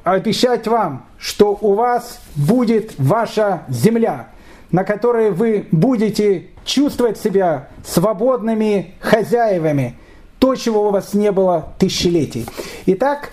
обещать 0.04 0.68
вам, 0.68 1.04
что 1.18 1.58
у 1.60 1.74
вас 1.74 2.20
будет 2.36 2.94
ваша 2.96 3.64
земля, 3.68 4.28
на 4.70 4.84
которой 4.84 5.32
вы 5.32 5.66
будете 5.72 6.50
чувствовать 6.64 7.18
себя 7.18 7.70
свободными 7.84 8.94
хозяевами, 9.00 9.98
то, 10.38 10.54
чего 10.54 10.86
у 10.86 10.90
вас 10.92 11.12
не 11.12 11.32
было 11.32 11.72
тысячелетий. 11.80 12.46
Итак, 12.86 13.30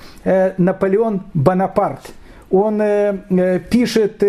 Наполеон 0.58 1.24
Бонапарт. 1.34 2.12
Он 2.50 2.82
э, 2.82 3.18
э, 3.30 3.60
пишет 3.60 4.24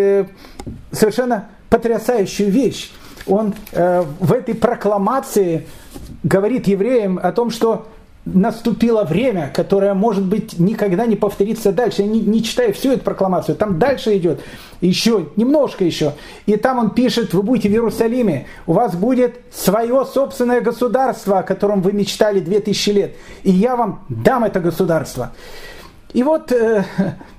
совершенно 0.91 1.49
потрясающую 1.69 2.51
вещь. 2.51 2.93
Он 3.27 3.55
в 3.73 4.33
этой 4.33 4.55
прокламации 4.55 5.67
говорит 6.25 6.67
евреям 6.67 7.21
о 7.23 7.31
том, 7.31 7.51
что 7.51 7.87
наступило 8.25 9.03
время, 9.05 9.51
которое, 9.53 9.95
может 9.95 10.25
быть, 10.25 10.59
никогда 10.59 11.07
не 11.07 11.17
повторится 11.17 11.73
дальше. 11.73 12.03
Я 12.03 12.09
не, 12.09 12.21
не 12.21 12.43
читаю 12.43 12.73
всю 12.73 12.93
эту 12.93 13.03
прокламацию, 13.03 13.57
там 13.57 13.79
дальше 13.79 14.17
идет, 14.17 14.41
еще, 14.81 15.29
немножко 15.37 15.85
еще. 15.85 16.13
И 16.47 16.57
там 16.57 16.79
он 16.79 16.91
пишет, 16.91 17.35
вы 17.35 17.43
будете 17.43 17.69
в 17.69 17.73
Иерусалиме, 17.73 18.47
у 18.67 18.75
вас 18.75 18.95
будет 18.95 19.41
свое 19.53 20.05
собственное 20.05 20.61
государство, 20.61 21.41
о 21.41 21.43
котором 21.43 21.83
вы 21.83 21.93
мечтали 21.93 22.39
2000 22.39 22.91
лет, 22.91 23.17
и 23.43 23.51
я 23.51 23.75
вам 23.75 24.05
дам 24.09 24.45
это 24.45 24.61
государство. 24.61 25.33
И 26.13 26.23
вот 26.23 26.53
э, 26.53 26.85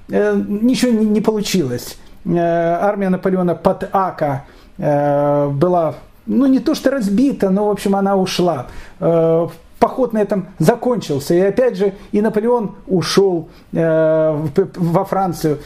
э, 0.10 0.44
ничего 0.48 0.92
не, 0.92 1.06
не 1.06 1.22
получилось. 1.22 1.98
Э, 2.26 2.38
армия 2.38 3.10
Наполеона 3.10 3.56
под 3.56 3.90
Ака 3.92 4.46
э, 4.78 5.48
была, 5.50 5.96
ну 6.26 6.46
не 6.46 6.60
то 6.60 6.76
что 6.76 6.92
разбита, 6.92 7.50
но 7.50 7.68
в 7.68 7.72
общем 7.72 7.96
она 7.96 8.16
ушла. 8.16 8.68
Э, 9.00 9.48
поход 9.84 10.14
на 10.14 10.20
этом 10.20 10.48
закончился. 10.60 11.34
И 11.34 11.40
опять 11.42 11.76
же, 11.76 11.94
и 12.14 12.22
Наполеон 12.22 12.76
ушел 12.88 13.50
э, 13.74 14.48
во 14.76 15.04
Францию. 15.04 15.60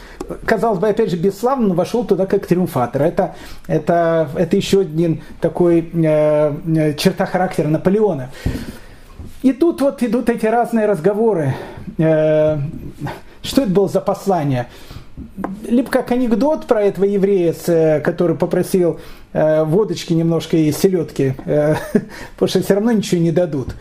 Казалось 0.44 0.80
бы, 0.80 0.88
опять 0.88 1.10
же, 1.10 1.16
бесславно, 1.16 1.68
но 1.68 1.74
вошел 1.74 2.04
туда 2.04 2.26
как 2.26 2.44
триумфатор. 2.44 3.02
Это, 3.02 3.36
это, 3.68 4.28
это 4.34 4.56
еще 4.56 4.80
один 4.80 5.22
такой 5.40 5.88
э, 5.94 6.52
э 6.66 6.94
черта 6.94 7.26
характера 7.26 7.68
Наполеона. 7.68 8.30
И 9.42 9.52
тут 9.52 9.80
вот 9.80 10.02
идут 10.02 10.28
эти 10.30 10.46
разные 10.46 10.86
разговоры. 10.86 11.54
Э, 11.98 12.58
что 13.42 13.62
это 13.62 13.70
было 13.70 13.88
за 13.88 14.00
послание? 14.00 14.66
Либо 15.68 15.88
как 15.90 16.10
анекдот 16.10 16.66
про 16.66 16.82
этого 16.82 17.04
еврея, 17.04 17.54
э, 17.66 18.00
который 18.00 18.36
попросил 18.36 18.98
э, 19.32 19.62
водочки 19.62 20.12
немножко 20.12 20.56
и 20.56 20.72
селедки, 20.72 21.34
потому 21.44 22.48
что 22.48 22.62
все 22.62 22.74
равно 22.74 22.90
ничего 22.90 23.20
не 23.20 23.30
дадут. 23.30 23.76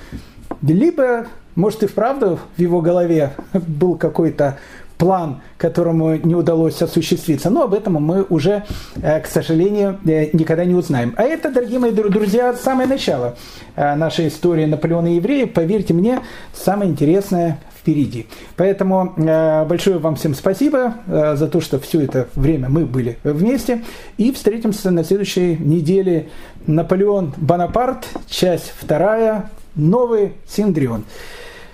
Либо, 0.62 1.26
может 1.56 1.82
и 1.84 1.88
вправду 1.88 2.40
в 2.56 2.62
его 2.62 2.82
голове 2.82 3.34
был 3.54 3.96
какой-то 3.96 4.60
план, 4.98 5.41
которому 5.57 6.15
не 6.15 6.36
удалось 6.36 6.82
осуществиться. 6.82 7.49
Но 7.49 7.64
об 7.64 7.74
этом 7.74 7.94
мы 7.94 8.24
уже, 8.24 8.64
э, 9.02 9.19
к 9.22 9.28
сожалению, 9.28 9.99
э, 10.06 10.30
никогда 10.34 10.65
не 10.65 10.74
узнаем. 10.74 11.14
А 11.18 11.24
это, 11.24 11.52
дорогие 11.52 11.80
мои 11.80 11.91
друзья, 11.91 12.53
самое 12.53 12.88
начало 12.88 13.36
э, 13.76 13.95
нашей 13.95 14.28
истории 14.28 14.65
Наполеона 14.65 15.07
и 15.07 15.15
евреев. 15.15 15.53
Поверьте 15.53 15.94
мне, 15.94 16.22
самое 16.53 16.90
интересное 16.90 17.60
впереди. 17.80 18.28
Поэтому 18.57 19.14
большое 19.15 19.98
вам 19.98 20.15
всем 20.18 20.36
спасибо 20.36 20.95
за 21.07 21.48
то, 21.48 21.61
что 21.61 21.80
все 21.80 22.02
это 22.02 22.28
время 22.36 22.68
мы 22.68 22.86
были 22.86 23.18
вместе. 23.24 23.82
И 24.18 24.34
встретимся 24.34 24.91
на 24.91 25.06
следующей 25.06 25.56
неделе. 25.56 26.28
Наполеон 26.65 27.34
Бонапарт, 27.38 28.06
часть 28.28 28.74
вторая, 28.78 29.49
новый 29.76 30.34
Синдрион. 30.49 31.06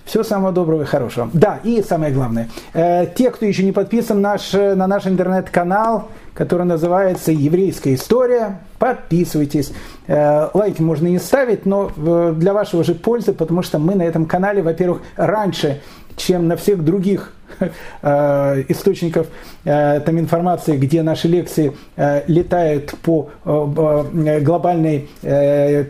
Всего 0.05 0.23
самого 0.23 0.51
доброго 0.51 0.81
и 0.81 0.85
хорошего. 0.85 1.29
Да, 1.33 1.59
и 1.63 1.81
самое 1.81 2.13
главное, 2.13 2.49
э, 2.73 3.07
те, 3.15 3.31
кто 3.31 3.45
еще 3.45 3.63
не 3.63 3.71
подписан 3.71 4.19
наш, 4.21 4.53
э, 4.53 4.75
на 4.75 4.85
наш 4.85 5.07
интернет-канал, 5.07 6.09
который 6.33 6.65
называется 6.65 7.31
«Еврейская 7.31 7.93
история», 7.93 8.59
подписывайтесь. 8.79 9.71
Э, 10.07 10.49
лайки 10.53 10.81
можно 10.81 11.07
не 11.07 11.19
ставить, 11.19 11.65
но 11.65 11.89
для 12.33 12.53
вашего 12.53 12.83
же 12.83 12.95
пользы, 12.95 13.31
потому 13.31 13.61
что 13.61 13.79
мы 13.79 13.95
на 13.95 14.03
этом 14.03 14.25
канале, 14.25 14.61
во-первых, 14.61 15.01
раньше, 15.15 15.81
чем 16.17 16.47
на 16.47 16.55
всех 16.55 16.83
других 16.83 17.33
Э, 18.01 18.63
источников 18.67 19.27
э, 19.63 20.01
там 20.01 20.19
информации, 20.19 20.77
где 20.77 21.03
наши 21.03 21.27
лекции 21.27 21.73
э, 21.95 22.23
летают 22.27 22.93
по 23.01 23.29
глобальной 23.43 25.07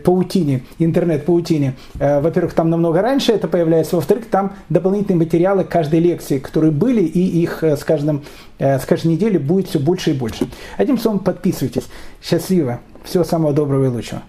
паутине, 0.04 0.62
интернет-паутине. 0.78 1.74
Во-первых, 1.94 2.54
там 2.54 2.70
намного 2.70 3.02
раньше 3.02 3.32
это 3.32 3.48
появляется, 3.48 3.96
во-вторых, 3.96 4.26
там 4.30 4.52
дополнительные 4.68 5.18
материалы 5.18 5.64
каждой 5.64 6.00
лекции, 6.00 6.38
которые 6.38 6.70
были, 6.70 7.02
и 7.02 7.42
их 7.42 7.62
с, 7.62 7.82
каждым, 7.84 8.22
с 8.58 8.84
каждой 8.84 9.08
недели 9.08 9.38
будет 9.38 9.68
все 9.68 9.78
больше 9.78 10.10
и 10.10 10.14
больше. 10.14 10.46
Одним 10.76 10.98
словом, 10.98 11.18
подписывайтесь. 11.18 11.84
Счастливо. 12.22 12.80
Всего 13.04 13.24
самого 13.24 13.52
доброго 13.52 13.86
и 13.86 13.88
лучшего. 13.88 14.22